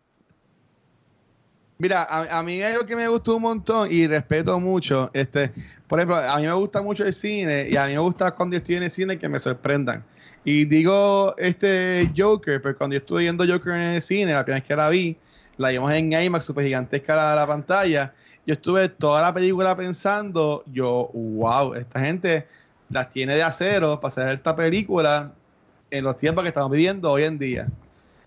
Mira, 1.81 2.03
a, 2.11 2.42
mí 2.42 2.55
hay 2.55 2.72
algo 2.72 2.85
que 2.85 2.96
me 2.96 3.07
gustó 3.07 3.37
un 3.37 3.42
montón 3.42 3.88
y 3.90 4.09
respeto 4.09 4.59
mucho. 4.59 5.11
Este, 5.12 5.53
por 5.87 6.01
ejemplo, 6.01 6.16
a 6.16 6.37
mí 6.38 6.42
me 6.42 6.53
gusta 6.53 6.83
mucho 6.83 7.05
el 7.05 7.14
cine 7.14 7.68
y 7.70 7.77
a 7.77 7.87
mí 7.87 7.92
me 7.92 8.01
gusta 8.01 8.33
cuando 8.33 8.57
estoy 8.57 8.74
en 8.74 8.83
el 8.83 8.90
cine 8.90 9.16
que 9.16 9.29
me 9.29 9.38
sorprendan. 9.38 10.05
Y 10.44 10.64
digo, 10.64 11.37
este 11.38 12.11
Joker, 12.16 12.61
pero 12.61 12.77
cuando 12.77 12.94
yo 12.94 12.98
estuve 12.98 13.20
viendo 13.20 13.46
Joker 13.46 13.74
en 13.74 13.81
el 13.94 14.03
cine, 14.03 14.33
la 14.33 14.44
primera 14.44 14.61
vez 14.61 14.66
que 14.66 14.74
la 14.74 14.88
vi, 14.88 15.16
la 15.57 15.68
vimos 15.68 15.92
en 15.92 16.12
IMAX, 16.12 16.46
super 16.46 16.64
gigantesca 16.64 17.14
la, 17.14 17.37
la 17.37 17.46
pantalla. 17.46 18.12
Yo 18.49 18.55
estuve 18.55 18.89
toda 18.89 19.21
la 19.21 19.35
película 19.35 19.77
pensando, 19.77 20.65
yo, 20.73 21.11
wow, 21.13 21.75
esta 21.75 22.01
gente 22.01 22.47
las 22.89 23.11
tiene 23.11 23.37
de 23.37 23.43
acero 23.43 24.01
para 24.01 24.09
hacer 24.09 24.29
esta 24.31 24.57
película 24.57 25.35
en 25.91 26.05
los 26.05 26.17
tiempos 26.17 26.45
que 26.45 26.49
estamos 26.49 26.71
viviendo 26.71 27.13
hoy 27.13 27.25
en 27.25 27.39
día. 27.39 27.69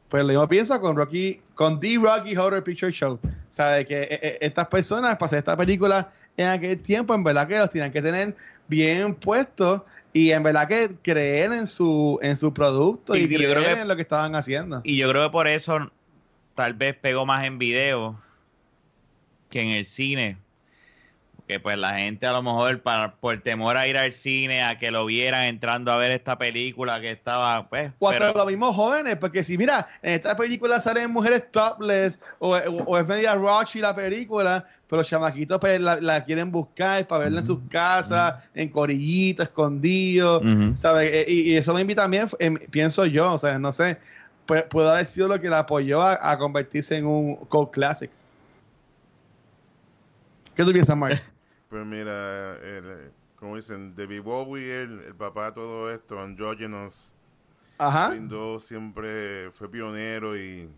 Pues 0.09 0.21
lo 0.21 0.27
mismo 0.27 0.47
piensa 0.47 0.79
con 0.79 0.95
Rocky, 0.95 1.41
con 1.55 1.79
The 1.79 1.97
Rocky 1.97 2.37
Horror 2.37 2.63
Picture 2.63 2.91
Show. 2.91 3.17
Sabe 3.49 3.83
que 3.83 4.03
eh, 4.03 4.19
eh, 4.21 4.37
estas 4.41 4.67
personas 4.67 5.15
para 5.15 5.25
hacer 5.25 5.39
esta 5.39 5.57
película 5.57 6.11
en 6.37 6.49
aquel 6.49 6.79
tiempo, 6.79 7.15
en 7.15 7.23
verdad 7.23 7.47
que 7.47 7.57
los 7.57 7.71
tienen 7.71 7.91
que 7.91 8.03
tener 8.03 8.35
bien 8.67 9.15
puestos 9.15 9.81
y 10.13 10.29
en 10.29 10.43
verdad 10.43 10.67
que 10.67 10.91
creer 11.01 11.51
en 11.51 11.65
su 11.65 12.19
en 12.21 12.37
su 12.37 12.53
producto 12.53 13.15
y, 13.15 13.27
creer 13.27 13.79
en 13.79 13.87
lo 13.87 13.95
que 13.95 14.03
estaban 14.03 14.35
haciendo. 14.35 14.81
Y 14.83 14.97
yo 14.97 15.09
creo 15.09 15.23
que 15.23 15.31
por 15.31 15.47
eso 15.47 15.91
tal 16.53 16.75
vez 16.75 16.95
pegó 16.95 17.25
más 17.25 17.43
en 17.43 17.57
video 17.57 18.19
que 19.51 19.61
en 19.61 19.69
el 19.69 19.85
cine 19.85 20.37
que 21.51 21.59
pues 21.59 21.77
la 21.77 21.95
gente 21.95 22.25
a 22.25 22.31
lo 22.31 22.41
mejor 22.41 22.81
para, 22.81 23.15
por 23.15 23.37
temor 23.41 23.75
a 23.75 23.85
ir 23.85 23.97
al 23.97 24.13
cine, 24.13 24.63
a 24.63 24.79
que 24.79 24.89
lo 24.89 25.05
vieran 25.05 25.45
entrando 25.45 25.91
a 25.91 25.97
ver 25.97 26.11
esta 26.11 26.37
película 26.37 27.01
que 27.01 27.11
estaba, 27.11 27.67
pues... 27.67 27.91
O 27.99 28.09
hasta 28.09 28.31
los 28.31 28.45
mismos 28.47 28.73
jóvenes, 28.73 29.17
porque 29.17 29.43
si 29.43 29.57
mira, 29.57 29.85
en 30.01 30.13
esta 30.13 30.33
película 30.35 30.79
salen 30.79 31.11
mujeres 31.11 31.51
topless 31.51 32.19
o, 32.39 32.55
es 32.55 33.05
media 33.05 33.35
raunchy 33.35 33.79
la 33.79 33.93
película, 33.93 34.65
pero 34.87 35.01
los 35.01 35.09
chamaquitos 35.09 35.59
pues 35.59 35.81
la, 35.81 36.23
quieren 36.23 36.51
buscar 36.51 37.05
para 37.05 37.25
verla 37.25 37.41
en 37.41 37.45
sus 37.45 37.59
casas, 37.69 38.35
en 38.55 38.69
corillitos, 38.69 39.47
escondidos, 39.47 40.41
¿sabes? 40.75 41.11
E, 41.13 41.25
y, 41.27 41.57
eso 41.57 41.73
me 41.73 41.81
invita 41.81 42.03
también, 42.03 42.27
em, 42.39 42.55
pienso 42.69 43.05
yo, 43.05 43.33
o 43.33 43.37
sea, 43.37 43.59
no 43.59 43.73
sé, 43.73 43.97
puede, 44.45 44.63
puede 44.63 44.89
haber 44.89 45.05
sido 45.05 45.27
lo 45.27 45.41
que 45.41 45.49
la 45.49 45.59
apoyó 45.59 46.01
a, 46.01 46.37
convertirse 46.37 46.95
en 46.95 47.05
un 47.05 47.35
cult 47.35 47.71
classic. 47.71 48.09
¿Qué 50.55 50.63
tú 50.63 50.71
piensas, 50.71 50.97
Mark? 50.97 51.21
Pues 51.69 51.85
mira, 51.85 52.57
el, 52.57 53.13
como 53.37 53.55
dicen, 53.55 53.95
David 53.95 54.23
Bowie, 54.23 54.83
el, 54.83 54.99
el 55.03 55.15
papá 55.15 55.45
de 55.45 55.51
todo 55.53 55.89
esto, 55.89 56.19
andrógenos, 56.19 57.15
Ajá. 57.77 58.13
siempre 58.59 59.49
fue 59.51 59.71
pionero 59.71 60.35
y 60.37 60.69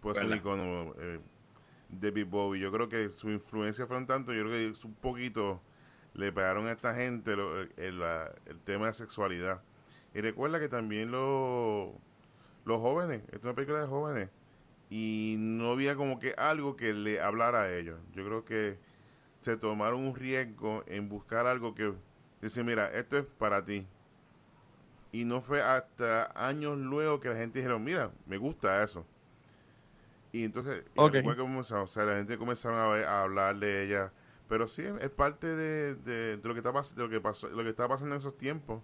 pues 0.00 0.22
un 0.22 0.34
icono. 0.34 0.94
Eh, 0.98 1.20
David 1.88 2.26
Bowie, 2.26 2.60
yo 2.60 2.70
creo 2.70 2.88
que 2.88 3.08
su 3.08 3.30
influencia 3.30 3.86
fue 3.86 3.96
un 3.96 4.06
tanto, 4.06 4.32
yo 4.32 4.44
creo 4.44 4.52
que 4.52 4.86
un 4.86 4.94
poquito 4.94 5.60
le 6.14 6.32
pegaron 6.32 6.66
a 6.66 6.72
esta 6.72 6.94
gente 6.94 7.32
el, 7.32 7.70
el, 7.76 8.60
tema 8.64 8.86
de 8.86 8.94
sexualidad. 8.94 9.62
Y 10.14 10.20
recuerda 10.20 10.60
que 10.60 10.68
también 10.68 11.10
lo, 11.10 11.94
los 12.64 12.80
jóvenes, 12.80 13.22
esta 13.24 13.36
es 13.38 13.44
una 13.44 13.54
película 13.54 13.80
de 13.80 13.86
jóvenes, 13.86 14.30
y 14.88 15.36
no 15.38 15.72
había 15.72 15.96
como 15.96 16.18
que 16.18 16.34
algo 16.36 16.76
que 16.76 16.92
le 16.92 17.20
hablara 17.20 17.62
a 17.62 17.74
ellos. 17.74 17.98
Yo 18.14 18.24
creo 18.24 18.44
que 18.44 18.78
se 19.40 19.56
tomaron 19.56 20.06
un 20.06 20.14
riesgo 20.14 20.84
en 20.86 21.08
buscar 21.08 21.46
algo 21.46 21.74
que 21.74 21.92
dice, 22.40 22.62
mira, 22.62 22.86
esto 22.92 23.18
es 23.18 23.24
para 23.24 23.64
ti. 23.64 23.86
Y 25.12 25.24
no 25.24 25.40
fue 25.40 25.60
hasta 25.60 26.30
años 26.36 26.78
luego 26.78 27.18
que 27.18 27.30
la 27.30 27.36
gente 27.36 27.58
dijeron, 27.58 27.82
mira, 27.82 28.12
me 28.26 28.36
gusta 28.36 28.82
eso. 28.82 29.04
Y 30.32 30.44
entonces, 30.44 30.84
o 30.94 31.86
sea, 31.86 32.04
la 32.04 32.16
gente 32.16 32.38
comenzaron 32.38 32.78
a, 32.78 33.22
hablar 33.22 33.58
de 33.58 33.84
ella. 33.84 34.12
Pero 34.48 34.68
sí, 34.68 34.84
es 35.00 35.10
parte 35.10 35.46
de, 35.48 36.38
lo 36.42 36.54
que 36.54 36.60
está 36.60 36.72
de 36.72 37.02
lo 37.02 37.08
que 37.08 37.20
pasó, 37.20 37.48
lo 37.48 37.62
que 37.62 37.70
estaba 37.70 37.88
pasando 37.88 38.14
en 38.14 38.20
esos 38.20 38.36
tiempos. 38.36 38.82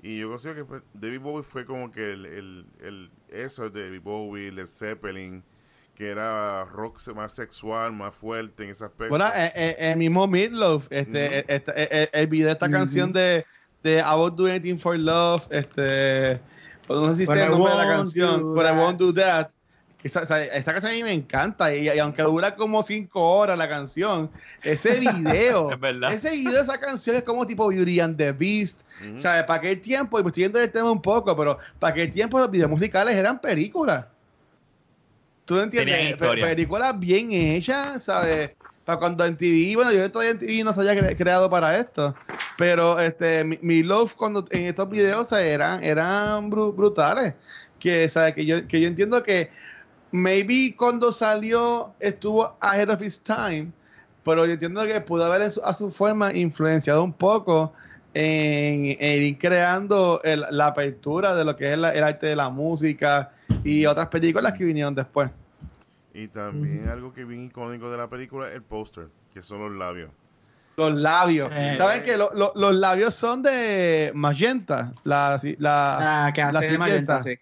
Y 0.00 0.18
yo 0.18 0.28
considero 0.28 0.56
que 0.56 0.64
pues, 0.64 0.82
David 0.94 1.20
Bowie 1.20 1.42
fue 1.44 1.64
como 1.64 1.92
que 1.92 2.12
el, 2.12 2.26
el, 2.26 2.66
el 2.80 3.10
eso 3.28 3.70
de 3.70 3.84
David 3.84 4.02
Bowie, 4.02 4.48
el 4.48 4.68
Zeppelin, 4.68 5.44
que 5.94 6.08
era 6.08 6.64
rock 6.64 7.00
más 7.14 7.32
sexual, 7.32 7.92
más 7.92 8.14
fuerte 8.14 8.64
en 8.64 8.70
ese 8.70 8.84
aspecto. 8.84 9.10
Bueno, 9.10 9.26
eh, 9.34 9.52
eh, 9.54 9.76
el 9.78 9.98
mismo 9.98 10.26
Midlove, 10.26 10.84
este, 10.90 11.52
este 11.52 12.18
el 12.18 12.26
video 12.26 12.46
de 12.46 12.52
esta 12.52 12.70
canción 12.70 13.12
de, 13.12 13.44
de 13.82 13.98
I 13.98 14.14
Won't 14.16 14.36
Do 14.36 14.46
Anything 14.46 14.78
for 14.78 14.98
Love, 14.98 15.46
este, 15.50 16.40
pues 16.86 17.00
no 17.00 17.10
sé 17.10 17.16
si 17.16 17.26
sé 17.26 17.44
el 17.44 17.50
nombre 17.50 17.72
de 17.72 17.78
la 17.78 17.88
canción, 17.88 18.54
but 18.54 18.64
I 18.64 18.72
Won't 18.72 18.98
Do 18.98 19.12
That. 19.14 19.50
Esa, 20.02 20.26
canción 20.26 20.90
a 20.90 20.94
mí 20.96 21.02
me 21.04 21.12
encanta 21.12 21.72
y, 21.72 21.96
aunque 21.96 22.22
dura 22.22 22.56
como 22.56 22.82
cinco 22.82 23.20
horas 23.20 23.56
la 23.56 23.68
canción, 23.68 24.30
ese 24.64 24.98
video, 24.98 25.70
ese 26.10 26.32
video 26.32 26.54
de 26.54 26.60
esa 26.62 26.80
canción 26.80 27.16
es 27.16 27.22
como 27.22 27.46
tipo 27.46 27.68
Beauty 27.68 28.00
and 28.00 28.16
the 28.16 28.32
Beast, 28.32 28.82
¿sabes? 29.14 29.44
Para 29.44 29.60
qué 29.60 29.76
tiempo, 29.76 30.18
y 30.18 30.24
me 30.24 30.28
estoy 30.30 30.42
viendo 30.42 30.58
el 30.58 30.72
tema 30.72 30.90
un 30.90 31.00
poco, 31.00 31.36
pero 31.36 31.58
para 31.78 31.94
qué 31.94 32.08
tiempo 32.08 32.40
los 32.40 32.50
videos 32.50 32.70
musicales 32.70 33.14
eran 33.14 33.40
películas. 33.40 34.06
¿Tú 35.44 35.58
entiendes? 35.58 36.16
películas 36.16 36.98
bien 36.98 37.32
hechas, 37.32 38.04
¿sabes? 38.04 38.50
Para 38.84 38.98
cuando 38.98 39.24
en 39.24 39.36
TV, 39.36 39.76
bueno, 39.76 39.92
yo 39.92 40.10
todavía 40.10 40.32
en 40.32 40.38
TV 40.38 40.64
no 40.64 40.72
se 40.74 40.80
haya 40.80 41.16
creado 41.16 41.48
para 41.48 41.78
esto, 41.78 42.14
pero 42.58 42.98
este 42.98 43.44
mi, 43.44 43.82
love 43.82 44.14
cuando 44.14 44.44
en 44.50 44.66
estos 44.66 44.88
videos 44.90 45.30
eran, 45.32 45.82
eran 45.84 46.50
brutales. 46.50 47.34
Que, 47.78 48.08
¿sabes? 48.08 48.34
Que, 48.34 48.44
yo, 48.44 48.66
que 48.66 48.80
yo 48.80 48.88
entiendo 48.88 49.22
que 49.22 49.50
maybe 50.12 50.74
cuando 50.76 51.10
salió 51.10 51.92
estuvo 51.98 52.56
ahead 52.60 52.90
of 52.90 53.02
his 53.02 53.20
time, 53.20 53.72
pero 54.24 54.46
yo 54.46 54.52
entiendo 54.52 54.84
que 54.86 55.00
pudo 55.00 55.24
haber 55.24 55.42
a 55.42 55.74
su 55.74 55.90
forma 55.90 56.32
influenciado 56.32 57.02
un 57.02 57.12
poco 57.12 57.72
en, 58.14 58.84
ir 59.00 59.38
creando 59.38 60.20
la 60.24 60.66
apertura 60.66 61.34
de 61.34 61.44
lo 61.44 61.56
que 61.56 61.68
es 61.68 61.72
el 61.74 61.84
arte 61.84 62.26
de 62.26 62.36
la 62.36 62.50
música 62.50 63.32
y 63.64 63.86
otras 63.86 64.08
películas 64.08 64.52
que 64.52 64.64
vinieron 64.64 64.94
después. 64.94 65.30
Y 66.14 66.28
también 66.28 66.88
algo 66.88 67.12
que 67.12 67.24
bien 67.24 67.44
icónico 67.44 67.90
de 67.90 67.96
la 67.96 68.08
película, 68.08 68.50
el 68.52 68.62
póster, 68.62 69.08
que 69.32 69.42
son 69.42 69.60
los 69.60 69.72
labios. 69.72 70.10
Los 70.76 70.94
labios. 70.94 71.50
Eh. 71.52 71.74
¿Saben 71.76 72.02
que 72.02 72.16
los 72.16 72.74
labios 72.76 73.14
son 73.14 73.42
de 73.42 74.10
Magenta? 74.14 74.92
La, 75.04 75.40
la, 75.58 76.26
ah, 76.26 76.32
que 76.32 76.42
hace 76.42 76.72
de 76.72 76.78
Magenta, 76.78 77.22
sí. 77.22 77.38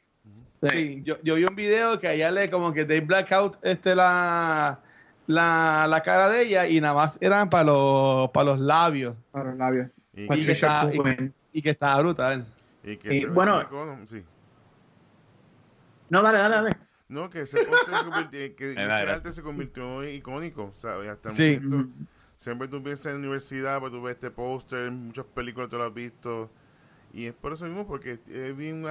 Sí, 0.63 1.03
yo, 1.05 1.17
yo, 1.23 1.37
vi 1.37 1.45
un 1.45 1.57
video 1.57 1.99
que 1.99 2.07
allá 2.07 2.31
le 2.31 2.51
como 2.51 2.75
que 2.75 2.85
de 2.85 3.01
blackout 3.01 3.57
este 3.63 3.95
la, 3.95 4.79
la, 5.27 5.87
la, 5.89 6.03
cara 6.03 6.29
de 6.29 6.43
ella 6.43 6.69
y 6.69 6.83
nada 6.83 6.93
más 6.93 7.17
eran 7.23 7.49
para 7.49 7.65
los 7.65 8.31
para 8.31 8.45
los 8.45 8.59
labios. 8.59 9.15
Para 9.31 9.47
los 9.47 9.57
labios. 9.57 9.89
Y, 10.13 10.27
que, 10.27 10.53
está, 10.53 10.91
y, 11.53 11.63
que 11.63 11.71
estaba 11.71 12.01
brutal. 12.01 12.47
Y 12.83 12.97
que 12.97 13.27
bueno. 13.27 13.61
sí. 14.07 14.25
No, 16.09 16.23
dale, 16.23 16.39
dale, 16.39 16.57
dale. 16.57 16.77
No, 17.09 17.31
que 17.31 17.43
ese, 17.43 17.59
se 17.59 17.67
convirtió, 18.05 18.57
que 18.57 18.71
ese 18.73 18.81
arte 18.81 19.33
se 19.33 19.43
convirtió 19.43 20.03
en 20.03 20.15
icónico, 20.15 20.73
¿sabes? 20.75 21.09
Hasta 21.09 21.31
sí. 21.31 21.59
momento, 21.63 21.93
siempre 22.37 22.69
tú 22.69 22.83
piensas 22.83 23.07
en 23.07 23.13
la 23.13 23.19
universidad, 23.19 23.81
pues 23.81 23.93
tú 23.93 24.03
ves 24.03 24.15
este 24.15 24.31
póster, 24.31 24.91
muchas 24.91 25.27
películas 25.27 25.69
tú 25.69 25.79
lo 25.79 25.85
has 25.85 25.95
visto 25.95 26.51
y 27.13 27.27
es 27.27 27.35
por 27.35 27.53
eso 27.53 27.65
mismo, 27.67 27.87
porque 27.87 28.21
es 28.29 28.57
bien 28.57 28.85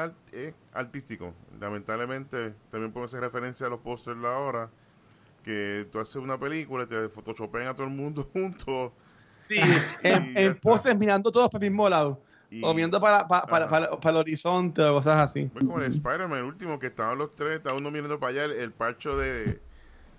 artístico. 0.74 1.34
Lamentablemente, 1.60 2.54
también 2.70 2.92
puedo 2.92 3.06
hacer 3.06 3.22
referencia 3.22 3.68
a 3.68 3.70
los 3.70 3.80
pósters 3.80 4.24
ahora, 4.26 4.70
que 5.44 5.88
tú 5.92 6.00
haces 6.00 6.18
una 6.18 6.38
película 6.38 6.84
y 6.84 6.88
te 6.88 7.08
photoshopean 7.08 7.68
a 7.68 7.74
todo 7.74 7.88
el 7.88 7.94
mundo 7.94 8.24
juntos. 8.34 8.92
Sí, 9.50 9.60
en, 10.04 10.38
en 10.38 11.00
mirando 11.00 11.32
todos 11.32 11.50
para 11.50 11.66
el 11.66 11.72
mismo 11.72 11.90
lado. 11.90 12.22
o 12.62 12.74
viendo 12.76 13.02
para, 13.02 13.28
para, 13.28 13.68
para, 13.68 14.12
el 14.12 14.16
horizonte 14.16 14.84
o 14.84 14.94
cosas 14.94 15.18
así. 15.18 15.50
Como 15.50 15.80
el 15.80 15.92
Spider-Man, 15.92 16.38
el 16.38 16.46
último, 16.46 16.78
que 16.78 16.88
estaban 16.88 17.18
los 17.18 17.36
tres, 17.36 17.56
estaba 17.56 17.76
uno 17.76 17.90
mirando 17.90 18.20
para 18.20 18.44
allá, 18.44 18.46
el, 18.46 18.72
parcho 18.72 19.18
de... 19.18 19.60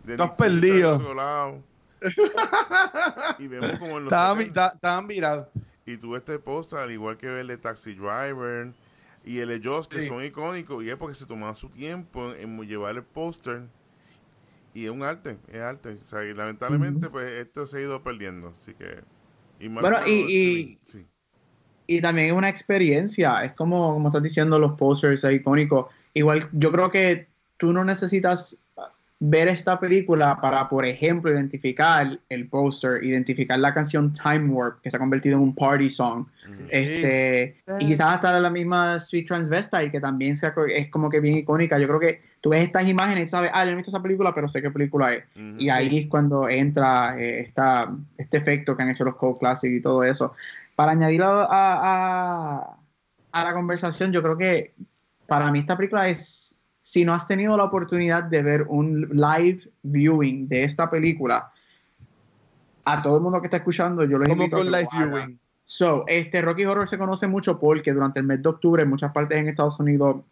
de 0.03 0.13
Estás 0.13 0.31
perdido. 0.31 1.01
y 3.39 3.47
vemos 3.47 3.79
como 3.79 3.99
en 3.99 4.05
los... 4.05 4.13
Estaban, 4.13 4.41
estaban 4.41 5.07
mirados. 5.07 5.47
Y 5.87 5.97
tuve 5.97 6.19
este 6.19 6.41
post, 6.41 6.73
al 6.73 6.91
igual 6.91 7.17
que 7.17 7.41
el 7.41 7.47
de 7.47 7.57
Taxi 7.57 7.95
Driver 7.95 8.73
y 9.25 9.39
el 9.39 9.49
de 9.49 9.61
Joss, 9.63 9.87
que 9.87 10.09
son 10.09 10.25
icónicos, 10.25 10.83
y 10.83 10.91
es 10.91 10.97
porque 10.97 11.15
se 11.15 11.27
tomaban 11.27 11.55
su 11.55 11.69
tiempo 11.69 12.33
en, 12.33 12.61
llevar 12.63 12.97
el 12.97 13.05
póster. 13.05 13.63
Y 14.75 14.87
es 14.87 14.91
un 14.91 15.03
arte, 15.03 15.37
es 15.53 15.61
arte. 15.61 15.99
y 16.29 16.35
lamentablemente, 16.35 17.09
pues 17.09 17.31
esto 17.33 17.67
se 17.67 17.79
ha 17.79 17.81
ido 17.81 18.03
perdiendo. 18.03 18.55
Así 18.59 18.75
que. 18.75 19.03
Y 19.61 19.69
bueno, 19.69 19.99
y, 20.07 20.79
y, 21.87 22.01
también 22.01 22.29
es 22.29 22.33
una 22.33 22.49
experiencia. 22.49 23.45
Es 23.45 23.53
como, 23.53 23.93
como 23.93 24.09
estás 24.09 24.23
diciendo, 24.23 24.59
los 24.59 24.73
posters 24.73 25.23
icónicos. 25.25 25.87
Igual, 26.15 26.49
yo 26.53 26.73
creo 26.73 26.91
que 26.91 27.29
tú 27.59 27.73
no 27.73 27.85
necesitas 27.85 28.59
ver 29.23 29.49
esta 29.49 29.79
película 29.79 30.41
para, 30.41 30.67
por 30.67 30.87
ejemplo, 30.87 31.31
identificar 31.31 32.19
el 32.31 32.49
póster, 32.49 33.05
identificar 33.05 33.59
la 33.59 33.75
canción 33.75 34.15
Time 34.15 34.49
Warp, 34.49 34.81
que 34.81 34.91
se 34.91 34.97
ha 34.97 34.99
convertido 34.99 35.37
en 35.37 35.43
un 35.43 35.55
party 35.55 35.91
song, 35.91 36.25
este, 36.71 37.57
y 37.79 37.87
quizás 37.87 38.15
hasta 38.15 38.41
la 38.41 38.49
misma 38.49 38.99
Sweet 38.99 39.27
Transvestite, 39.27 39.91
que 39.91 40.01
también 40.01 40.39
es 40.69 40.91
como 40.91 41.11
que 41.11 41.21
bien 41.21 41.37
icónica. 41.37 41.79
Yo 41.79 41.87
creo 41.87 42.01
que 42.01 42.23
tú 42.41 42.49
ves 42.49 42.65
estas 42.65 42.89
imágenes 42.89 43.25
y 43.25 43.27
sabes, 43.27 43.51
ah, 43.53 43.65
yo 43.65 43.67
no 43.67 43.73
he 43.73 43.77
visto 43.77 43.91
esa 43.91 44.03
película, 44.03 44.35
pero 44.35 44.49
sé 44.49 44.63
qué 44.63 44.71
película 44.71 45.13
es. 45.13 45.25
Y 45.59 45.69
ahí 45.69 45.99
es 45.99 46.07
cuando 46.07 46.49
entra 46.49 47.15
eh, 47.21 47.41
esta, 47.41 47.95
este 48.17 48.39
efecto 48.39 48.75
que 48.75 48.83
han 48.83 48.91
hecho 48.91 49.05
los 49.05 49.17
Cold 49.17 49.39
Classic 49.39 49.71
y 49.71 49.83
todo 49.83 50.03
eso. 50.03 50.33
Para 50.75 50.93
añadirlo 50.93 51.27
a, 51.27 51.47
a, 51.51 52.77
a 53.33 53.45
la 53.45 53.53
conversación, 53.53 54.13
yo 54.13 54.23
creo 54.23 54.39
que 54.39 54.73
para 55.27 55.53
mí 55.53 55.59
esta 55.59 55.77
película 55.77 56.09
es 56.09 56.59
si 56.81 57.05
no 57.05 57.15
has 57.15 57.27
tenido 57.27 57.57
la 57.57 57.65
oportunidad 57.65 58.25
de 58.25 58.43
ver 58.43 58.63
un 58.69 59.09
live 59.13 59.61
viewing 59.83 60.49
de 60.49 60.65
esta 60.65 60.91
película, 60.91 61.53
a 62.85 63.03
todo 63.03 63.17
el 63.17 63.23
mundo 63.23 63.41
que 63.41 63.47
está 63.47 63.59
escuchando, 63.59 64.05
yo 64.05 64.19
les 64.19 64.29
invito 64.29 64.57
a 64.57 64.65
live 64.65 64.89
viewing? 64.93 65.39
So, 65.65 66.05
este 66.09 66.43
Rocky 66.43 66.65
Horror 66.65 66.89
se 66.89 66.99
conoce 66.99 67.29
mucho 67.29 67.61
porque 67.61 67.93
durante 67.93 68.19
el 68.19 68.27
mes 68.27 68.43
de 68.43 68.49
octubre 68.49 68.83
en 68.83 68.89
muchas 68.89 69.13
partes 69.13 69.39
en 69.39 69.49
Estados 69.49 69.79
Unidos, 69.79 70.23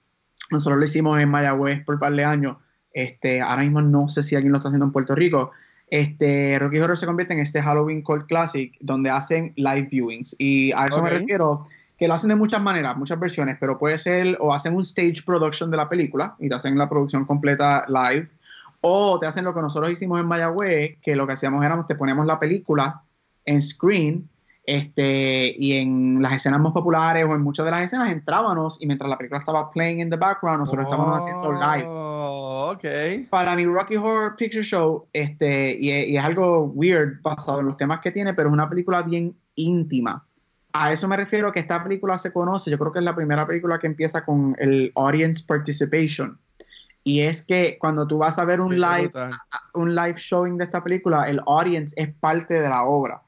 nosotros 0.51 0.79
lo 0.79 0.85
hicimos 0.85 1.21
en 1.21 1.29
Mayagüez 1.29 1.85
por 1.85 1.95
un 1.95 2.01
par 2.01 2.13
de 2.15 2.25
años. 2.25 2.57
Este, 2.93 3.41
ahora 3.41 3.63
mismo 3.63 3.81
no 3.81 4.09
sé 4.09 4.25
si 4.25 4.35
alguien 4.35 4.51
lo 4.51 4.59
está 4.59 4.69
haciendo 4.69 4.87
en 4.87 4.93
Puerto 4.93 5.15
Rico. 5.15 5.53
Este, 5.87 6.59
Rocky 6.59 6.79
Horror 6.79 6.99
se 6.99 7.07
convierte 7.07 7.35
en 7.35 7.41
este 7.41 7.63
Halloween 7.63 8.03
Cult 8.03 8.27
Classic 8.27 8.77
donde 8.81 9.11
hacen 9.11 9.53
live 9.55 9.89
viewings. 9.91 10.35
Y 10.39 10.73
a 10.73 10.87
eso 10.87 11.03
me 11.03 11.11
refiero 11.11 11.65
que 11.99 12.07
lo 12.07 12.15
hacen 12.15 12.29
de 12.29 12.37
muchas 12.37 12.63
maneras, 12.63 12.97
muchas 12.97 13.19
versiones, 13.19 13.57
pero 13.59 13.77
puede 13.77 13.99
ser 13.99 14.39
o 14.41 14.55
hacen 14.55 14.75
un 14.75 14.83
stage 14.83 15.23
production 15.27 15.71
de 15.71 15.77
la 15.77 15.89
película 15.89 16.37
y 16.39 16.49
te 16.49 16.55
hacen 16.55 16.79
la 16.79 16.89
producción 16.89 17.25
completa 17.25 17.85
live, 17.89 18.29
o 18.81 19.19
te 19.19 19.27
hacen 19.27 19.45
lo 19.45 19.53
que 19.53 19.61
nosotros 19.61 19.91
hicimos 19.91 20.21
en 20.21 20.27
Mayagüez, 20.27 20.99
que 21.03 21.17
lo 21.17 21.27
que 21.27 21.33
hacíamos 21.33 21.65
era 21.65 21.85
te 21.85 21.97
poníamos 21.97 22.25
la 22.25 22.39
película 22.39 23.03
en 23.45 23.61
screen 23.61 24.29
este, 24.65 25.57
y 25.59 25.73
en 25.73 26.23
las 26.23 26.35
escenas 26.35 26.61
más 26.61 26.73
populares 26.73 27.25
o 27.25 27.35
en 27.35 27.41
muchas 27.41 27.65
de 27.65 27.73
las 27.73 27.83
escenas 27.83 28.13
entrábamos 28.13 28.81
y 28.81 28.87
mientras 28.87 29.11
la 29.11 29.17
película 29.17 29.41
estaba 29.41 29.69
playing 29.71 29.99
in 29.99 30.11
the 30.11 30.17
background, 30.17 30.61
nosotros 30.61 30.85
estábamos 30.85 31.19
haciendo 31.19 31.53
live. 31.53 31.87
Oh, 31.89 32.75
okay. 32.77 33.25
Para 33.25 33.57
mi 33.57 33.65
Rocky 33.65 33.97
Horror 33.97 34.37
Picture 34.37 34.63
Show, 34.63 35.09
este, 35.13 35.77
y, 35.81 35.91
y, 35.91 36.17
es 36.17 36.25
algo 36.25 36.65
weird 36.75 37.21
basado 37.23 37.59
en 37.59 37.67
los 37.67 37.77
temas 37.77 38.01
que 38.01 38.13
tiene, 38.13 38.35
pero 38.35 38.51
es 38.51 38.53
una 38.53 38.69
película 38.69 39.03
bien 39.03 39.35
íntima 39.57 40.28
a 40.73 40.93
eso 40.93 41.09
me 41.09 41.17
refiero 41.17 41.53
que 41.53 41.61
esta 41.61 41.83
película 41.83 42.19
se 42.19 42.33
conoce, 42.33 42.71
yo 42.71 42.79
creo 42.79 42.93
que 42.93 42.99
es 42.99 43.05
la 43.05 43.17
primera 43.17 43.47
película 43.47 43.79
que 43.79 43.87
empieza 43.87 44.25
con 44.25 44.57
el 44.59 44.93
audience 44.95 45.43
participation. 45.47 46.39
Y 47.05 47.21
es 47.21 47.43
que 47.43 47.79
cuando 47.81 48.07
tú 48.07 48.19
vas 48.19 48.39
a 48.39 48.45
ver 48.45 48.61
un 48.61 48.79
live, 48.79 49.13
un 49.75 49.95
live 49.95 50.17
showing 50.17 50.59
de 50.59 50.65
esta 50.65 50.85
película, 50.85 51.29
el 51.29 51.41
audience 51.47 51.95
es 51.97 52.13
parte 52.15 52.55
de 52.55 52.69
la 52.69 52.85
obra. 52.85 53.23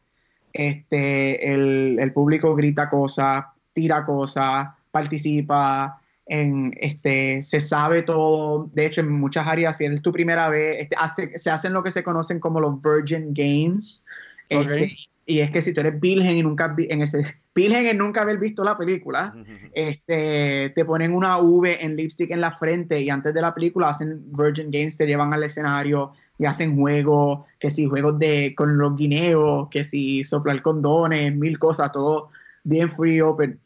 Este, 0.52 1.52
el, 1.54 1.98
el 1.98 2.12
público 2.12 2.54
grita 2.54 2.90
cosas, 2.90 3.44
tira 3.72 4.04
cosas, 4.04 4.68
participa, 4.90 6.00
en, 6.30 6.72
este, 6.80 7.42
se 7.42 7.60
sabe 7.60 8.02
todo. 8.02 8.70
De 8.72 8.86
hecho, 8.86 9.00
en 9.00 9.10
muchas 9.10 9.46
áreas, 9.46 9.76
si 9.76 9.84
es 9.84 10.00
tu 10.00 10.12
primera 10.12 10.48
vez, 10.48 10.82
este, 10.82 10.96
hace, 10.96 11.38
se 11.38 11.50
hacen 11.50 11.72
lo 11.72 11.82
que 11.82 11.90
se 11.90 12.04
conocen 12.04 12.38
como 12.38 12.60
los 12.60 12.80
Virgin 12.82 13.34
Games. 13.34 14.04
Este, 14.48 14.92
y 15.30 15.40
es 15.40 15.50
que 15.50 15.62
si 15.62 15.72
tú 15.72 15.80
eres 15.80 16.00
virgen 16.00 16.36
y 16.36 16.42
nunca 16.42 16.74
en 16.76 17.02
ese 17.02 17.22
virgen 17.54 17.86
en 17.86 17.98
nunca 17.98 18.22
haber 18.22 18.38
visto 18.38 18.64
la 18.64 18.76
película, 18.76 19.32
este, 19.72 20.72
te 20.74 20.84
ponen 20.84 21.14
una 21.14 21.38
V 21.38 21.84
en 21.84 21.94
lipstick 21.94 22.32
en 22.32 22.40
la 22.40 22.50
frente 22.50 23.00
y 23.00 23.10
antes 23.10 23.32
de 23.32 23.40
la 23.40 23.54
película 23.54 23.90
hacen 23.90 24.24
Virgin 24.32 24.72
Games, 24.72 24.96
te 24.96 25.06
llevan 25.06 25.32
al 25.32 25.44
escenario 25.44 26.12
y 26.36 26.46
hacen 26.46 26.76
juegos, 26.76 27.46
que 27.60 27.70
si 27.70 27.86
juegos 27.86 28.18
de 28.18 28.54
con 28.56 28.76
los 28.76 28.96
guineos, 28.96 29.68
que 29.70 29.84
si 29.84 30.24
soplar 30.24 30.60
condones, 30.62 31.32
mil 31.36 31.60
cosas, 31.60 31.92
todo 31.92 32.30
bien 32.64 32.90
free 32.90 33.20
open. 33.20 33.60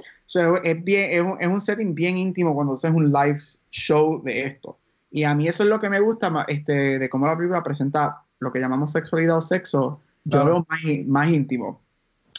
es, 0.65 0.85
bien, 0.85 1.11
es 1.13 1.21
un, 1.23 1.37
es, 1.41 1.49
un, 1.49 1.61
setting 1.63 1.95
bien 1.95 2.19
íntimo 2.19 2.55
cuando 2.55 2.75
haces 2.75 2.91
un 2.91 3.11
live 3.11 3.41
show 3.71 4.23
de 4.23 4.43
esto. 4.43 4.77
Y 5.11 5.25
a 5.25 5.35
mí 5.35 5.49
eso 5.49 5.63
es 5.63 5.71
lo 5.71 5.81
que 5.81 5.89
me 5.89 6.01
gusta 6.01 6.45
este, 6.47 6.99
de 6.99 7.09
cómo 7.09 7.27
la 7.27 7.37
película 7.37 7.63
presenta 7.63 8.23
lo 8.41 8.53
que 8.53 8.59
llamamos 8.59 8.93
sexualidad 8.93 9.39
o 9.39 9.41
sexo 9.41 10.01
yo 10.25 10.45
veo 10.45 10.67
más, 10.69 10.81
más 11.07 11.29
íntimo, 11.29 11.83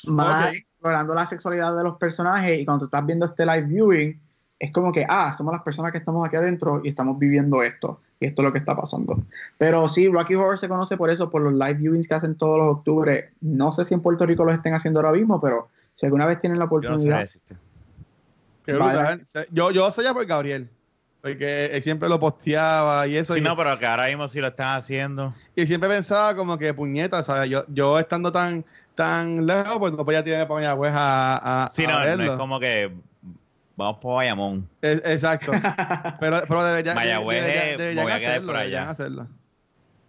más 0.05 0.53
explorando 0.53 1.13
la 1.13 1.25
sexualidad 1.25 1.75
de 1.75 1.83
los 1.83 1.97
personajes 1.97 2.59
y 2.59 2.65
cuando 2.65 2.81
tú 2.81 2.85
estás 2.85 3.05
viendo 3.05 3.25
este 3.25 3.45
live 3.45 3.63
viewing, 3.63 4.21
es 4.59 4.71
como 4.71 4.91
que, 4.91 5.05
ah, 5.07 5.33
somos 5.33 5.53
las 5.53 5.63
personas 5.63 5.91
que 5.91 5.97
estamos 5.97 6.25
aquí 6.25 6.35
adentro 6.37 6.81
y 6.83 6.89
estamos 6.89 7.19
viviendo 7.19 7.61
esto. 7.61 7.99
Y 8.19 8.27
esto 8.27 8.41
es 8.41 8.45
lo 8.45 8.51
que 8.53 8.59
está 8.59 8.75
pasando. 8.75 9.21
Pero 9.57 9.89
sí, 9.89 10.07
Rocky 10.07 10.35
Horror 10.35 10.57
se 10.57 10.69
conoce 10.69 10.95
por 10.95 11.09
eso, 11.09 11.29
por 11.29 11.41
los 11.41 11.53
live 11.53 11.73
viewings 11.73 12.07
que 12.07 12.13
hacen 12.13 12.35
todos 12.35 12.57
los 12.57 12.77
octubres. 12.77 13.33
No 13.41 13.73
sé 13.73 13.83
si 13.83 13.93
en 13.93 14.01
Puerto 14.01 14.25
Rico 14.25 14.45
los 14.45 14.55
estén 14.55 14.73
haciendo 14.73 14.99
ahora 15.01 15.11
mismo, 15.11 15.39
pero 15.41 15.67
si 15.95 16.05
alguna 16.05 16.25
vez 16.25 16.39
tienen 16.39 16.57
la 16.57 16.65
oportunidad. 16.65 17.29
Yo, 19.51 19.71
yo, 19.71 19.91
sé 19.91 20.03
ya 20.03 20.13
por 20.13 20.25
Gabriel. 20.25 20.69
Porque 21.25 21.65
él 21.73 21.81
siempre 21.81 22.07
lo 22.07 22.19
posteaba 22.19 23.07
y 23.07 23.17
eso. 23.17 23.33
Sí, 23.33 23.41
no, 23.41 23.57
pero 23.57 23.79
que 23.79 23.87
ahora 23.87 24.05
mismo 24.05 24.27
sí 24.27 24.39
lo 24.39 24.49
están 24.49 24.75
haciendo. 24.75 25.33
Y 25.55 25.65
siempre 25.65 25.89
pensaba 25.89 26.35
como 26.35 26.59
que 26.59 26.71
puñeta, 26.71 27.23
¿sabes? 27.23 27.49
Yo, 27.49 27.65
yo 27.69 27.97
estando 27.97 28.31
tan, 28.31 28.63
tan 28.93 29.43
lejos, 29.47 29.79
pues 29.79 29.93
no 29.93 30.05
podía 30.05 30.23
tirar 30.23 30.47
para 30.47 30.59
Mayagüez 30.59 30.93
a, 30.95 31.63
a. 31.65 31.71
Sí, 31.71 31.87
no, 31.87 31.93
no 32.15 32.23
es 32.23 32.29
como 32.37 32.59
que 32.59 32.91
vamos 33.75 33.97
por 33.97 34.17
Bayamón. 34.17 34.69
exacto. 34.83 35.51
pero, 36.19 36.43
pero 36.47 36.63
debería, 36.63 36.93
Mayagüez 36.93 37.43
deberían, 37.75 38.11
hacerlo, 38.11 38.45
por 38.45 38.57
allá. 38.57 38.89
hacerlo. 38.91 39.27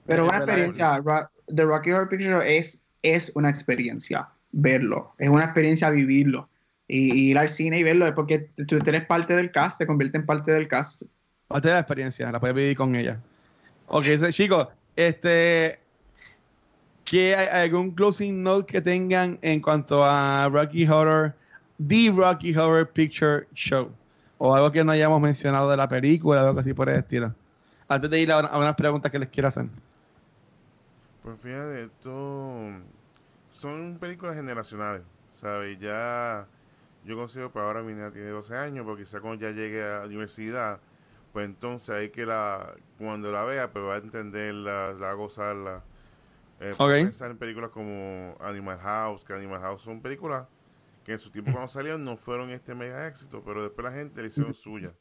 Pero 0.05 0.27
una 0.27 0.37
experiencia, 0.37 1.03
The 1.47 1.65
Rocky 1.65 1.93
Horror 1.93 2.11
Picture 2.11 2.59
es, 2.59 2.85
es 3.01 3.33
una 3.35 3.49
experiencia 3.49 4.29
verlo, 4.53 5.15
es 5.17 5.31
una 5.31 5.45
experiencia 5.45 5.89
vivirlo 5.89 6.47
y, 6.89 7.31
ir 7.31 7.39
al 7.39 7.49
cine 7.49 7.79
y 7.79 7.83
verlo 7.83 8.07
es 8.07 8.15
porque 8.15 8.51
tú 8.67 8.77
eres 8.77 9.07
parte 9.07 9.35
del 9.35 9.51
cast, 9.51 9.79
te 9.79 9.87
convierte 9.87 10.19
en 10.19 10.27
parte 10.27 10.53
del 10.53 10.69
cast. 10.69 11.03
Parte 11.49 11.69
de 11.69 11.75
la 11.75 11.81
experiencia, 11.81 12.31
la 12.31 12.41
puedes 12.41 12.57
vivir 12.57 12.77
con 12.77 12.95
ella. 12.95 13.21
Ok, 13.89 14.05
chicos, 14.31 14.67
este, 14.97 15.79
¿qué 17.05 17.37
hay 17.37 17.65
algún 17.65 17.93
closing 17.93 18.43
note 18.43 18.73
que 18.73 18.81
tengan 18.81 19.39
en 19.43 19.61
cuanto 19.61 20.05
a 20.05 20.49
Rocky 20.49 20.87
Horror, 20.87 21.35
The 21.87 22.13
Rocky 22.15 22.57
Horror 22.57 22.89
Picture 22.89 23.47
Show? 23.55 23.91
O 24.39 24.55
algo 24.55 24.71
que 24.71 24.85
no 24.85 24.93
hayamos 24.93 25.21
mencionado 25.21 25.71
de 25.71 25.77
la 25.77 25.89
película, 25.89 26.47
algo 26.47 26.61
así 26.61 26.75
por 26.75 26.89
el 26.89 26.97
estilo. 26.97 27.35
Antes 27.89 28.11
de 28.11 28.21
ir 28.21 28.33
a, 28.33 28.41
a 28.41 28.59
unas 28.59 28.75
preguntas 28.75 29.11
que 29.11 29.19
les 29.19 29.29
quiero 29.29 29.49
hacer. 29.49 29.67
Pues 31.23 31.41
fíjate, 31.41 31.85
esto 31.85 32.71
son 33.51 33.99
películas 33.99 34.35
generacionales, 34.35 35.03
¿sabes? 35.31 35.79
Ya 35.79 36.47
yo 37.07 37.17
considero 37.17 37.53
que 37.53 37.59
ahora 37.59 37.83
mi 37.83 37.95
niña 37.95 38.11
tiene 38.11 38.29
12 38.29 38.57
años, 38.57 38.85
porque 38.85 39.05
quizá 39.05 39.21
cuando 39.21 39.47
ya 39.47 39.53
llegue 39.53 39.83
a 39.83 40.01
la 40.01 40.07
universidad, 40.07 40.81
pues 41.33 41.47
entonces 41.47 41.91
hay 41.91 42.11
que 42.11 42.27
la, 42.27 42.75
cuando 42.99 43.31
la 43.33 43.45
vea, 43.45 43.71
pues 43.73 43.85
va 43.85 43.95
a 43.95 43.99
entenderla, 43.99 44.93
la 44.93 45.07
va 45.07 45.11
a 45.11 45.15
gozarla. 45.15 45.85
Eh, 46.61 46.75
Pensar 46.77 47.31
en 47.31 47.39
películas 47.39 47.71
como 47.71 48.37
Animal 48.41 48.79
House, 48.79 49.25
que 49.25 49.33
Animal 49.35 49.61
House 49.61 49.83
son 49.83 50.01
películas 50.01 50.47
que 51.05 51.13
en 51.13 51.21
su 51.21 51.31
tiempo 51.31 51.53
cuando 51.53 51.69
salieron 51.69 52.05
no 52.05 52.17
fueron 52.17 52.51
este 52.51 52.75
mega 52.75 53.07
éxito, 53.07 53.41
pero 53.45 53.63
después 53.63 53.85
la 53.85 53.93
gente 53.93 54.21
le 54.21 54.29
hicieron 54.29 54.53
suya. 54.55 54.93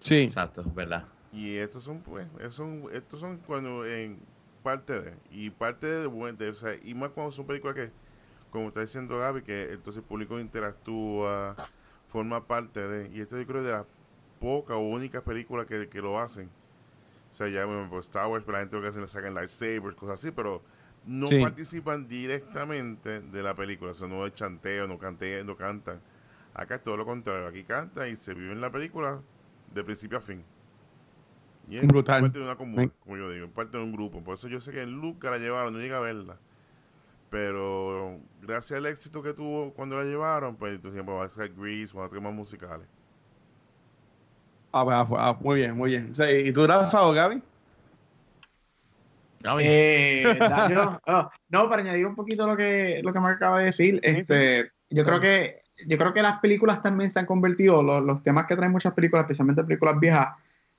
Sí. 0.00 0.16
Exacto, 0.22 0.62
¿verdad? 0.72 1.08
Y 1.32 1.56
estos 1.56 1.84
son, 1.84 2.00
pues, 2.00 2.28
estos 2.36 2.54
son, 2.54 2.84
estos 2.92 3.18
son 3.20 3.38
cuando 3.38 3.84
en 3.84 4.20
parte 4.62 5.00
de, 5.00 5.14
y 5.30 5.50
parte 5.50 5.86
de, 5.86 6.32
de 6.32 6.48
o 6.48 6.54
sea, 6.54 6.76
y 6.82 6.94
más 6.94 7.10
cuando 7.10 7.32
son 7.32 7.46
películas 7.46 7.74
que 7.74 7.90
como 8.56 8.68
está 8.68 8.80
diciendo 8.80 9.18
Gaby, 9.18 9.42
que 9.42 9.72
entonces 9.72 10.02
el 10.02 10.08
público 10.08 10.40
interactúa, 10.40 11.54
forma 12.08 12.46
parte 12.46 12.80
de. 12.80 13.14
Y 13.14 13.20
esto 13.20 13.38
yo 13.38 13.46
creo 13.46 13.62
de 13.62 13.72
las 13.72 13.84
pocas 14.40 14.78
o 14.78 14.80
únicas 14.80 15.22
películas 15.22 15.66
que, 15.66 16.00
lo 16.00 16.18
hacen. 16.18 16.48
O 17.30 17.34
sea, 17.34 17.48
ya, 17.48 17.66
bueno, 17.66 17.86
pues 17.90 18.06
Star 18.06 18.28
Wars, 18.28 18.46
la 18.48 18.60
gente 18.60 18.76
lo 18.76 18.80
que 18.80 18.88
hacen 18.88 19.02
le 19.02 19.08
sacan 19.08 19.34
lightsabers, 19.34 19.94
cosas 19.94 20.18
así, 20.18 20.30
pero 20.30 20.62
no 21.04 21.28
participan 21.38 22.08
directamente 22.08 23.20
de 23.20 23.42
la 23.42 23.54
película. 23.54 23.90
O 23.90 23.94
sea, 23.94 24.08
no 24.08 24.24
es 24.24 24.32
chanteo, 24.32 24.88
no, 24.88 24.98
cantean, 24.98 25.46
no 25.46 25.54
cantan. 25.54 26.00
Acá 26.54 26.76
es 26.76 26.82
todo 26.82 26.96
lo 26.96 27.04
contrario. 27.04 27.46
Aquí 27.48 27.62
canta 27.62 28.08
y 28.08 28.16
se 28.16 28.32
vive 28.32 28.52
en 28.52 28.62
la 28.62 28.72
película 28.72 29.20
de 29.74 29.84
principio 29.84 30.16
a 30.16 30.22
fin. 30.22 30.42
Y 31.68 31.76
es 31.76 31.84
parte 31.84 32.38
de 32.38 32.42
una 32.42 32.56
común, 32.56 32.90
como 33.00 33.18
yo 33.18 33.30
digo, 33.30 33.48
parte 33.48 33.76
de 33.76 33.84
un 33.84 33.92
grupo. 33.92 34.22
Por 34.22 34.36
eso 34.36 34.48
yo 34.48 34.62
sé 34.62 34.72
que 34.72 34.86
Luca 34.86 35.30
la 35.30 35.36
llevaron, 35.36 35.74
no 35.74 35.78
llega 35.78 35.98
a 35.98 36.00
verla. 36.00 36.38
Pero 37.36 38.18
gracias 38.40 38.78
al 38.78 38.86
éxito 38.86 39.22
que 39.22 39.34
tuvo 39.34 39.70
cuando 39.74 39.98
la 39.98 40.04
llevaron, 40.04 40.56
pues 40.56 40.76
entonces 40.76 41.02
va 41.06 41.22
a 41.22 41.28
ser 41.28 41.52
Grease, 41.54 41.94
van 41.94 42.06
a 42.06 42.08
temas 42.08 42.32
musicales. 42.32 42.86
Ah, 44.72 44.82
pues, 44.82 44.96
ah, 44.96 45.06
ah, 45.10 45.36
muy 45.38 45.56
bien, 45.56 45.76
muy 45.76 45.90
bien. 45.90 46.12
¿Y 46.46 46.50
tú, 46.52 46.66
Rafa 46.66 47.06
o 47.06 47.12
Gaby? 47.12 47.42
Gaby. 49.40 49.62
Eh, 49.66 50.24
oh, 51.08 51.30
no, 51.50 51.68
para 51.68 51.82
añadir 51.82 52.06
un 52.06 52.14
poquito 52.14 52.46
lo 52.46 52.56
que, 52.56 53.02
lo 53.04 53.12
que 53.12 53.20
me 53.20 53.28
acaba 53.28 53.58
de 53.58 53.66
decir, 53.66 54.00
este, 54.02 54.70
yo 54.88 55.04
creo 55.04 55.20
que 55.20 55.60
yo 55.86 55.98
creo 55.98 56.14
que 56.14 56.22
las 56.22 56.40
películas 56.40 56.80
también 56.80 57.10
se 57.10 57.18
han 57.18 57.26
convertido, 57.26 57.82
los, 57.82 58.02
los 58.02 58.22
temas 58.22 58.46
que 58.46 58.56
traen 58.56 58.72
muchas 58.72 58.94
películas, 58.94 59.24
especialmente 59.24 59.62
películas 59.62 60.00
viejas, 60.00 60.28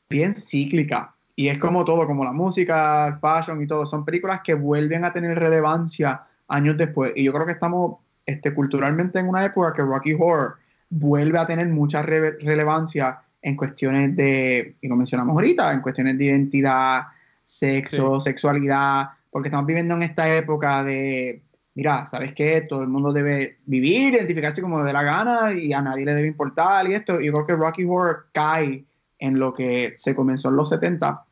bien 0.10 0.34
cíclicas. 0.34 1.10
Y 1.36 1.50
es 1.50 1.60
como 1.60 1.86
todo, 1.86 2.08
como 2.08 2.26
la 2.26 2.34
música, 2.34 3.06
el 3.06 3.14
fashion 3.14 3.62
y 3.62 3.68
todo, 3.68 3.86
son 3.86 4.04
películas 4.04 4.42
que 4.44 4.56
vuelven 4.56 5.06
a 5.06 5.14
tener 5.14 5.38
relevancia 5.38 6.27
años 6.48 6.78
después. 6.78 7.14
Y 7.16 7.24
yo 7.24 7.34
creo 7.34 7.46
que 7.46 7.54
estamos 7.54 7.98
este, 8.26 8.54
culturalmente 8.54 9.20
en 9.20 9.30
una 9.30 9.46
época 9.46 9.74
que 9.74 9.82
Rocky 9.82 10.14
Horror 10.14 10.56
vuelve 10.90 11.40
a 11.40 11.46
tener 11.46 11.68
mucha 11.68 12.02
relevancia 12.02 13.20
en 13.42 13.56
cuestiones 13.56 14.16
de, 14.16 14.76
y 14.82 14.88
lo 14.88 14.96
mencionamos 14.96 15.34
ahorita, 15.34 15.72
en 15.72 15.82
cuestiones 15.82 16.18
de 16.18 16.26
identidad, 16.26 17.04
sexo, 17.44 18.20
sexualidad, 18.20 19.10
porque 19.30 19.50
estamos 19.50 19.66
viviendo 19.66 19.96
en 19.96 20.04
esta 20.04 20.34
época 20.36 20.84
de, 20.84 21.42
mira, 21.76 22.06
¿sabes 22.06 22.34
qué? 22.34 22.62
Todo 22.62 22.82
el 22.82 22.88
mundo 22.88 23.14
debe 23.14 23.58
vivir, 23.66 24.14
identificarse 24.16 24.62
como 24.62 24.84
de 24.84 24.94
la 24.94 25.04
gana 25.04 25.54
y 25.54 25.72
a 25.74 25.82
nadie 25.82 26.06
le 26.06 26.14
debe 26.14 26.28
importar 26.28 26.88
y 26.90 26.96
esto. 26.96 27.22
Y 27.22 27.28
yo 27.28 27.34
creo 27.34 27.46
que 27.46 27.56
Rocky 27.56 27.86
Horror 27.86 28.28
cae 28.34 28.84
en 29.20 29.40
lo 29.40 29.54
que 29.54 29.94
se 29.98 30.16
comenzó 30.16 30.50
en 30.50 30.56
los 30.56 30.70
70 30.70 31.24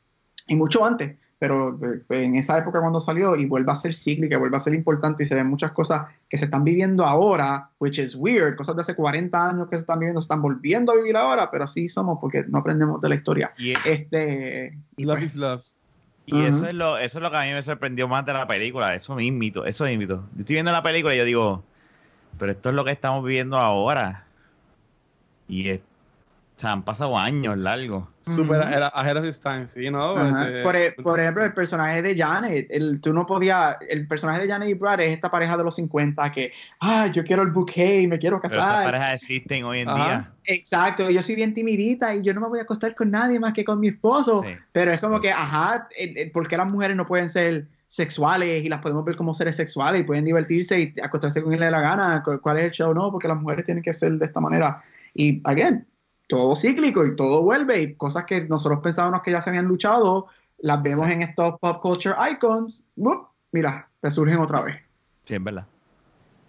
y 0.47 0.55
mucho 0.55 0.85
antes 0.85 1.15
pero 1.37 1.77
eh, 1.83 2.03
en 2.09 2.35
esa 2.35 2.57
época 2.57 2.79
cuando 2.79 2.99
salió 2.99 3.35
y 3.35 3.45
vuelve 3.45 3.71
a 3.71 3.75
ser 3.75 3.93
cíclica, 3.93 4.37
vuelve 4.37 4.57
a 4.57 4.61
ser 4.61 4.73
importante 4.73 5.23
y 5.23 5.25
se 5.25 5.35
ven 5.35 5.47
muchas 5.47 5.71
cosas 5.71 6.07
que 6.29 6.37
se 6.37 6.45
están 6.45 6.63
viviendo 6.63 7.05
ahora, 7.05 7.69
which 7.79 7.99
is 7.99 8.15
weird, 8.15 8.55
cosas 8.55 8.75
de 8.75 8.81
hace 8.81 8.95
40 8.95 9.49
años 9.49 9.67
que 9.69 9.75
se 9.75 9.81
están 9.81 9.99
viviendo, 9.99 10.21
se 10.21 10.25
están 10.25 10.41
volviendo 10.41 10.91
a 10.91 10.95
vivir 10.95 11.17
ahora, 11.17 11.51
pero 11.51 11.65
así 11.65 11.89
somos 11.89 12.19
porque 12.21 12.45
no 12.47 12.59
aprendemos 12.59 13.01
de 13.01 13.09
la 13.09 13.15
historia. 13.15 13.53
Y, 13.57 13.73
este, 13.85 14.77
love 14.97 15.21
is 15.21 15.35
love. 15.35 15.65
Y 16.27 16.41
eso, 16.41 16.65
es 16.65 16.73
lo, 16.73 16.97
eso 16.97 17.19
es 17.19 17.21
lo 17.21 17.29
que 17.29 17.37
a 17.37 17.41
mí 17.41 17.51
me 17.51 17.61
sorprendió 17.61 18.07
más 18.07 18.25
de 18.25 18.33
la 18.33 18.47
película, 18.47 18.95
eso 18.95 19.13
me 19.13 19.25
invito, 19.25 19.63
eso 19.65 19.83
me 19.83 19.93
invito. 19.93 20.23
Yo 20.33 20.39
estoy 20.39 20.55
viendo 20.55 20.71
la 20.71 20.81
película 20.81 21.13
y 21.13 21.19
yo 21.19 21.25
digo, 21.25 21.63
pero 22.39 22.51
esto 22.51 22.69
es 22.69 22.75
lo 22.75 22.83
que 22.83 22.91
estamos 22.91 23.23
viviendo 23.23 23.57
ahora. 23.57 24.25
Y 25.47 25.79
o 26.55 26.59
sea, 26.59 26.71
han 26.71 26.85
pasado 26.85 27.17
años 27.17 27.57
largos. 27.57 28.05
Super 28.21 28.61
ahead 28.61 29.17
of 29.17 29.25
his 29.25 29.41
time, 29.41 29.67
sí, 29.67 29.89
¿no? 29.91 30.15
Este, 30.39 30.61
e, 30.61 30.93
por, 30.93 31.19
ejemplo, 31.19 31.43
el 31.43 31.53
personaje 31.53 32.01
de 32.01 32.15
Janet, 32.17 32.67
el, 32.69 33.01
tú 33.01 33.11
no 33.11 33.25
podías, 33.25 33.75
el 33.89 34.07
personaje 34.07 34.43
de 34.43 34.47
Janet 34.47 34.69
y 34.69 34.73
Brad 34.73 35.01
es 35.01 35.11
esta 35.11 35.29
pareja 35.29 35.57
de 35.57 35.65
los 35.65 35.75
50 35.75 36.31
que, 36.31 36.53
ah, 36.79 37.07
yo 37.07 37.25
quiero 37.25 37.43
el 37.43 37.51
bouquet, 37.51 38.07
me 38.07 38.17
quiero 38.17 38.39
casar. 38.39 38.59
Pero 38.59 38.71
esas 38.71 38.85
parejas 38.85 39.21
existen 39.21 39.65
hoy 39.65 39.79
en 39.79 39.87
día. 39.87 40.31
Exacto, 40.45 41.09
yo 41.09 41.21
soy 41.21 41.35
bien 41.35 41.53
timidita 41.53 42.15
y 42.15 42.21
yo 42.21 42.33
no 42.33 42.39
me 42.39 42.47
voy 42.47 42.59
a 42.59 42.61
acostar 42.61 42.95
con 42.95 43.11
nadie 43.11 43.37
más 43.37 43.51
que 43.51 43.65
con 43.65 43.81
mi 43.81 43.89
esposo. 43.89 44.41
Pero 44.71 44.93
es 44.93 45.01
como 45.01 45.19
que, 45.19 45.31
ajá, 45.31 45.89
¿por 46.31 46.47
qué 46.47 46.55
las 46.55 46.71
mujeres 46.71 46.95
no 46.95 47.05
pueden 47.05 47.27
ser 47.27 47.67
sexuales 47.87 48.63
y 48.63 48.69
las 48.69 48.79
podemos 48.79 49.03
ver 49.03 49.17
como 49.17 49.33
seres 49.33 49.57
sexuales 49.57 50.01
y 50.01 50.03
pueden 50.05 50.23
divertirse 50.23 50.79
y 50.79 50.93
acostarse 51.01 51.41
con 51.41 51.51
quien 51.51 51.59
le 51.59 51.65
dé 51.65 51.71
la 51.71 51.81
gana? 51.81 52.23
¿Cuál 52.41 52.59
es 52.59 52.63
el 52.63 52.71
show? 52.71 52.93
No, 52.93 53.11
porque 53.11 53.27
las 53.27 53.41
mujeres 53.41 53.65
tienen 53.65 53.83
que 53.83 53.93
ser 53.93 54.13
de 54.13 54.25
esta 54.25 54.39
manera. 54.39 54.81
Y, 55.13 55.41
again, 55.43 55.85
todo 56.27 56.55
cíclico 56.55 57.05
y 57.05 57.15
todo 57.15 57.43
vuelve 57.43 57.81
y 57.81 57.95
cosas 57.95 58.25
que 58.25 58.41
nosotros 58.41 58.79
pensábamos 58.81 59.21
que 59.21 59.31
ya 59.31 59.41
se 59.41 59.49
habían 59.49 59.65
luchado, 59.65 60.27
las 60.59 60.81
vemos 60.81 61.09
en 61.09 61.21
estos 61.21 61.59
pop 61.59 61.81
culture 61.81 62.15
icons, 62.31 62.83
mira, 63.51 63.89
resurgen 64.01 64.39
otra 64.39 64.61
vez. 64.61 64.77
Sí, 65.25 65.35
es 65.35 65.43
verdad. 65.43 65.65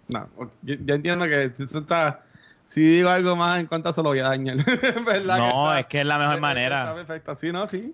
No, 0.09 0.29
yo, 0.61 0.95
entiendo 0.95 1.25
que 1.25 1.51
está, 1.59 2.23
si 2.65 2.81
digo 2.81 3.09
algo 3.09 3.35
más 3.35 3.59
en 3.59 3.67
cuanto 3.67 3.89
a 3.89 3.91
eso 3.91 4.01
lo 4.01 4.09
voy 4.09 4.19
a 4.19 4.29
dañar. 4.29 4.57
no, 5.25 5.75
es 5.75 5.85
que 5.87 6.01
es 6.01 6.07
la 6.07 6.17
mejor 6.17 6.39
manera. 6.39 6.83
Está 6.83 6.95
perfecto, 6.95 7.35
sí, 7.35 7.51
no, 7.51 7.67
sí. 7.67 7.93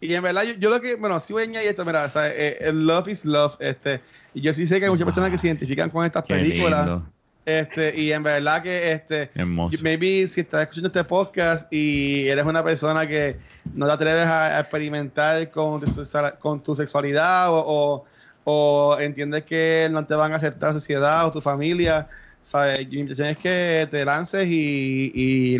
Y 0.00 0.14
en 0.14 0.22
verdad, 0.24 0.42
yo, 0.58 0.68
lo 0.68 0.80
que, 0.80 0.96
bueno, 0.96 1.20
sí 1.20 1.32
voy 1.32 1.44
a 1.44 1.46
añadir 1.46 1.68
esto, 1.68 1.84
mira, 1.84 2.10
eh, 2.16 2.58
el 2.60 2.84
love 2.84 3.06
is 3.06 3.24
love, 3.24 3.54
este, 3.60 4.00
y 4.34 4.40
yo 4.40 4.52
sí 4.52 4.66
sé 4.66 4.80
que 4.80 4.86
hay 4.86 4.90
muchas 4.90 5.04
personas 5.04 5.30
que 5.30 5.38
se 5.38 5.46
identifican 5.46 5.90
con 5.90 6.04
estas 6.04 6.26
películas. 6.26 7.02
Este, 7.44 8.00
y 8.00 8.12
en 8.12 8.22
verdad 8.22 8.62
que 8.62 8.92
este 8.92 9.28
maybe 9.82 10.28
si 10.28 10.42
estás 10.42 10.62
escuchando 10.62 10.86
este 10.86 11.02
podcast 11.02 11.72
y 11.72 12.28
eres 12.28 12.46
una 12.46 12.62
persona 12.62 13.04
que 13.04 13.36
no 13.74 13.86
te 13.86 13.92
atreves 13.92 14.28
a, 14.28 14.60
experimentar 14.60 15.50
con 15.50 15.80
tu, 15.80 15.90
con 16.38 16.62
tu 16.62 16.76
sexualidad 16.76 17.48
o, 17.50 18.04
o, 18.44 18.96
entiendes 19.00 19.42
que 19.42 19.88
no 19.90 20.06
te 20.06 20.14
van 20.14 20.32
a 20.32 20.36
aceptar 20.36 20.68
la 20.68 20.74
sociedad 20.74 21.26
o 21.26 21.32
tu 21.32 21.40
familia, 21.40 22.06
¿sabes? 22.40 22.88
Mi 22.88 23.00
intención 23.00 23.26
es 23.26 23.38
que 23.38 23.88
te 23.90 24.04
lances 24.04 24.46
y, 24.46 25.10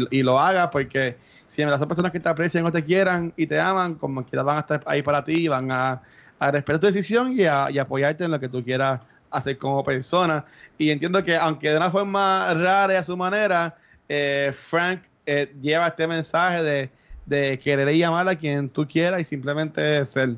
y, 0.08 0.22
lo 0.22 0.38
hagas 0.38 0.68
porque 0.68 1.16
si 1.48 1.62
en 1.62 1.66
verdad 1.66 1.80
son 1.80 1.88
personas 1.88 2.12
que 2.12 2.20
te 2.20 2.28
aprecian 2.28 2.64
o 2.64 2.70
te 2.70 2.84
quieran 2.84 3.32
y 3.36 3.48
te 3.48 3.58
aman, 3.58 3.96
como 3.96 4.24
quieras 4.24 4.46
van 4.46 4.58
a 4.58 4.60
estar 4.60 4.82
ahí 4.86 5.02
para 5.02 5.24
ti, 5.24 5.48
van 5.48 5.72
a, 5.72 6.00
a 6.38 6.50
respetar 6.52 6.78
tu 6.78 6.86
decisión 6.86 7.32
y 7.32 7.44
a, 7.44 7.72
y 7.72 7.78
apoyarte 7.78 8.22
en 8.22 8.30
lo 8.30 8.38
que 8.38 8.48
tú 8.48 8.62
quieras 8.62 9.00
hacer 9.32 9.58
como 9.58 9.82
persona. 9.82 10.44
Y 10.78 10.90
entiendo 10.90 11.22
que, 11.24 11.36
aunque 11.36 11.70
de 11.70 11.76
una 11.76 11.90
forma 11.90 12.54
rara 12.54 12.94
y 12.94 12.96
a 12.96 13.04
su 13.04 13.16
manera, 13.16 13.76
eh, 14.08 14.52
Frank 14.54 15.02
eh, 15.26 15.54
lleva 15.60 15.88
este 15.88 16.06
mensaje 16.06 16.62
de, 16.62 16.90
de 17.26 17.58
querer 17.58 17.94
y 17.94 18.02
amar 18.02 18.28
a 18.28 18.34
quien 18.34 18.68
tú 18.68 18.86
quieras 18.86 19.20
y 19.20 19.24
simplemente 19.24 20.04
ser. 20.06 20.34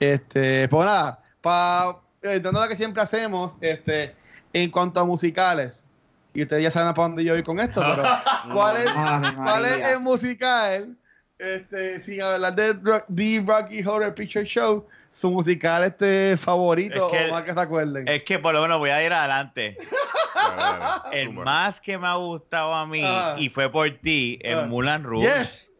Este, 0.00 0.68
pues 0.68 0.86
nada, 0.86 1.22
para 1.40 1.96
eh, 2.22 2.40
lo 2.42 2.68
que 2.68 2.76
siempre 2.76 3.02
hacemos, 3.02 3.56
este, 3.60 4.14
en 4.52 4.70
cuanto 4.70 5.00
a 5.00 5.04
musicales, 5.04 5.86
y 6.34 6.42
ustedes 6.42 6.62
ya 6.62 6.70
saben 6.70 6.94
para 6.94 7.08
dónde 7.08 7.24
yo 7.24 7.34
voy 7.34 7.42
con 7.42 7.60
esto, 7.60 7.80
pero 7.80 8.02
¿cuál 8.52 8.76
es, 8.78 8.90
¿cuál 9.36 9.64
es 9.64 9.86
el 9.86 10.00
musical? 10.00 10.96
Este, 11.42 12.00
sin 12.00 12.22
hablar 12.22 12.54
de 12.54 12.72
The 12.72 13.42
Rocky 13.44 13.82
Horror 13.84 14.14
Picture 14.14 14.44
Show, 14.44 14.86
su 15.10 15.28
musical 15.28 15.82
este 15.82 16.36
favorito 16.36 17.08
o 17.08 17.30
más 17.32 17.42
que 17.42 17.52
se 17.52 17.58
acuerden. 17.58 18.06
Es 18.06 18.22
que 18.22 18.38
por 18.38 18.54
lo 18.54 18.62
menos 18.62 18.78
voy 18.78 18.90
a 18.90 19.04
ir 19.04 19.12
adelante. 19.12 19.76
el 21.12 21.32
más 21.32 21.80
que 21.80 21.98
me 21.98 22.06
ha 22.06 22.14
gustado 22.14 22.72
a 22.72 22.86
mí 22.86 23.02
ah. 23.04 23.34
y 23.36 23.48
fue 23.48 23.68
por 23.68 23.90
ti, 23.90 24.38
el 24.42 24.56
ah. 24.60 24.66
Mulan 24.66 25.02
Rouge. 25.02 25.28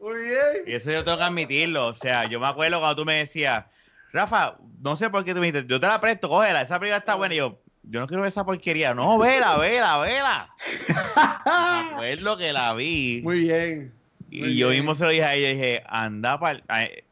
Muy 0.00 0.20
bien. 0.20 0.64
Y 0.66 0.74
eso 0.74 0.90
yo 0.90 1.04
tengo 1.04 1.18
que 1.18 1.24
admitirlo. 1.24 1.86
O 1.86 1.94
sea, 1.94 2.24
yo 2.24 2.40
me 2.40 2.48
acuerdo 2.48 2.80
cuando 2.80 2.96
tú 2.96 3.04
me 3.04 3.14
decías, 3.14 3.64
Rafa, 4.12 4.56
no 4.80 4.96
sé 4.96 5.10
por 5.10 5.24
qué 5.24 5.32
tú 5.32 5.38
me 5.38 5.46
dijiste, 5.46 5.70
yo 5.70 5.78
te 5.78 5.86
la 5.86 6.00
presto, 6.00 6.28
cógela, 6.28 6.62
esa 6.62 6.80
película 6.80 6.98
está 6.98 7.14
buena. 7.14 7.34
Y 7.34 7.38
yo, 7.38 7.60
yo 7.84 8.00
no 8.00 8.08
quiero 8.08 8.22
ver 8.22 8.30
esa 8.30 8.44
porquería. 8.44 8.94
No, 8.94 9.16
vela, 9.16 9.58
vela, 9.58 9.98
vela. 9.98 10.50
me 11.86 11.92
acuerdo 11.92 12.36
que 12.36 12.52
la 12.52 12.74
vi. 12.74 13.20
Muy 13.22 13.42
bien. 13.42 14.01
Y 14.32 14.56
yo 14.56 14.70
mismo 14.70 14.94
se 14.94 15.04
lo 15.04 15.10
dije 15.10 15.24
a 15.24 15.34
ella, 15.34 15.48
dije, 15.48 15.82
anda 15.86 16.38
para... 16.38 16.62
Es 16.84 17.04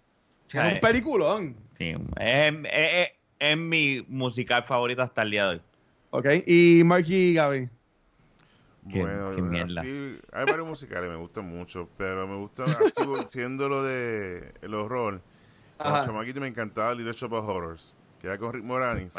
un 0.54 0.80
peliculón. 0.80 1.56
Sí, 1.76 1.94
es, 2.18 3.56
mi 3.56 4.04
musical 4.08 4.64
favorito 4.64 5.02
hasta 5.02 5.22
el 5.22 5.30
día 5.30 5.44
de 5.44 5.50
hoy. 5.50 5.62
Ok, 6.10 6.26
y 6.46 6.82
Marky 6.84 7.14
y 7.14 7.34
Gaby. 7.34 7.68
Bueno, 8.82 9.32
sí, 9.82 10.16
hay 10.32 10.44
varios 10.46 10.66
musicales, 10.66 11.08
me 11.08 11.16
gustan 11.16 11.46
mucho, 11.46 11.88
pero 11.96 12.26
me 12.26 12.36
gusta, 12.36 12.64
siendo 13.28 13.68
lo 13.68 13.84
de 13.84 14.54
el 14.62 14.74
horror, 14.74 15.20
Ajá. 15.78 16.06
chamaquito 16.06 16.40
me 16.40 16.48
encantaba 16.48 16.94
Little 16.94 17.12
Shop 17.12 17.32
of 17.32 17.46
Horrors, 17.46 17.94
que 18.20 18.26
era 18.26 18.38
con 18.38 18.52
Rick 18.52 18.64
Moranis. 18.64 19.12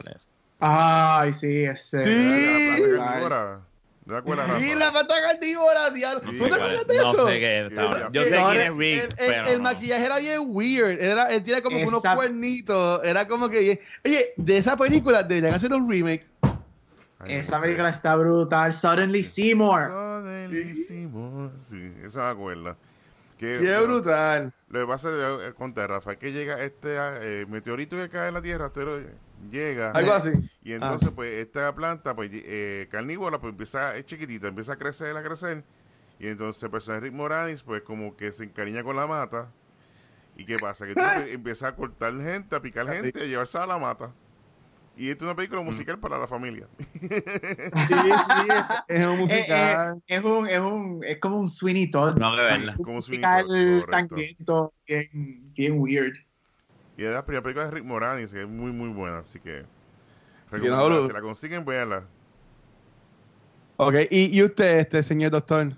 Ay, 0.59 1.31
sí, 1.31 1.63
ese. 1.63 2.01
Sí. 2.01 2.09
¿De 2.09 2.97
la 2.97 3.61
cuerda 4.05 4.59
Sí, 4.59 4.73
la 4.75 4.91
pata 4.91 5.15
carnívora, 5.21 5.89
diablo. 5.91 6.21
¿No 6.25 6.31
te 6.31 6.53
acuerdas 6.53 6.87
de 6.87 6.95
eso? 6.95 7.13
No 7.13 7.27
sé 7.27 7.39
qué 7.39 7.69
Yo 8.11 8.23
sé 8.23 8.29
quién 8.29 8.61
es 8.61 8.75
Rick, 8.75 9.03
el, 9.03 9.15
pero 9.17 9.47
el, 9.49 9.61
maquillaje 9.61 10.05
era 10.05 10.19
bien 10.19 10.41
weird. 10.45 11.01
Era, 11.01 11.31
él 11.31 11.43
tiene 11.43 11.61
como 11.61 11.77
unos 11.79 12.01
cuernitos. 12.01 13.03
Era 13.03 13.27
como 13.27 13.49
que... 13.49 13.81
Oye, 14.05 14.33
de 14.35 14.57
esa 14.57 14.75
película 14.75 15.23
deberían 15.23 15.53
hacer 15.53 15.73
un 15.73 15.89
remake. 15.89 16.25
Esa 17.25 17.61
película 17.61 17.89
está 17.89 18.15
brutal. 18.15 18.73
Suddenly 18.73 19.23
Seymour. 19.23 19.87
Suddenly 19.87 20.75
Seymour. 20.75 21.51
Sí, 21.59 21.93
esa 22.03 22.23
me 22.23 22.29
acuerdo. 22.29 22.77
Qué, 23.37 23.59
Qué 23.61 23.77
brutal. 23.79 24.53
Lo 24.69 24.81
que 24.81 24.87
pasa 24.87 25.09
es, 25.47 25.53
con 25.55 25.75
Rafa, 25.75 26.13
es 26.13 26.17
que 26.17 26.31
llega 26.31 26.61
este 26.61 26.95
eh, 26.97 27.45
meteorito 27.47 27.95
que 27.97 28.07
cae 28.09 28.27
en 28.27 28.35
la 28.35 28.41
Tierra, 28.41 28.71
llega. 29.49 29.91
Algo 29.91 30.13
así. 30.13 30.29
Y 30.63 30.73
entonces, 30.73 31.09
ah. 31.09 31.13
pues, 31.15 31.31
esta 31.33 31.73
planta, 31.73 32.15
pues, 32.15 32.29
eh, 32.33 32.87
carnívora, 32.91 33.39
pues 33.39 33.51
empieza, 33.51 33.95
es 33.95 34.05
chiquitita, 34.05 34.47
empieza 34.47 34.73
a 34.73 34.75
crecer, 34.77 35.15
a 35.15 35.23
crecer. 35.23 35.63
Y 36.19 36.27
entonces, 36.27 36.69
pues, 36.69 36.87
Rick 36.87 37.13
Moranis, 37.13 37.63
pues, 37.63 37.81
como 37.81 38.15
que 38.15 38.31
se 38.31 38.43
encariña 38.43 38.83
con 38.83 38.95
la 38.95 39.07
mata. 39.07 39.51
¿Y 40.37 40.45
qué 40.45 40.57
pasa? 40.57 40.85
Que 40.85 40.93
tú 40.93 41.01
empiezas 41.31 41.71
a 41.71 41.75
cortar 41.75 42.13
gente, 42.13 42.55
a 42.55 42.61
picar 42.61 42.87
gente, 42.87 43.21
a 43.21 43.25
llevarse 43.25 43.57
a 43.57 43.65
la 43.65 43.77
mata. 43.77 44.11
Y 44.95 45.09
esto 45.09 45.25
es 45.25 45.29
una 45.29 45.35
película 45.35 45.61
mm. 45.61 45.65
musical 45.65 45.99
para 45.99 46.17
la 46.17 46.27
familia. 46.27 46.67
Sí, 47.01 47.07
sí, 47.07 48.47
es, 48.87 49.07
un 49.07 49.19
musical. 49.19 50.03
Es, 50.05 50.23
un, 50.23 50.47
es, 50.47 50.59
un, 50.59 51.03
es 51.03 51.17
como 51.19 51.39
un 51.39 51.49
Sweeney 51.49 51.89
Todd. 51.89 52.17
No, 52.17 52.35
de 52.35 52.43
verdad. 52.43 52.75
Como 52.75 52.89
un 52.89 52.95
musical 52.95 53.83
sangriento, 53.89 54.73
bien, 54.85 55.09
bien 55.53 55.79
weird. 55.79 56.13
Y 57.01 57.03
es 57.03 57.11
la 57.13 57.25
primera 57.25 57.41
película 57.41 57.65
de 57.65 57.71
Rick 57.71 57.83
Moranis, 57.83 58.31
que 58.31 58.43
es 58.43 58.47
muy, 58.47 58.71
muy 58.71 58.89
buena. 58.89 59.17
Así 59.17 59.39
que, 59.39 59.63
si 60.51 60.67
la 60.67 61.19
consiguen, 61.19 61.65
véanla. 61.65 62.03
Ok, 63.77 63.95
¿Y, 64.11 64.37
¿y 64.37 64.43
usted, 64.43 64.81
este 64.81 65.01
señor 65.01 65.31
doctor? 65.31 65.75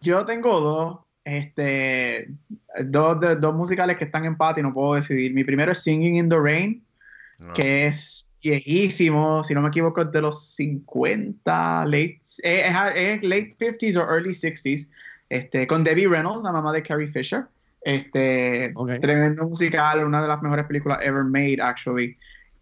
Yo 0.00 0.24
tengo 0.24 0.60
dos 0.60 0.98
este 1.24 2.30
dos, 2.84 3.18
dos 3.40 3.54
musicales 3.56 3.96
que 3.96 4.04
están 4.04 4.22
en 4.22 4.32
empate 4.32 4.60
y 4.60 4.62
no 4.62 4.72
puedo 4.72 4.94
decidir. 4.94 5.34
Mi 5.34 5.42
primero 5.42 5.72
es 5.72 5.82
Singing 5.82 6.14
in 6.14 6.28
the 6.28 6.38
Rain, 6.38 6.84
ah. 7.44 7.52
que 7.52 7.88
es 7.88 8.30
viejísimo, 8.40 9.42
si 9.42 9.54
no 9.54 9.62
me 9.62 9.70
equivoco, 9.70 10.02
es 10.02 10.12
de 10.12 10.20
los 10.20 10.50
50, 10.54 11.84
late, 11.86 12.20
es, 12.44 13.24
late 13.24 13.56
50s 13.58 13.96
o 13.96 14.08
early 14.08 14.30
60s, 14.30 14.88
este, 15.30 15.66
con 15.66 15.82
Debbie 15.82 16.06
Reynolds, 16.06 16.44
la 16.44 16.52
mamá 16.52 16.72
de 16.72 16.84
Carrie 16.84 17.08
Fisher. 17.08 17.48
Este, 17.82 18.74
tremendo 19.00 19.48
musical, 19.48 20.04
una 20.04 20.20
de 20.20 20.28
las 20.28 20.42
mejores 20.42 20.66
películas 20.66 20.98
ever 21.02 21.24
made, 21.24 21.58
actually. 21.62 22.16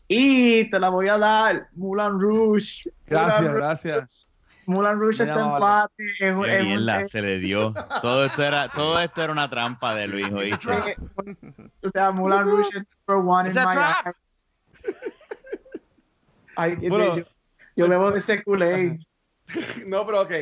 Y 0.07 0.71
te 0.71 0.79
la 0.79 0.91
voy 0.91 1.09
a 1.09 1.19
dar, 1.19 1.69
Mulan 1.75 2.21
Rouge. 2.21 2.91
Gracias, 3.07 3.55
gracias. 3.55 4.29
Mulan 4.67 5.01
Rouge 5.01 5.23
está 5.23 5.41
en 5.41 5.47
empate. 5.47 6.05
Es, 6.21 7.11
se 7.11 7.23
le 7.23 7.39
dio. 7.39 7.75
Todo 8.03 8.27
esto 8.27 8.43
era, 8.43 8.69
todo 8.69 9.01
esto 9.01 9.23
era 9.23 9.33
una 9.33 9.49
trampa 9.49 9.95
de 9.95 10.07
Luis, 10.07 10.29
O 11.83 11.89
sea, 11.91 12.13
Mulan 12.13 12.45
Rouge 12.45 12.69
es 12.69 12.87
number 13.07 13.27
one 13.27 13.49
in 13.49 13.55
my 13.55 13.77
eyes. 13.77 14.17
Ay, 16.57 16.77
yo, 16.81 17.25
yo 17.77 17.89
bebo 17.89 18.11
de 18.11 18.19
este 18.19 18.43
kool 18.43 18.61
No, 19.87 20.05
pero 20.05 20.23
ok. 20.23 20.33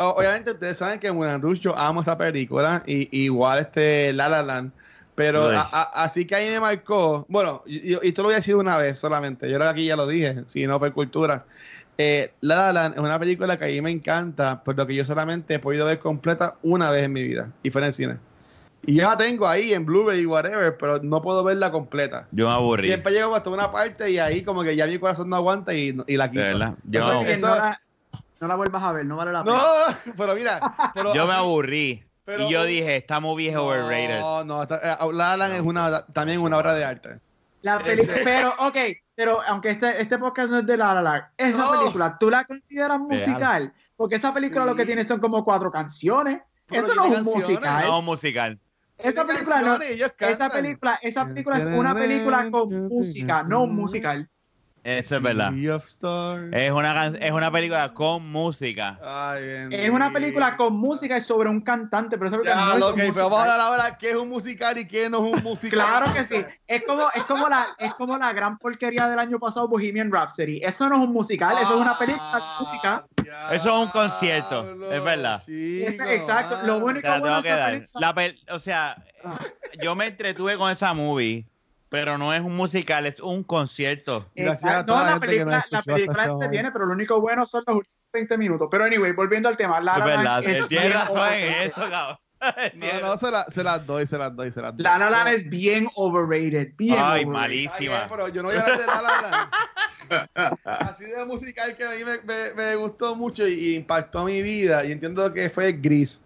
Obviamente 0.00 0.52
ustedes 0.52 0.78
saben 0.78 1.00
que 1.00 1.12
yo 1.60 1.76
amo 1.76 2.02
esa 2.02 2.16
película 2.16 2.84
y 2.86 3.24
igual 3.24 3.58
este 3.58 4.12
La 4.12 4.28
La 4.28 4.42
Land. 4.42 4.70
Pero 5.16 5.50
así 5.50 6.24
que 6.24 6.36
ahí 6.36 6.48
me 6.48 6.60
marcó. 6.60 7.26
Bueno, 7.28 7.64
y, 7.66 7.94
esto 7.94 8.22
lo 8.22 8.28
voy 8.28 8.34
a 8.34 8.36
decir 8.36 8.54
una 8.54 8.76
vez 8.76 8.96
solamente. 9.00 9.50
Yo 9.50 9.60
aquí 9.64 9.86
ya 9.86 9.96
lo 9.96 10.06
dije, 10.06 10.44
si 10.46 10.68
no 10.68 10.78
por 10.78 10.92
cultura. 10.92 11.44
Eh, 11.96 12.32
La 12.40 12.56
La 12.56 12.72
Land 12.72 12.94
es 12.94 13.00
una 13.00 13.18
película 13.18 13.58
que 13.58 13.64
a 13.64 13.68
mí 13.68 13.80
me 13.80 13.90
encanta, 13.90 14.62
pero 14.64 14.86
que 14.86 14.94
yo 14.94 15.04
solamente 15.04 15.54
he 15.54 15.58
podido 15.58 15.86
ver 15.86 15.98
completa 15.98 16.54
una 16.62 16.92
vez 16.92 17.02
en 17.02 17.12
mi 17.12 17.24
vida 17.24 17.50
y 17.64 17.70
fue 17.70 17.80
en 17.80 17.86
el 17.88 17.92
cine. 17.92 18.16
Y 18.86 18.94
ya 18.94 19.08
la 19.08 19.16
tengo 19.16 19.48
ahí 19.48 19.72
en 19.72 19.84
Blu-ray 19.84 20.20
y 20.20 20.26
whatever, 20.26 20.76
pero 20.78 21.02
no 21.02 21.20
puedo 21.20 21.42
verla 21.42 21.72
completa. 21.72 22.28
Yo 22.30 22.46
me 22.46 22.54
aburrí. 22.54 22.84
Siempre 22.84 23.12
llego 23.12 23.34
hasta 23.34 23.50
una 23.50 23.72
parte 23.72 24.08
y 24.12 24.18
ahí 24.18 24.42
como 24.42 24.62
que 24.62 24.76
ya 24.76 24.86
mi 24.86 25.00
corazón 25.00 25.28
no 25.28 25.34
aguanta 25.34 25.74
y, 25.74 25.98
y 26.06 26.16
la 26.16 26.30
quito. 26.30 26.76
Yo 26.84 27.00
no, 27.00 27.24
la, 27.24 27.80
no, 28.40 28.48
la, 28.48 28.54
vuelvas 28.54 28.82
a 28.82 28.92
ver, 28.92 29.06
no 29.06 29.16
vale 29.16 29.32
la 29.32 29.44
pena. 29.44 29.56
No, 29.56 30.12
pero 30.16 30.34
mira. 30.34 30.60
yo 31.14 31.26
me 31.26 31.32
aburrí. 31.32 32.04
y 32.26 32.50
yo 32.50 32.64
dije, 32.64 32.96
está 32.96 33.20
muy 33.20 33.36
viejo 33.36 33.64
overrated. 33.64 34.20
No, 34.20 34.44
no, 34.44 34.62
está, 34.62 34.76
eh, 34.76 35.12
La 35.12 35.36
Land 35.36 35.54
es 35.54 35.60
una, 35.60 36.06
también 36.06 36.40
una 36.40 36.58
obra 36.58 36.74
de 36.74 36.84
arte. 36.84 37.20
La 37.62 37.78
película, 37.80 38.18
pero, 38.22 38.54
ok, 38.58 38.76
pero 39.14 39.40
aunque 39.48 39.70
este, 39.70 40.00
este 40.00 40.16
podcast 40.16 40.50
no 40.50 40.58
es 40.58 40.66
de 40.66 40.76
La 40.76 40.94
La 40.94 41.02
Land, 41.02 41.24
esa 41.36 41.70
película, 41.70 42.16
¿tú 42.18 42.30
la 42.30 42.44
consideras 42.44 43.00
musical? 43.00 43.72
Porque 43.96 44.14
esa 44.14 44.32
película 44.32 44.64
lo 44.64 44.76
que 44.76 44.86
tiene 44.86 45.04
son 45.04 45.18
como 45.20 45.44
cuatro 45.44 45.70
canciones. 45.70 46.40
Eso 46.70 46.94
no 46.94 47.06
es 47.06 47.18
un 47.18 47.24
musical. 47.24 47.86
No, 47.86 48.02
musical. 48.02 48.60
Esa 48.98 49.24
película, 49.24 49.60
no, 49.60 49.78
esa 49.78 50.50
película, 50.50 50.98
esa 51.02 51.26
película 51.26 51.58
es 51.58 51.66
una 51.66 51.94
película 51.94 52.50
con 52.50 52.88
música, 52.88 53.42
no 53.44 53.62
un 53.62 53.74
musical. 53.74 54.28
Eso 54.84 55.16
es 55.16 55.22
verdad. 55.22 55.52
Es 56.52 56.72
una, 56.72 57.06
es 57.06 57.32
una 57.32 57.50
película 57.50 57.92
con 57.92 58.30
música. 58.30 58.98
es 59.70 59.90
una 59.90 60.12
película 60.12 60.56
con 60.56 60.74
música 60.74 61.16
y 61.16 61.20
sobre 61.20 61.48
un 61.48 61.60
cantante, 61.60 62.16
pero 62.16 62.28
esa 62.28 62.38
película 62.38 62.78
no 62.78 62.88
es 62.90 63.12
pero 63.12 63.30
vamos 63.30 63.38
a 63.38 63.42
hablar 63.42 63.60
ahora 63.60 63.98
qué 63.98 64.10
es 64.10 64.16
un 64.16 64.28
musical 64.28 64.78
y 64.78 64.86
qué 64.86 65.10
no 65.10 65.18
es 65.26 65.34
un 65.34 65.42
musical. 65.42 65.80
claro 65.80 66.12
que 66.14 66.24
sí. 66.24 66.44
Es 66.66 66.84
como, 66.84 67.08
es 67.14 67.22
como 67.24 67.48
la, 67.48 67.66
es 67.78 67.94
como 67.94 68.16
la 68.16 68.32
gran 68.32 68.58
porquería 68.58 69.08
del 69.08 69.18
año 69.18 69.38
pasado 69.38 69.68
Bohemian 69.68 70.10
Rhapsody. 70.12 70.60
Eso 70.62 70.88
no 70.88 70.96
es 70.96 71.00
un 71.02 71.12
musical, 71.12 71.56
eso 71.60 71.74
es 71.74 71.80
una 71.80 71.98
película 71.98 72.32
de 72.34 72.64
música. 72.64 73.06
Eso 73.50 73.68
es 73.68 73.86
un 73.86 73.88
concierto, 73.88 74.90
es 74.90 75.04
verdad. 75.04 75.42
exacto. 75.48 76.60
Lo 76.64 76.80
bueno 76.80 77.00
que, 77.00 77.88
la 77.94 78.14
o 78.50 78.58
sea, 78.58 79.04
ah. 79.24 79.38
yo 79.82 79.94
me 79.94 80.06
entretuve 80.06 80.56
con 80.56 80.70
esa 80.70 80.94
movie 80.94 81.46
pero 81.88 82.18
no 82.18 82.34
es 82.34 82.40
un 82.40 82.54
musical, 82.56 83.06
es 83.06 83.20
un 83.20 83.42
concierto. 83.42 84.26
Gracias 84.34 84.72
a 84.72 84.84
toda 84.84 85.04
no, 85.04 85.10
la 85.12 85.20
película, 85.20 85.66
la 85.70 85.82
película 85.82 86.24
entretiene, 86.24 86.70
pero 86.70 86.86
lo 86.86 86.92
único 86.92 87.20
bueno 87.20 87.46
son 87.46 87.64
los 87.66 87.76
últimos 87.76 87.98
20 88.12 88.38
minutos. 88.38 88.68
Pero 88.70 88.84
anyway, 88.84 89.12
volviendo 89.12 89.48
al 89.48 89.56
tema. 89.56 89.80
La 89.80 89.98
La 89.98 90.42
tiene 90.68 90.90
razón 90.90 91.32
en 91.32 91.68
eso, 91.68 91.80
cabrón. 91.88 92.18
No, 92.74 93.00
no, 93.00 93.16
se, 93.16 93.32
la, 93.32 93.44
se, 93.46 93.64
las 93.64 93.84
doy, 93.84 94.06
se 94.06 94.16
las 94.16 94.36
doy, 94.36 94.52
se 94.52 94.62
las 94.62 94.76
doy. 94.76 94.84
La 94.84 94.96
La 94.96 95.10
Land 95.10 95.28
es 95.28 95.48
bien 95.48 95.88
overrated, 95.96 96.72
bien 96.76 96.94
Ay, 96.96 97.24
overrated. 97.24 97.26
malísima. 97.26 98.06
pero 98.08 98.28
yo 98.28 98.42
no 98.42 98.48
voy 98.50 98.58
a 98.58 98.60
hablar 98.60 98.78
de 98.78 98.86
La 98.86 99.02
La 99.02 99.50
Land. 100.08 100.58
Así 100.64 101.04
de 101.04 101.24
musical 101.24 101.76
que 101.76 101.84
a 101.84 101.90
mí 101.90 102.04
me, 102.04 102.18
me, 102.22 102.54
me 102.54 102.76
gustó 102.76 103.16
mucho 103.16 103.44
y, 103.44 103.54
y, 103.54 103.74
impactó 103.74 104.24
mi 104.24 104.40
vida. 104.42 104.84
Y 104.84 104.92
entiendo 104.92 105.32
que 105.32 105.50
fue 105.50 105.72
Gris. 105.72 106.24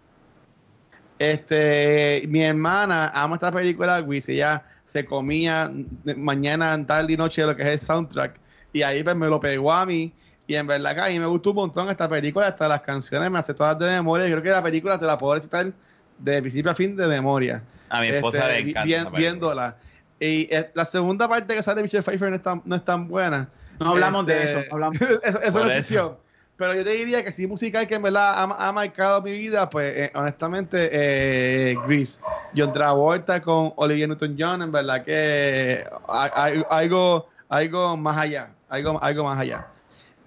Este, 1.17 2.23
mi 2.27 2.43
hermana 2.43 3.09
ama 3.13 3.35
esta 3.35 3.51
película 3.51 3.99
Gris. 4.01 4.29
Ella 4.29 4.63
se 4.93 5.05
comía 5.05 5.71
mañana, 6.15 6.85
tarde 6.85 7.13
y 7.13 7.17
noche 7.17 7.43
lo 7.43 7.55
que 7.55 7.63
es 7.63 7.67
el 7.69 7.79
soundtrack. 7.79 8.39
Y 8.71 8.83
ahí 8.83 9.03
pues 9.03 9.15
me 9.15 9.27
lo 9.27 9.39
pegó 9.39 9.73
a 9.73 9.87
mí. 9.87 10.13
Y 10.45 10.53
en 10.53 10.67
verdad 10.67 10.93
que 10.93 11.01
a 11.01 11.07
mí 11.07 11.19
me 11.19 11.25
gustó 11.25 11.49
un 11.49 11.55
montón 11.55 11.89
esta 11.89 12.07
película, 12.07 12.47
hasta 12.47 12.67
las 12.67 12.81
canciones 12.81 13.31
me 13.31 13.39
hace 13.39 13.55
todas 13.55 13.79
de 13.79 13.87
memoria. 13.87 14.27
Yo 14.27 14.33
creo 14.33 14.43
que 14.43 14.51
la 14.51 14.61
película 14.61 14.99
te 14.99 15.05
la 15.05 15.17
puedo 15.17 15.33
recitar 15.33 15.73
de 16.19 16.41
principio 16.41 16.69
a 16.71 16.75
fin 16.75 16.95
de 16.95 17.07
memoria. 17.07 17.63
A 17.89 18.01
mi 18.01 18.09
esposa 18.09 18.47
le 18.47 18.59
este, 18.59 18.69
encanta. 18.69 19.17
viéndola. 19.17 19.77
Y 20.19 20.47
eh, 20.51 20.69
la 20.75 20.85
segunda 20.85 21.27
parte 21.27 21.55
que 21.55 21.63
sale 21.63 21.77
de 21.77 21.83
Michelle 21.83 22.03
Pfeiffer 22.03 22.29
no 22.29 22.35
es 22.35 22.43
tan, 22.43 22.61
no 22.63 22.75
es 22.75 22.85
tan 22.85 23.07
buena. 23.07 23.49
No 23.79 23.89
hablamos 23.89 24.27
de 24.27 24.43
este, 24.43 24.59
eso. 24.59 24.73
Hablamos. 24.73 25.01
eso, 25.23 25.41
eso 25.41 25.65
no 25.65 25.71
es 25.71 25.87
Pero 26.55 26.75
yo 26.75 26.83
te 26.83 26.91
diría 26.91 27.23
que 27.23 27.31
si 27.31 27.47
musical 27.47 27.87
que 27.87 27.95
en 27.95 28.03
verdad 28.03 28.33
ha, 28.37 28.71
marcado 28.71 29.21
mi 29.21 29.31
vida, 29.31 29.69
pues 29.69 29.97
eh, 29.97 30.11
honestamente, 30.13 30.89
eh, 30.91 31.75
Grease. 31.87 32.21
John 32.55 32.71
Travolta 32.71 33.41
con 33.41 33.73
Olivia 33.75 34.05
Newton-John, 34.07 34.61
en 34.61 34.71
verdad 34.71 35.03
que 35.03 35.83
hay, 36.07 36.63
algo, 36.69 37.27
algo 37.49 37.97
más 37.97 38.17
allá. 38.17 38.51
Algo, 38.69 39.01
algo 39.01 39.23
más 39.23 39.39
allá. 39.39 39.67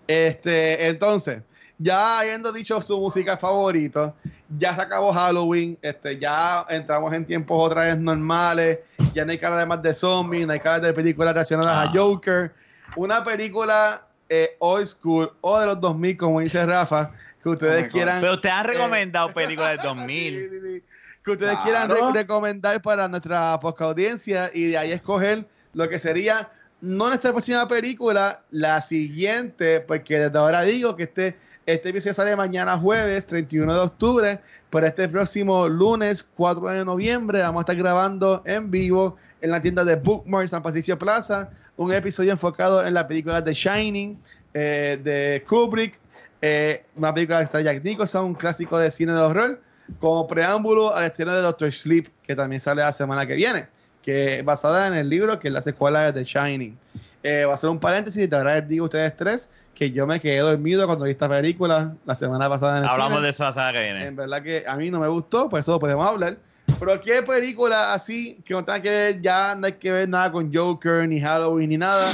Este, 0.09 0.89
entonces, 0.89 1.43
ya 1.79 2.21
habiendo 2.21 2.53
dicho 2.53 2.81
su 2.81 2.99
música 2.99 3.37
favorita, 3.37 4.15
ya 4.59 4.75
se 4.75 4.83
acabó 4.83 5.13
Halloween, 5.13 5.79
este, 5.83 6.19
ya 6.19 6.65
entramos 6.69 7.13
en 7.13 7.25
tiempos 7.25 7.71
otra 7.71 7.85
vez 7.85 7.99
normales, 7.99 8.81
ya 9.15 9.25
no 9.25 9.33
hay 9.33 9.39
cara 9.39 9.57
de 9.59 9.67
más 9.67 9.83
de 9.83 9.95
zombies, 9.95 10.47
no 10.47 10.53
hay 10.53 10.61
cara 10.61 10.81
de 10.81 10.93
películas 10.93 11.35
relacionadas 11.35 11.77
a 11.77 11.83
ah. 11.83 11.93
Joker. 11.95 12.53
Una 12.97 13.23
película 13.23 14.06
eh, 14.29 14.57
old 14.59 14.87
school 14.87 15.33
o 15.41 15.59
de 15.59 15.67
los 15.67 15.81
2000, 15.81 16.17
como 16.17 16.41
dice 16.41 16.65
Rafa, 16.67 17.13
que 17.43 17.49
ustedes 17.49 17.85
oh 17.85 17.89
quieran. 17.89 18.21
Pero 18.21 18.35
ustedes 18.35 18.55
han 18.55 18.67
recomendado 18.67 19.29
películas 19.35 19.77
de 19.77 19.83
2000. 19.83 20.85
Que 21.25 21.31
ustedes 21.33 21.59
quieran 21.59 22.15
recomendar 22.15 22.81
para 22.83 23.09
nuestra 23.09 23.59
poca 23.59 23.87
audiencia 23.87 24.51
y 24.55 24.67
de 24.67 24.79
ahí 24.79 24.93
escoger 24.93 25.45
lo 25.73 25.89
que 25.89 25.99
sería 25.99 26.51
no 26.81 27.09
nuestra 27.09 27.33
próxima 27.33 27.67
película, 27.67 28.43
la 28.51 28.81
siguiente, 28.81 29.81
porque 29.81 30.19
desde 30.19 30.39
ahora 30.39 30.63
digo 30.63 30.95
que 30.95 31.05
este 31.05 31.37
este 31.67 31.89
episodio 31.89 32.15
sale 32.15 32.37
mañana 32.37 32.79
jueves 32.79 33.27
31 33.27 33.75
de 33.75 33.81
octubre, 33.81 34.41
pero 34.71 34.87
este 34.87 35.09
próximo 35.09 35.69
lunes 35.69 36.23
4 36.23 36.69
de 36.69 36.85
noviembre 36.85 37.41
vamos 37.41 37.61
a 37.61 37.63
estar 37.63 37.75
grabando 37.75 38.41
en 38.47 38.71
vivo 38.71 39.17
en 39.41 39.51
la 39.51 39.61
tienda 39.61 39.85
de 39.85 39.97
Bookmark 39.97 40.49
San 40.49 40.63
Patricio 40.63 40.99
Plaza 40.99 41.51
un 41.77 41.93
episodio 41.93 42.33
enfocado 42.33 42.85
en 42.85 42.95
la 42.95 43.07
película 43.07 43.45
The 43.45 43.53
Shining 43.53 44.19
eh, 44.55 44.99
de 45.03 45.45
Kubrick, 45.47 45.99
eh, 46.41 46.85
una 46.97 47.13
película 47.13 47.45
de 47.45 47.65
Jack 47.65 47.85
Nicholson, 47.85 48.25
un 48.25 48.35
clásico 48.35 48.79
de 48.79 48.91
cine 48.91 49.13
de 49.13 49.21
horror, 49.21 49.61
como 50.01 50.27
preámbulo 50.27 50.95
al 50.95 51.05
estreno 51.05 51.35
de 51.35 51.43
Doctor 51.43 51.71
Sleep, 51.71 52.09
que 52.27 52.35
también 52.35 52.61
sale 52.61 52.83
la 52.83 52.93
semana 52.93 53.27
que 53.27 53.35
viene, 53.35 53.67
que 54.03 54.43
basada 54.43 54.87
en 54.87 54.95
el 54.95 55.09
libro 55.09 55.39
que 55.39 55.49
es 55.49 55.55
la 55.55 55.63
secuela 55.63 56.11
de 56.11 56.13
The 56.13 56.25
Shining. 56.25 56.79
Eh, 57.23 57.45
va 57.45 57.55
a 57.55 57.57
ser 57.57 57.71
un 57.71 57.79
paréntesis 57.79 58.25
y 58.25 58.29
te 58.29 58.37
agradezco 58.37 58.83
a 58.83 58.85
ustedes 58.85 59.17
tres 59.17 59.51
que 59.75 59.91
yo 59.91 60.07
me 60.07 60.21
quedé 60.21 60.39
dormido 60.39 60.87
cuando 60.87 61.05
vi 61.05 61.11
esta 61.11 61.29
película 61.29 61.95
la 62.07 62.15
semana 62.15 62.49
pasada 62.49 62.79
en 62.79 62.85
el 62.85 62.89
Hablamos 62.89 63.23
de 63.23 63.29
eso 63.29 63.45
la 63.45 63.53
semana 63.53 63.73
que 63.75 63.83
viene. 63.83 64.07
En 64.07 64.17
verdad 64.17 64.43
que 64.43 64.65
a 64.67 64.77
mí 64.77 64.91
no 64.91 65.01
me 65.01 65.09
gustó, 65.09 65.51
por 65.51 65.61
eso 65.61 65.79
podemos 65.79 66.07
hablar. 66.07 66.39
Pero 66.79 67.01
¿qué 67.01 67.23
película 67.23 67.93
así 67.95 68.41
que 68.45 68.55
no 68.55 68.65
tenga 68.65 68.83
que 68.83 68.91
ver, 68.91 69.21
ya 69.23 69.55
no 69.55 69.67
hay 69.67 69.73
que 69.73 69.93
ver 69.93 70.09
nada 70.09 70.31
con 70.31 70.53
Joker, 70.53 71.09
ni 71.09 71.21
Halloween, 71.21 71.71
ni 71.71 71.79
nada? 71.79 72.13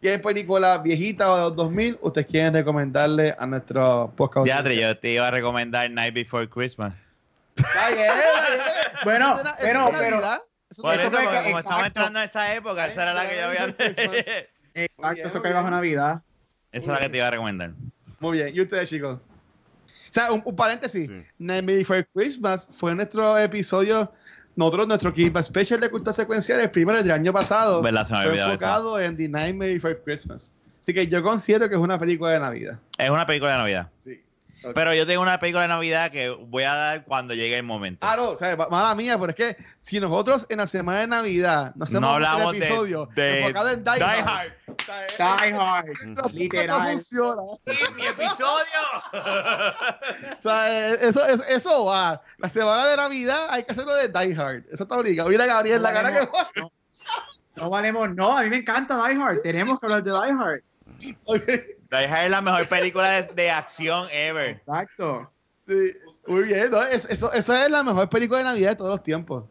¿Qué 0.00 0.18
película 0.18 0.78
viejita 0.78 1.30
o 1.30 1.36
de 1.36 1.42
los 1.42 1.56
2000 1.56 1.98
ustedes 2.00 2.26
quieren 2.26 2.54
recomendarle 2.54 3.34
a 3.38 3.46
nuestro 3.46 4.12
podcast? 4.16 4.46
Ya, 4.46 4.62
yo 4.62 4.98
te 4.98 5.10
iba 5.10 5.28
a 5.28 5.30
recomendar 5.30 5.90
Night 5.90 6.14
Before 6.14 6.48
Christmas. 6.48 6.94
bueno, 9.04 9.34
pero, 9.62 9.86
pero, 9.90 10.20
por 10.80 10.94
eso, 10.94 11.10
como 11.44 11.58
estamos 11.58 11.86
entrando 11.86 12.18
en 12.18 12.24
esa 12.26 12.54
época, 12.54 12.86
esa 12.86 13.02
era 13.02 13.14
la 13.14 13.28
que 13.28 13.36
yo 13.36 13.44
había... 13.46 13.64
Exacto, 14.74 15.26
eso 15.26 15.42
que 15.42 15.52
bajo 15.52 15.70
Navidad. 15.70 16.22
Esa 16.70 16.92
es 16.92 17.00
la 17.00 17.06
que 17.06 17.08
te 17.08 17.16
iba 17.16 17.28
a 17.28 17.30
recomendar. 17.30 17.72
Muy 18.20 18.38
bien. 18.38 18.50
¿Y 18.54 18.60
ustedes, 18.60 18.90
chicos? 18.90 19.20
O 20.10 20.12
sea, 20.12 20.32
un, 20.32 20.42
paréntesis. 20.56 21.08
Sí. 21.08 21.24
Nightmare 21.38 21.78
Before 21.78 22.06
Christmas 22.14 22.68
fue 22.70 22.94
nuestro 22.94 23.36
episodio, 23.38 24.12
nosotros, 24.54 24.88
nuestro 24.88 25.12
Keep 25.12 25.38
Special 25.42 25.80
de 25.80 25.90
cultura 25.90 26.12
secuencial, 26.12 26.60
el 26.60 26.70
primero 26.70 27.02
del 27.02 27.10
año 27.10 27.32
pasado. 27.32 27.82
fue 27.82 28.38
enfocado 28.38 29.00
en 29.00 29.16
The 29.16 29.28
Nightmare 29.28 29.74
Before 29.74 29.98
Christmas. 30.04 30.54
Así 30.80 30.94
que 30.94 31.06
yo 31.08 31.22
considero 31.22 31.68
que 31.68 31.74
es 31.74 31.80
una 31.80 31.98
película 31.98 32.30
de 32.30 32.40
Navidad. 32.40 32.78
Es 32.96 33.10
una 33.10 33.26
película 33.26 33.52
de 33.52 33.58
Navidad. 33.58 33.88
Sí. 34.00 34.20
Pero 34.74 34.94
yo 34.94 35.06
tengo 35.06 35.22
una 35.22 35.38
película 35.38 35.62
de 35.62 35.68
Navidad 35.68 36.10
que 36.10 36.30
voy 36.30 36.64
a 36.64 36.74
dar 36.74 37.04
cuando 37.04 37.34
llegue 37.34 37.56
el 37.56 37.62
momento. 37.62 38.06
Ah, 38.06 38.16
no, 38.16 38.30
o 38.30 38.36
sea, 38.36 38.56
mala 38.56 38.94
mía, 38.94 39.18
pero 39.18 39.30
es 39.30 39.36
que 39.36 39.56
si 39.78 40.00
nosotros 40.00 40.46
en 40.48 40.58
la 40.58 40.66
semana 40.66 41.00
de 41.00 41.06
Navidad 41.06 41.72
no 41.76 41.84
hacemos 41.84 42.00
no 42.02 42.08
hablamos 42.08 42.52
un 42.52 42.56
episodio 42.56 43.08
de, 43.14 43.40
enfocado 43.40 43.70
en 43.70 43.84
Die, 43.84 43.92
Die 43.94 44.02
Hard, 44.02 44.52
Die 45.18 45.54
Hard, 45.54 46.32
literal. 46.32 46.78
No 46.78 46.90
funciona. 46.90 47.42
Sí, 47.66 47.76
mi 47.94 48.06
episodio. 48.06 48.80
o 50.38 50.42
sea, 50.42 50.92
eso, 50.94 51.26
eso, 51.26 51.44
eso, 51.44 51.84
va. 51.84 52.22
La 52.38 52.48
semana 52.48 52.86
de 52.86 52.96
Navidad 52.96 53.46
hay 53.50 53.64
que 53.64 53.72
hacerlo 53.72 53.94
de 53.94 54.08
Die 54.08 54.34
Hard. 54.34 54.64
Eso 54.72 54.82
está 54.84 54.96
obligado. 54.96 55.28
Mira, 55.28 55.46
Gabriel, 55.46 55.82
la 55.82 55.92
cara 55.92 56.12
que 56.12 56.28
no, 56.60 56.72
no 57.56 57.70
valemos, 57.70 58.14
no, 58.14 58.36
a 58.36 58.42
mí 58.42 58.50
me 58.50 58.56
encanta 58.56 59.06
Die 59.06 59.20
Hard. 59.20 59.42
Tenemos 59.42 59.78
que 59.78 59.86
hablar 59.86 60.02
de 60.02 60.10
Die 60.10 60.32
Hard. 60.32 60.62
Okay. 61.24 61.75
Die 61.90 62.06
Hard 62.06 62.24
es 62.24 62.30
la 62.30 62.42
mejor 62.42 62.68
película 62.68 63.22
de, 63.22 63.50
acción 63.50 64.08
ever. 64.10 64.50
Exacto. 64.50 65.30
muy 66.26 66.44
bien, 66.44 66.70
eso, 66.90 67.32
esa 67.32 67.64
es 67.64 67.70
la 67.70 67.82
mejor 67.82 68.08
película 68.08 68.38
de 68.38 68.44
Navidad 68.44 68.70
de 68.70 68.76
todos 68.76 68.90
los 68.90 69.02
tiempos. 69.02 69.44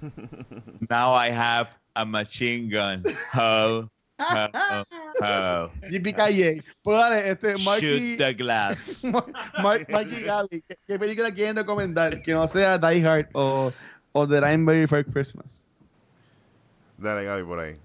Now 0.88 1.14
I 1.14 1.30
have 1.30 1.68
a 1.94 2.04
machine 2.04 2.68
gun. 2.68 3.04
Ho, 3.34 3.88
ho, 4.18 4.84
ho. 5.20 5.70
JPKJ. 5.88 6.64
Pues 6.82 6.98
dale, 6.98 7.30
este, 7.30 7.54
Shoot 7.56 8.18
the 8.18 8.34
glass. 8.34 9.04
Mark, 9.62 9.86
Marky 9.88 10.22
Gaby, 10.22 10.64
¿qué, 10.86 10.98
película 10.98 11.32
quieren 11.32 11.56
recomendar? 11.56 12.22
Que 12.22 12.32
no 12.32 12.46
sea 12.48 12.76
Die 12.78 13.06
Hard 13.06 13.28
o, 13.34 13.72
o 14.12 14.28
The 14.28 14.40
Rainbow 14.40 14.86
for 14.88 15.04
Christmas. 15.04 15.66
Dale, 16.98 17.24
Gaby, 17.24 17.42
por 17.44 17.60
ahí. 17.60 17.76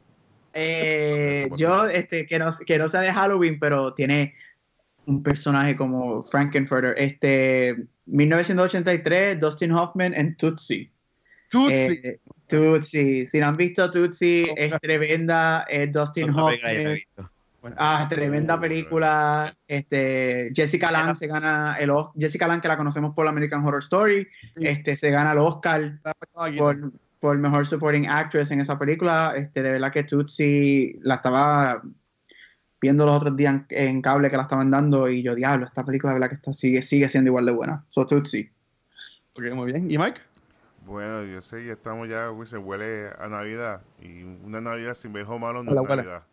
Eh, 0.53 1.49
yo, 1.55 1.87
este, 1.87 2.25
que 2.25 2.39
no, 2.39 2.49
que 2.65 2.77
no 2.77 2.87
sea 2.89 3.01
de 3.01 3.13
Halloween, 3.13 3.59
pero 3.59 3.93
tiene 3.93 4.35
un 5.05 5.23
personaje 5.23 5.75
como 5.75 6.21
Frankenfurter. 6.21 6.95
Este, 6.97 7.77
1983, 8.05 9.39
Dustin 9.39 9.71
Hoffman 9.71 10.13
en 10.13 10.35
Tootsie. 10.35 10.91
Tootsie. 11.49 12.01
Eh, 12.03 12.19
Tootsie. 12.47 13.27
Si 13.27 13.39
no 13.39 13.47
han 13.47 13.55
visto 13.55 13.89
Tootsie, 13.89 14.53
es 14.55 14.73
tremenda. 14.81 15.65
Dustin 15.91 16.29
Hoffman. 16.29 16.99
Ah, 17.77 18.07
tremenda 18.09 18.59
película. 18.59 19.55
Este, 19.67 20.51
Jessica 20.53 20.91
Lange 20.91 21.15
se 21.15 21.27
gana 21.27 21.75
el 21.79 21.91
Jessica 22.17 22.47
Lange 22.47 22.61
que 22.61 22.67
la 22.67 22.77
conocemos 22.77 23.13
por 23.13 23.27
American 23.27 23.65
Horror 23.65 23.83
Story, 23.83 24.27
este 24.55 24.95
se 24.95 25.11
gana 25.11 25.33
el 25.33 25.37
Oscar 25.37 25.99
por, 26.57 26.91
por 27.21 27.37
mejor 27.37 27.65
supporting 27.67 28.09
actress 28.09 28.51
en 28.51 28.59
esa 28.59 28.77
película. 28.77 29.33
Este, 29.37 29.61
de 29.61 29.71
verdad 29.71 29.93
que 29.93 30.03
Tootsie 30.03 30.99
la 31.03 31.15
estaba 31.15 31.81
viendo 32.81 33.05
los 33.05 33.15
otros 33.15 33.37
días 33.37 33.61
en, 33.69 34.01
cable 34.01 34.29
que 34.29 34.35
la 34.35 34.43
estaban 34.43 34.71
dando 34.71 35.07
y 35.07 35.21
yo, 35.21 35.35
diablo, 35.35 35.67
esta 35.67 35.85
película 35.85 36.13
de 36.13 36.15
verdad 36.15 36.29
que 36.29 36.35
está, 36.35 36.51
sigue, 36.51 36.81
sigue 36.81 37.07
siendo 37.07 37.29
igual 37.29 37.45
de 37.45 37.53
buena. 37.53 37.85
So 37.89 38.07
Tootsie. 38.07 38.51
Ok, 39.33 39.53
muy 39.53 39.71
bien. 39.71 39.89
¿Y 39.89 39.99
Mike? 39.99 40.19
Bueno, 40.83 41.23
yo 41.23 41.43
sé, 41.43 41.63
ya 41.63 41.73
estamos 41.73 42.09
ya, 42.09 42.31
se 42.45 42.57
huele 42.57 43.11
a 43.19 43.27
Navidad 43.27 43.81
y 44.01 44.23
una 44.23 44.59
Navidad 44.59 44.95
sin 44.95 45.13
ver 45.13 45.25
Home 45.27 45.45
Alone 45.45 45.71
no 45.71 45.79
es 45.79 45.87
Navidad. 45.87 46.23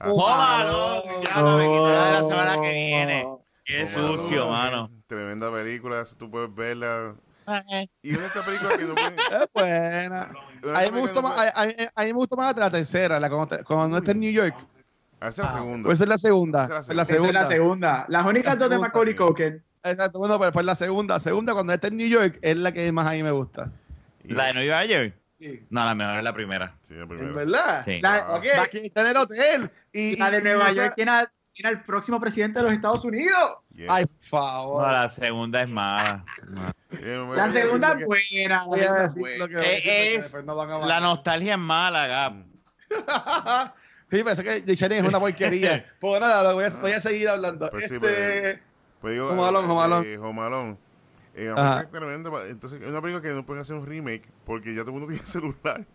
Home 0.00 1.22
Ya 1.24 1.40
no 1.40 1.56
me 1.56 1.64
quitará 1.66 2.20
la 2.20 2.28
semana 2.28 2.60
que 2.60 2.72
viene. 2.72 3.28
Qué 3.64 3.86
sucio, 3.86 4.50
mano. 4.50 4.90
Tremenda 5.06 5.52
película, 5.52 6.04
tú 6.18 6.28
puedes 6.28 6.52
verla 6.52 7.14
y 8.02 8.14
una 8.14 8.26
esta 8.26 8.44
película 8.44 8.76
que 8.76 8.84
no 8.84 8.94
Es 8.94 9.48
buena. 9.54 10.22
A 10.74 10.82
mí, 10.82 10.90
me 10.92 11.00
gustó 11.00 11.22
más, 11.22 11.52
a, 11.54 11.66
mí, 11.66 11.74
me 12.06 12.12
gustó 12.12 12.36
más 12.36 12.56
la 12.56 12.70
tercera, 12.70 13.20
la 13.20 13.30
cuando, 13.30 13.88
no 13.88 13.98
está 13.98 14.12
en 14.12 14.20
New 14.20 14.32
York. 14.32 14.56
Esa 15.20 15.28
es 15.28 15.38
la 15.38 15.44
ah, 15.48 15.52
segunda. 15.54 15.86
Pues 15.86 16.00
es 16.00 16.08
la 16.08 16.18
segunda. 16.18 16.64
Esa 16.64 16.78
es 16.80 16.96
la 16.96 17.04
segunda. 17.04 17.28
es 17.28 17.34
la 17.34 17.46
segunda. 17.46 18.06
Las 18.08 18.26
únicas 18.26 18.58
dos 18.58 18.68
de 18.68 18.78
Macaulay 18.78 19.14
Culkin. 19.14 19.62
Exacto, 19.82 20.18
bueno, 20.18 20.34
pero 20.34 20.46
después 20.46 20.66
la 20.66 20.74
segunda. 20.74 21.20
Segunda, 21.20 21.54
cuando 21.54 21.72
está 21.72 21.88
en 21.88 21.96
New 21.96 22.08
York, 22.08 22.38
es 22.42 22.56
la 22.56 22.72
que 22.72 22.90
más 22.90 23.06
a 23.06 23.12
mí 23.12 23.22
me 23.22 23.30
gusta. 23.30 23.70
¿La 24.24 24.46
de 24.46 24.54
Nueva 24.54 24.84
York? 24.84 25.14
Sí. 25.38 25.64
No, 25.70 25.84
la 25.84 25.94
mejor 25.94 26.18
es 26.18 26.24
la 26.24 26.32
primera. 26.32 26.74
Sí, 26.82 26.94
la 26.94 27.06
primera. 27.06 27.28
¿En 27.28 27.34
verdad? 27.34 27.84
Sí. 27.84 28.00
La, 28.00 28.34
aquí 28.62 28.78
está 28.78 29.02
en 29.02 29.06
el 29.08 29.16
hotel. 29.16 29.70
Y, 29.92 30.16
la 30.16 30.30
de 30.30 30.42
Nueva 30.42 30.72
York 30.72 30.94
tiene, 30.96 31.12
tiene 31.56 31.70
el 31.70 31.80
próximo 31.80 32.20
presidente 32.20 32.58
de 32.58 32.64
los 32.64 32.72
Estados 32.74 33.02
Unidos. 33.06 33.58
Ay, 33.88 34.04
por 34.04 34.24
favor. 34.24 34.86
No, 34.86 34.92
la 34.92 35.08
segunda 35.08 35.62
es 35.62 35.68
mala. 35.70 36.22
la 36.90 37.50
segunda 37.50 37.92
es 37.92 38.04
buena. 38.04 38.66
Es, 39.64 40.34
la 40.34 41.00
nostalgia 41.00 41.54
es 41.54 41.58
mala, 41.58 42.06
Gab. 42.06 42.44
sí, 44.10 44.22
pensé 44.22 44.44
que 44.44 44.74
Shining 44.74 44.98
es 44.98 45.08
una 45.08 45.18
porquería. 45.18 45.86
pues 46.00 46.20
nada, 46.20 46.52
voy 46.52 46.64
a, 46.64 46.68
voy 46.68 46.92
a 46.92 47.00
seguir 47.00 47.30
hablando. 47.30 47.70
Pues 47.70 47.84
este... 47.84 48.00
pues, 48.00 48.58
pues 49.00 49.14
digo, 49.14 49.28
Jomalón, 49.30 49.66
Jomalón. 49.66 50.78
Eh, 51.34 51.52
eh 51.54 52.48
entonces, 52.50 52.82
es 52.82 52.88
una 52.88 53.00
película 53.00 53.22
que 53.22 53.30
no 53.30 53.46
pueden 53.46 53.62
hacer 53.62 53.76
un 53.76 53.86
remake 53.86 54.28
porque 54.44 54.74
ya 54.74 54.82
todo 54.82 54.90
el 54.90 55.00
mundo 55.00 55.08
tiene 55.12 55.26
celular. 55.26 55.86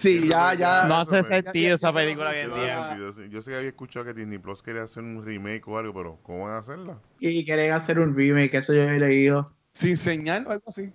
Sí, 0.00 0.28
ya, 0.30 0.54
ya. 0.54 0.84
No 0.84 0.96
hace 0.96 1.22
sentido 1.22 1.74
esa 1.74 1.92
película 1.92 2.32
que 2.32 2.46
día. 2.46 2.96
Yo 3.28 3.42
sé 3.42 3.50
que 3.50 3.56
había 3.56 3.68
escuchado 3.68 4.06
que 4.06 4.14
Disney 4.14 4.38
Plus 4.38 4.62
quería 4.62 4.84
hacer 4.84 5.02
un 5.02 5.22
remake 5.22 5.68
o 5.68 5.76
algo, 5.76 5.92
pero 5.92 6.18
¿cómo 6.22 6.44
van 6.44 6.54
a 6.54 6.58
hacerla? 6.58 6.98
Y 7.18 7.44
quieren 7.44 7.72
hacer 7.72 7.98
un 7.98 8.16
remake, 8.16 8.54
eso 8.54 8.72
yo 8.72 8.82
he 8.82 8.98
leído. 8.98 9.52
Sin 9.72 9.98
señal 9.98 10.46
o 10.46 10.52
algo 10.52 10.64
así. 10.66 10.90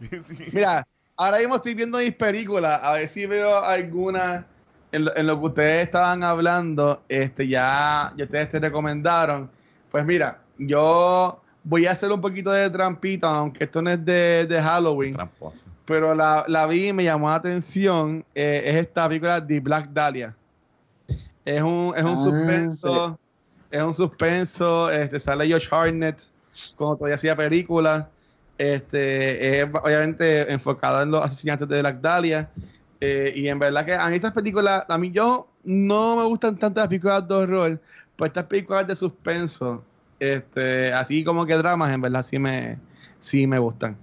Mira, 0.52 0.86
ahora 1.16 1.38
mismo 1.38 1.56
estoy 1.56 1.74
viendo 1.74 1.98
mis 1.98 2.14
películas, 2.14 2.80
a 2.82 2.92
ver 2.92 3.08
si 3.08 3.24
veo 3.24 3.64
alguna 3.64 4.46
en 4.92 5.06
lo, 5.06 5.16
en 5.16 5.26
lo 5.26 5.40
que 5.40 5.46
ustedes 5.46 5.84
estaban 5.86 6.22
hablando, 6.22 7.02
este, 7.08 7.48
ya, 7.48 8.12
ya 8.14 8.24
ustedes 8.24 8.50
te 8.50 8.60
recomendaron. 8.60 9.50
Pues 9.90 10.04
mira, 10.04 10.42
yo 10.58 11.42
voy 11.62 11.86
a 11.86 11.92
hacer 11.92 12.10
un 12.10 12.20
poquito 12.20 12.50
de 12.50 12.68
trampita, 12.70 13.28
aunque 13.28 13.64
esto 13.64 13.82
no 13.82 13.90
es 13.90 14.04
de, 14.04 14.46
de 14.46 14.62
Halloween. 14.62 15.14
Tramposo. 15.14 15.66
Pero 15.84 16.14
la, 16.14 16.44
la, 16.46 16.66
vi 16.66 16.88
y 16.88 16.92
me 16.92 17.04
llamó 17.04 17.28
la 17.28 17.36
atención. 17.36 18.24
Eh, 18.34 18.62
es 18.66 18.76
esta 18.76 19.08
película 19.08 19.40
de 19.40 19.60
Black 19.60 19.90
Dahlia. 19.90 20.34
Es 21.44 21.62
un, 21.62 21.92
es 21.96 22.04
un 22.04 22.14
ah, 22.14 22.18
suspenso. 22.18 23.18
Es 23.70 23.82
un 23.82 23.94
suspenso. 23.94 24.90
Este, 24.90 25.18
sale 25.18 25.50
Josh 25.50 25.68
Hartnett 25.70 26.22
como 26.76 26.96
todavía 26.96 27.16
hacía 27.16 27.36
películas. 27.36 28.06
Este, 28.58 29.60
es 29.60 29.68
obviamente 29.82 30.52
enfocada 30.52 31.02
en 31.02 31.10
los 31.10 31.24
asesinatos 31.24 31.68
de 31.68 31.80
Black 31.80 32.00
Dahlia. 32.00 32.50
Eh, 33.00 33.32
y 33.34 33.48
en 33.48 33.58
verdad 33.58 33.84
que 33.86 33.94
a 33.94 34.06
mí 34.08 34.16
esas 34.16 34.32
películas, 34.32 34.84
a 34.86 34.98
mí 34.98 35.10
yo 35.10 35.48
no 35.64 36.16
me 36.16 36.24
gustan 36.24 36.56
tanto 36.56 36.80
las 36.80 36.88
películas 36.88 37.26
de 37.26 37.34
horror, 37.34 37.80
pues 38.16 38.28
estas 38.28 38.44
películas 38.44 38.86
de 38.86 38.94
suspenso, 38.94 39.82
este, 40.20 40.92
así 40.92 41.24
como 41.24 41.46
que 41.46 41.56
dramas, 41.56 41.92
en 41.92 42.00
verdad 42.00 42.22
sí 42.22 42.38
me, 42.38 42.78
sí 43.18 43.46
me 43.46 43.58
gustan. 43.58 43.96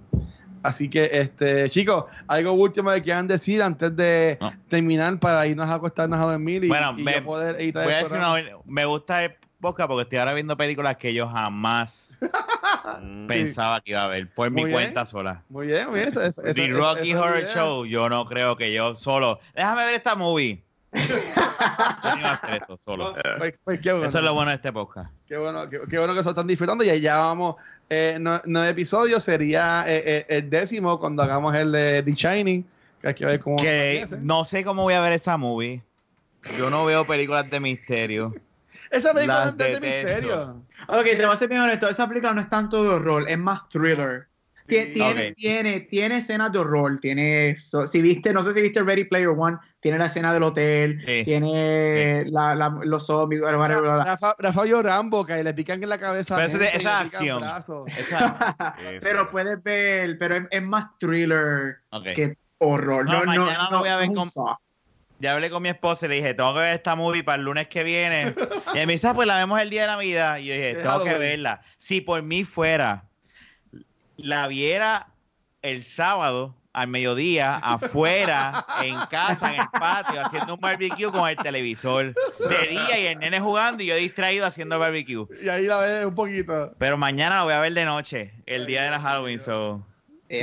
Así 0.62 0.90
que, 0.90 1.08
este, 1.12 1.70
chicos, 1.70 2.04
algo 2.26 2.52
último 2.52 2.92
que 2.92 3.02
quieran 3.02 3.26
decir 3.28 3.62
antes 3.62 3.96
de 3.96 4.38
terminar 4.68 5.18
para 5.18 5.46
irnos 5.46 5.68
a 5.68 5.74
acostarnos 5.74 6.18
a 6.18 6.24
dormir 6.24 6.64
y, 6.64 6.68
bueno, 6.68 6.92
me, 6.92 7.22
poder 7.22 7.60
editar 7.60 7.84
voy 7.84 7.92
a 7.94 7.98
decir 7.98 8.16
una, 8.16 8.34
me 8.64 8.84
gusta 8.84 9.24
el 9.24 9.36
podcast 9.60 9.88
porque 9.88 10.02
estoy 10.02 10.18
ahora 10.18 10.34
viendo 10.34 10.56
películas 10.56 10.96
que 10.96 11.14
yo 11.14 11.28
jamás 11.28 12.18
pensaba 13.28 13.80
que 13.80 13.92
iba 13.92 14.04
a 14.04 14.08
ver 14.08 14.28
por 14.32 14.50
mi 14.50 14.70
cuenta 14.70 15.06
sola. 15.06 15.42
Muy 15.48 15.68
bien, 15.68 15.90
muy 15.90 16.00
bien. 16.00 16.12
The 16.12 16.68
Rocky 16.68 17.14
Horror 17.14 17.44
Show, 17.54 17.86
yo 17.86 18.08
no 18.08 18.26
creo 18.26 18.56
que 18.56 18.72
yo 18.72 18.94
solo. 18.94 19.38
Déjame 19.54 19.84
ver 19.84 19.94
esta 19.94 20.16
movie. 20.16 20.62
Yo 20.92 22.14
no 22.14 22.18
iba 22.18 22.30
a 22.30 22.32
hacer 22.34 22.62
eso 22.62 22.78
solo. 22.84 23.14
Pues, 23.38 23.54
pues, 23.64 23.80
eso 23.84 24.04
es 24.04 24.14
lo 24.24 24.34
bueno 24.34 24.50
de 24.50 24.56
este 24.56 24.72
podcast. 24.72 25.10
Qué 25.26 25.36
bueno, 25.36 25.68
qué, 25.68 25.98
bueno 25.98 26.14
que 26.14 26.22
se 26.22 26.28
están 26.30 26.46
disfrutando 26.46 26.84
y 26.84 27.00
ya 27.00 27.16
vamos. 27.16 27.56
Eh, 27.90 28.18
nueve 28.18 28.68
episodios 28.68 29.22
sería 29.22 29.84
eh, 29.86 30.02
eh, 30.04 30.26
el 30.28 30.50
décimo 30.50 30.98
cuando 31.00 31.22
hagamos 31.22 31.54
el 31.54 31.72
de 31.72 32.02
The 32.02 32.12
Shining. 32.12 32.64
Que 33.00 33.08
hay 33.08 33.14
que 33.14 33.26
ver 33.26 33.40
cómo. 33.40 33.56
Que 33.56 34.06
no 34.20 34.44
sé 34.44 34.64
cómo 34.64 34.82
voy 34.82 34.94
a 34.94 35.00
ver 35.00 35.12
esa 35.12 35.36
movie. 35.36 35.82
Yo 36.56 36.70
no 36.70 36.84
veo 36.84 37.06
películas 37.06 37.50
de 37.50 37.60
misterio. 37.60 38.34
Esa 38.90 39.12
película 39.12 39.44
es 39.44 39.56
de, 39.56 39.80
misterio. 39.80 40.62
Ok, 40.88 41.04
te 41.04 41.24
voy 41.24 41.34
a 41.34 41.36
ser 41.36 41.48
bien 41.48 41.60
honesto. 41.60 41.88
Esa 41.88 42.08
película 42.08 42.32
no 42.32 42.40
es 42.40 42.48
tanto 42.48 42.82
de 42.82 42.88
horror, 42.90 43.24
es 43.28 43.38
más 43.38 43.68
thriller. 43.68 44.26
Tiene, 44.68 45.32
tiene, 45.34 45.80
tiene, 45.80 46.18
escenas 46.18 46.52
de 46.52 46.58
horror. 46.58 46.98
Tiene 47.00 47.56
si 47.56 48.02
viste, 48.02 48.32
no 48.32 48.42
sé 48.42 48.52
si 48.52 48.60
viste 48.60 48.82
Ready 48.82 49.04
Player 49.04 49.28
One, 49.28 49.56
tiene 49.80 49.98
la 49.98 50.06
escena 50.06 50.32
del 50.32 50.42
hotel, 50.42 51.02
tiene 51.24 52.24
La, 52.26 52.54
la, 52.54 52.68
los 52.82 53.06
zombies. 53.06 53.40
Rafa, 53.40 54.34
Rafa 54.38 54.64
Rambo, 54.82 55.24
que 55.24 55.42
le 55.42 55.54
pican 55.54 55.82
en 55.82 55.88
la 55.88 55.98
cabeza. 55.98 56.36
Pero 56.36 56.64
esa 56.64 57.00
acción. 57.00 57.38
pero 59.00 59.30
puedes 59.30 59.62
ver, 59.62 60.18
pero 60.18 60.46
es, 60.50 60.62
más 60.62 60.86
thriller 60.98 61.78
que 62.14 62.36
horror. 62.58 63.06
No, 63.06 63.24
no, 63.24 63.34
no, 63.34 63.70
no, 63.70 63.78
voy 63.80 63.88
a 63.88 63.96
ver 63.96 64.12
con, 64.12 64.28
ya 65.20 65.34
hablé 65.34 65.50
con 65.50 65.62
mi 65.62 65.68
esposa 65.68 66.06
y 66.06 66.08
le 66.10 66.14
dije, 66.16 66.34
tengo 66.34 66.54
que 66.54 66.60
ver 66.60 66.74
esta 66.74 66.94
movie 66.94 67.24
para 67.24 67.36
el 67.36 67.44
lunes 67.44 67.68
que 67.68 67.82
viene. 67.82 68.34
y 68.74 68.86
me 68.86 68.92
dice, 68.92 69.08
ah, 69.08 69.14
pues 69.14 69.26
la 69.26 69.36
vemos 69.36 69.60
el 69.60 69.70
día 69.70 69.82
de 69.82 69.88
Navidad. 69.88 70.38
Y 70.38 70.46
yo 70.46 70.54
dije, 70.54 70.74
tengo 70.82 71.02
que 71.02 71.18
verla. 71.18 71.60
Si 71.78 72.00
por 72.00 72.22
mí 72.22 72.44
fuera, 72.44 73.04
la 74.18 74.46
viera 74.46 75.08
el 75.62 75.82
sábado 75.82 76.54
al 76.74 76.88
mediodía, 76.88 77.56
afuera, 77.56 78.64
en 78.82 78.94
casa, 79.10 79.54
en 79.54 79.62
el 79.62 79.68
patio, 79.70 80.20
haciendo 80.20 80.54
un 80.54 80.60
barbecue 80.60 81.10
con 81.10 81.28
el 81.28 81.36
televisor. 81.36 82.14
De 82.38 82.68
día 82.68 83.00
y 83.00 83.06
el 83.06 83.18
nene 83.18 83.40
jugando 83.40 83.82
y 83.82 83.86
yo 83.86 83.96
distraído 83.96 84.46
haciendo 84.46 84.78
barbecue. 84.78 85.26
Y 85.42 85.48
ahí 85.48 85.66
la 85.66 85.78
ves 85.78 86.04
un 86.04 86.14
poquito. 86.14 86.74
Pero 86.78 86.96
mañana 86.96 87.36
la 87.36 87.44
voy 87.44 87.54
a 87.54 87.60
ver 87.60 87.72
de 87.72 87.84
noche, 87.84 88.32
el 88.46 88.66
día 88.66 88.84
de 88.84 88.90
la 88.90 89.00
Halloween. 89.00 89.40
So. 89.40 89.84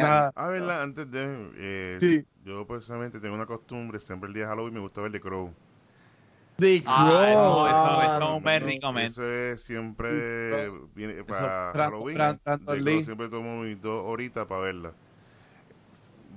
a 0.02 0.48
verla 0.48 0.82
antes 0.82 1.10
de... 1.12 1.52
Eh, 1.56 1.98
sí 2.00 2.26
yo 2.46 2.66
personalmente 2.68 3.20
tengo 3.20 3.34
una 3.34 3.48
costumbre, 3.48 4.00
siempre 4.00 4.28
el 4.28 4.34
día 4.36 4.44
de 4.44 4.50
Halloween 4.50 4.76
me 4.76 4.80
gusta 4.80 5.02
ver 5.02 5.12
The 5.12 5.20
Crow. 5.20 5.52
The 6.58 6.84
ah, 6.86 7.32
eso, 7.32 7.68
eso, 7.68 8.02
eso, 8.02 8.38
es 8.38 8.62
un 8.62 8.68
rico, 8.68 9.00
Eso 9.00 9.30
es 9.30 9.62
siempre 9.62 10.72
viene 10.94 11.22
para 11.26 11.74
Halloween. 11.74 12.18
Crow, 12.18 13.04
siempre 13.04 13.28
tomo 13.28 13.64
mis 13.64 13.82
dos 13.82 14.02
horitas 14.06 14.46
para 14.46 14.62
verla. 14.62 14.94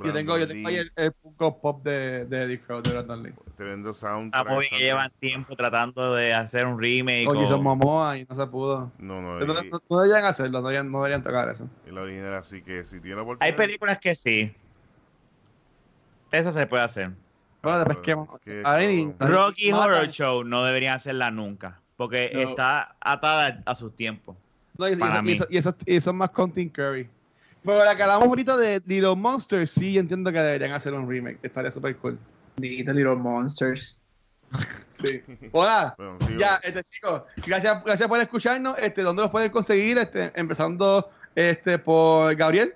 yo 0.02 0.12
tengo, 0.12 0.36
yo 0.36 0.48
tengo 0.48 0.68
ahí 0.68 0.76
el, 0.76 0.92
el 0.96 1.12
Pop 1.12 1.84
de, 1.84 2.24
de 2.24 2.48
The 2.48 2.60
Crow 2.60 2.82
de 2.82 2.90
Brandon 2.90 3.22
Lee. 3.22 3.32
Tremendo 3.56 3.94
sound. 3.94 4.32
Ah, 4.34 4.42
muy 4.42 4.68
que 4.68 4.78
llevan 4.78 5.12
tiempo 5.20 5.54
tratando 5.54 6.12
de 6.14 6.34
hacer 6.34 6.66
un 6.66 6.80
remake. 6.80 7.28
Oye, 7.28 7.46
son 7.46 7.62
Momoa 7.62 8.18
y 8.18 8.24
no 8.24 8.34
se 8.34 8.46
pudo. 8.48 8.90
No, 8.98 9.22
no. 9.22 9.38
No, 9.38 9.54
no, 9.54 10.00
deberían 10.02 10.24
hacerlo, 10.24 10.60
no 10.60 10.68
deberían, 10.68 10.90
no 10.90 10.98
deberían 10.98 11.22
tocar 11.22 11.48
eso. 11.48 11.68
Y 11.86 11.92
la 11.92 12.00
original, 12.00 12.34
así 12.34 12.60
que 12.62 12.84
si 12.84 13.00
tiene 13.00 13.16
la 13.16 13.22
oportunidad. 13.22 13.52
Hay 13.52 13.56
películas 13.56 14.00
que 14.00 14.16
sí. 14.16 14.52
Eso 16.32 16.50
se 16.50 16.66
puede 16.66 16.82
hacer. 16.82 17.12
Bueno, 17.68 17.84
después 17.84 17.98
que, 18.44 19.14
Rocky 19.20 19.72
Horror 19.72 20.08
Show 20.08 20.44
no 20.44 20.64
deberían 20.64 20.94
hacerla 20.94 21.30
nunca. 21.30 21.80
Porque 21.96 22.30
está 22.32 22.94
atada 23.00 23.62
a 23.66 23.74
sus 23.74 23.94
tiempos. 23.94 24.36
No, 24.78 24.88
y, 24.88 24.94
para 24.94 25.20
mí. 25.20 25.32
y, 25.32 25.34
eso, 25.34 25.76
y, 25.84 25.96
eso, 25.96 26.10
es 26.10 26.16
más 26.16 26.30
Content 26.30 26.72
Curry. 26.72 27.10
Pero 27.64 27.84
la 27.84 27.96
que 27.96 28.02
hablamos 28.04 28.28
ahorita 28.28 28.56
de 28.56 28.80
Little 28.86 29.16
Monsters, 29.16 29.72
sí 29.72 29.98
entiendo 29.98 30.30
que 30.30 30.38
deberían 30.38 30.72
hacer 30.72 30.94
un 30.94 31.08
remake. 31.08 31.40
Estaría 31.42 31.72
súper 31.72 31.96
cool. 31.96 32.18
Little 32.56 33.16
Monsters. 33.16 34.00
sí. 34.90 35.22
Hola. 35.52 35.96
ya, 36.38 36.60
este 36.62 36.82
chicos, 36.84 37.24
gracias, 37.44 37.84
gracias 37.84 38.08
por 38.08 38.20
escucharnos. 38.20 38.78
Este, 38.78 39.02
¿dónde 39.02 39.22
los 39.22 39.30
pueden 39.30 39.50
conseguir? 39.50 39.98
Este, 39.98 40.32
empezando 40.34 41.10
este 41.34 41.78
por 41.78 42.34
Gabriel. 42.36 42.74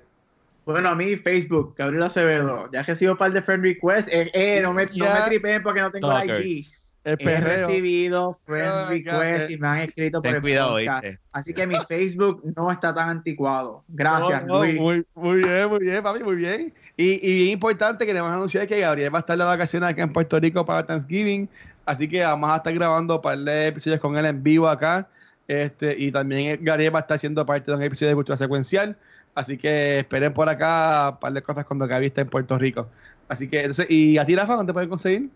Bueno, 0.64 0.90
a 0.90 0.94
mí 0.94 1.16
Facebook, 1.16 1.74
Gabriel 1.76 2.04
Acevedo. 2.04 2.70
Ya 2.72 2.82
recibo 2.82 3.12
un 3.12 3.18
par 3.18 3.32
de 3.32 3.42
friend 3.42 3.64
requests. 3.64 4.10
Eh, 4.12 4.30
eh 4.32 4.60
no 4.62 4.72
me, 4.72 4.86
no 4.96 5.04
me 5.04 5.20
tripeen 5.26 5.62
porque 5.62 5.80
no 5.80 5.90
tengo 5.90 6.24
IG. 6.24 6.64
He 7.04 7.16
recibido 7.16 8.32
friend 8.32 8.88
requests 8.88 9.50
y 9.50 9.58
me 9.58 9.66
han 9.66 9.78
escrito 9.80 10.22
por 10.22 10.36
el 10.36 10.40
cuidado, 10.40 10.74
podcast. 10.74 11.04
Así 11.32 11.52
que 11.52 11.66
mi 11.66 11.76
Facebook 11.88 12.42
no 12.56 12.70
está 12.70 12.94
tan 12.94 13.08
anticuado. 13.08 13.82
Gracias, 13.88 14.44
Luis. 14.46 14.80
Muy, 14.80 15.04
muy, 15.14 15.42
bien, 15.42 15.68
muy 15.68 15.80
bien, 15.80 16.00
papi, 16.00 16.22
muy 16.22 16.36
bien. 16.36 16.72
Y, 16.96 17.28
y 17.28 17.38
bien 17.38 17.48
importante 17.54 18.06
que 18.06 18.14
le 18.14 18.20
vamos 18.20 18.34
a 18.34 18.36
anunciar 18.36 18.68
que 18.68 18.78
Gabriel 18.78 19.12
va 19.12 19.18
a 19.18 19.20
estar 19.20 19.36
de 19.36 19.44
vacaciones 19.44 19.90
acá 19.90 20.02
en 20.02 20.12
Puerto 20.12 20.38
Rico 20.38 20.64
para 20.64 20.86
Thanksgiving. 20.86 21.48
Así 21.84 22.08
que 22.08 22.22
vamos 22.22 22.50
a 22.50 22.56
estar 22.56 22.72
grabando 22.72 23.16
un 23.16 23.22
par 23.22 23.36
de 23.36 23.66
episodios 23.66 23.98
con 23.98 24.16
él 24.16 24.26
en 24.26 24.40
vivo 24.40 24.68
acá. 24.68 25.08
Este, 25.48 25.96
y 25.98 26.12
también 26.12 26.58
Gabriel 26.62 26.94
va 26.94 27.00
a 27.00 27.02
estar 27.02 27.18
siendo 27.18 27.44
parte 27.44 27.70
de 27.70 27.76
un 27.76 27.82
episodio 27.82 28.10
de 28.10 28.14
Cultura 28.14 28.36
Secuencial. 28.36 28.96
Así 29.34 29.56
que 29.56 30.00
esperen 30.00 30.34
por 30.34 30.48
acá 30.48 31.10
un 31.12 31.20
par 31.20 31.32
de 31.32 31.42
cosas 31.42 31.64
cuando 31.64 31.86
Gaby 31.86 32.06
esté 32.06 32.20
en 32.22 32.28
Puerto 32.28 32.58
Rico. 32.58 32.88
Así 33.28 33.48
que, 33.48 33.60
entonces, 33.60 33.90
¿y 33.90 34.18
a 34.18 34.26
ti, 34.26 34.36
Rafa, 34.36 34.56
dónde 34.56 34.70
te 34.70 34.74
pueden 34.74 34.90
conseguir? 34.90 35.30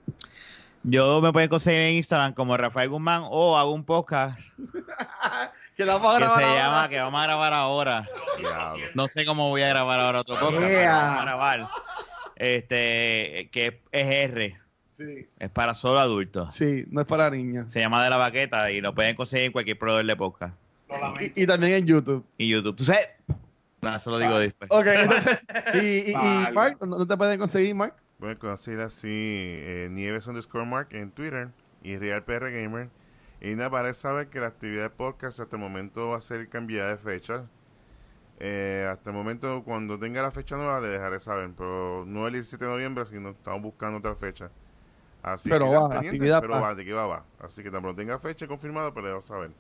Yo 0.83 1.21
me 1.21 1.33
pueden 1.33 1.49
conseguir 1.49 1.81
en 1.81 1.95
Instagram 1.95 2.35
como 2.35 2.57
Rafael 2.57 2.91
Guzmán 2.91 3.23
o 3.25 3.57
hago 3.57 3.73
un 3.73 3.85
podcast 3.85 4.39
que, 5.77 5.85
vamos 5.85 6.15
a 6.15 6.19
grabar 6.19 6.39
se 6.39 6.57
llama 6.57 6.89
que 6.89 6.99
vamos 6.99 7.21
a 7.21 7.25
grabar 7.25 7.53
ahora. 7.53 8.09
No 8.95 9.09
sé 9.09 9.25
cómo 9.25 9.49
voy 9.49 9.63
a 9.63 9.69
grabar 9.69 9.99
ahora 9.99 10.21
otro 10.21 10.37
podcast, 10.37 10.63
pero 10.63 10.89
vamos 10.89 11.21
a 11.21 11.25
grabar. 11.25 11.67
Este, 12.37 13.49
que 13.51 13.81
es 13.91 14.31
R. 14.31 14.61
Sí. 14.93 15.29
Es 15.39 15.51
para 15.51 15.75
solo 15.75 15.99
adultos. 15.99 16.55
Sí, 16.55 16.85
no 16.91 17.01
es 17.01 17.07
para 17.07 17.31
niños. 17.31 17.73
Se 17.73 17.81
llama 17.81 18.05
De 18.05 18.11
la 18.11 18.17
Baqueta 18.17 18.71
y 18.71 18.81
lo 18.81 18.95
pueden 18.95 19.17
conseguir 19.17 19.47
en 19.47 19.53
cualquier 19.53 19.79
proveedor 19.79 20.07
de 20.07 20.17
podcast. 20.17 20.55
Y, 21.21 21.43
y, 21.43 21.47
también 21.47 21.73
en 21.75 21.87
YouTube. 21.87 22.25
Y 22.39 22.49
YouTube. 22.49 22.77
¿Tú 22.77 22.85
sabes? 22.85 23.09
No, 23.83 23.95
eso 23.95 24.11
lo 24.11 24.19
digo 24.19 24.39
después. 24.39 24.71
Ok, 24.71 24.87
entonces, 24.87 25.39
y, 25.75 26.11
y, 26.11 26.13
y 26.13 26.53
Mark, 26.53 26.79
¿dónde 26.81 27.07
te 27.07 27.17
pueden 27.17 27.39
conseguir, 27.39 27.75
Mark? 27.75 27.95
Pueden 28.19 28.39
conseguir 28.39 28.81
así 28.81 29.09
eh, 29.11 29.89
Nieves 29.91 30.27
underscore 30.27 30.65
Mark 30.65 30.89
en 30.93 31.11
Twitter 31.11 31.51
y 31.83 31.97
Real 31.99 32.25
PR 32.25 32.51
Gamer. 32.51 32.89
Y 33.41 33.55
nada, 33.55 33.71
parece 33.71 34.01
saber 34.01 34.29
que 34.29 34.41
la 34.41 34.47
actividad 34.47 34.85
de 34.85 34.91
podcast 34.91 35.39
hasta 35.41 35.57
el 35.57 35.63
momento 35.63 36.09
va 36.09 36.17
a 36.17 36.21
ser 36.21 36.49
cambiada 36.49 36.91
de 36.91 36.97
fecha. 36.97 37.45
Eh, 38.39 38.89
hasta 38.91 39.11
el 39.11 39.17
momento, 39.17 39.63
cuando 39.65 39.99
tenga 39.99 40.23
la 40.23 40.31
fecha 40.31 40.57
nueva, 40.57 40.81
le 40.81 40.89
dejaré 40.89 41.21
saber. 41.21 41.51
Pero 41.57 42.05
no 42.07 42.27
el 42.27 42.33
17 42.33 42.65
de 42.65 42.71
noviembre, 42.71 43.05
sino 43.07 43.31
estamos 43.31 43.63
buscando 43.63 43.99
otra 43.99 44.15
fecha. 44.15 44.51
Así 45.23 45.49
pero 45.49 45.67
que 45.67 45.77
va, 45.77 45.99
actividad 45.99 46.41
pero 46.41 46.61
va, 46.61 46.75
de 46.75 46.85
que 46.85 46.93
va, 46.93 47.07
va. 47.07 47.25
Así 47.41 47.63
que 47.63 47.71
tampoco 47.71 47.97
tenga 47.97 48.19
fecha 48.19 48.47
confirmada, 48.47 48.93
pero 48.95 49.07
le 49.07 49.13
dejo 49.13 49.23
saber. 49.23 49.51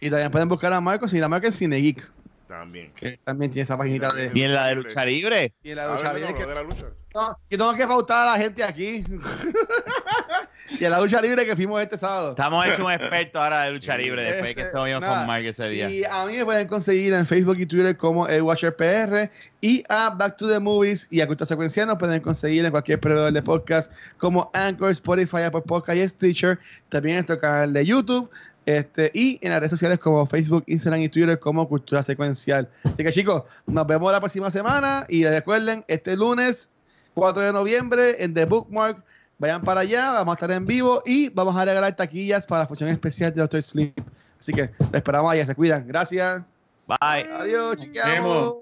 Y 0.00 0.10
también 0.10 0.30
pueden 0.30 0.48
buscar 0.48 0.72
a 0.72 0.80
Marcos 0.80 1.14
y 1.14 1.18
la 1.18 1.28
marca 1.28 1.48
es 1.48 1.56
Cinegeek. 1.56 2.10
También. 2.58 2.92
Que 2.94 3.18
también 3.24 3.50
tiene 3.50 3.64
esa 3.64 3.76
página 3.76 4.10
de. 4.10 4.30
¿Y 4.32 4.42
en 4.42 4.54
la 4.54 4.68
de 4.68 4.76
lucha 4.76 5.04
libre? 5.04 5.52
Y 5.62 5.70
en 5.70 5.76
la 5.76 5.88
de 5.88 5.94
lucha 5.94 6.14
libre. 6.14 6.34
que... 6.34 6.46
de 6.46 6.54
la 6.54 6.62
lucha. 6.62 6.86
No, 7.12 7.38
que 7.48 7.58
tengo 7.58 7.74
que 7.74 7.86
pautar 7.86 8.28
a 8.28 8.32
la 8.32 8.38
gente 8.38 8.62
aquí. 8.62 9.04
y 10.80 10.84
en 10.84 10.90
la 10.90 11.00
lucha 11.00 11.20
libre 11.20 11.44
que 11.44 11.54
fuimos 11.54 11.80
este 11.80 11.98
sábado. 11.98 12.30
Estamos 12.30 12.66
hechos 12.66 12.80
un 12.80 12.92
experto 12.92 13.40
ahora 13.40 13.62
de 13.62 13.72
lucha 13.72 13.96
libre 13.96 14.22
después 14.22 14.44
de 14.44 14.54
que 14.54 14.62
estuvimos 14.62 15.00
con 15.00 15.26
Mark 15.26 15.44
ese 15.44 15.68
día. 15.68 15.90
Y 15.90 16.04
a 16.04 16.26
mí 16.26 16.36
me 16.36 16.44
pueden 16.44 16.66
conseguir 16.66 17.12
en 17.12 17.26
Facebook 17.26 17.56
y 17.58 17.66
Twitter 17.66 17.96
como 17.96 18.26
el 18.26 18.42
Watcher 18.42 18.74
PR 18.74 19.30
y 19.60 19.84
a 19.88 20.10
Back 20.10 20.36
to 20.36 20.48
the 20.48 20.58
Movies 20.58 21.06
y 21.10 21.20
a 21.20 21.26
Cultura 21.26 21.46
Secuencial 21.46 21.86
nos 21.86 21.98
pueden 21.98 22.20
conseguir 22.20 22.64
en 22.64 22.70
cualquier 22.70 22.98
proveedor 22.98 23.32
de 23.32 23.42
podcast 23.42 23.92
como 24.18 24.50
Anchor, 24.52 24.90
Spotify, 24.90 25.42
Apple 25.42 25.62
Podcast 25.62 25.98
y 25.98 26.08
Stitcher. 26.08 26.58
También 26.88 27.16
en 27.16 27.18
nuestro 27.18 27.38
canal 27.38 27.72
de 27.72 27.84
YouTube. 27.84 28.28
Este, 28.66 29.10
y 29.12 29.38
en 29.42 29.50
las 29.50 29.60
redes 29.60 29.70
sociales 29.70 29.98
como 29.98 30.24
Facebook, 30.26 30.64
Instagram 30.66 31.02
y 31.02 31.08
Twitter 31.08 31.38
como 31.38 31.68
Cultura 31.68 32.02
Secuencial. 32.02 32.68
Así 32.82 32.96
que 32.96 33.12
chicos, 33.12 33.42
nos 33.66 33.86
vemos 33.86 34.10
la 34.10 34.20
próxima 34.20 34.50
semana 34.50 35.04
y 35.08 35.24
recuerden, 35.24 35.84
este 35.86 36.16
lunes 36.16 36.70
4 37.14 37.42
de 37.42 37.52
noviembre 37.52 38.22
en 38.22 38.32
The 38.32 38.46
Bookmark, 38.46 39.02
vayan 39.38 39.62
para 39.62 39.80
allá, 39.80 40.12
vamos 40.12 40.32
a 40.32 40.34
estar 40.34 40.50
en 40.50 40.64
vivo 40.64 41.02
y 41.04 41.28
vamos 41.30 41.56
a 41.56 41.64
regalar 41.64 41.94
taquillas 41.94 42.46
para 42.46 42.62
la 42.62 42.66
función 42.66 42.88
especial 42.88 43.34
de 43.34 43.40
Doctor 43.40 43.62
Sleep. 43.62 43.94
Así 44.38 44.52
que 44.52 44.62
les 44.62 44.94
esperamos 44.94 45.32
allá, 45.32 45.46
se 45.46 45.54
cuidan. 45.54 45.86
Gracias. 45.86 46.42
Bye. 46.86 47.28
Adiós, 47.32 47.78
chiqueamos. 47.78 48.56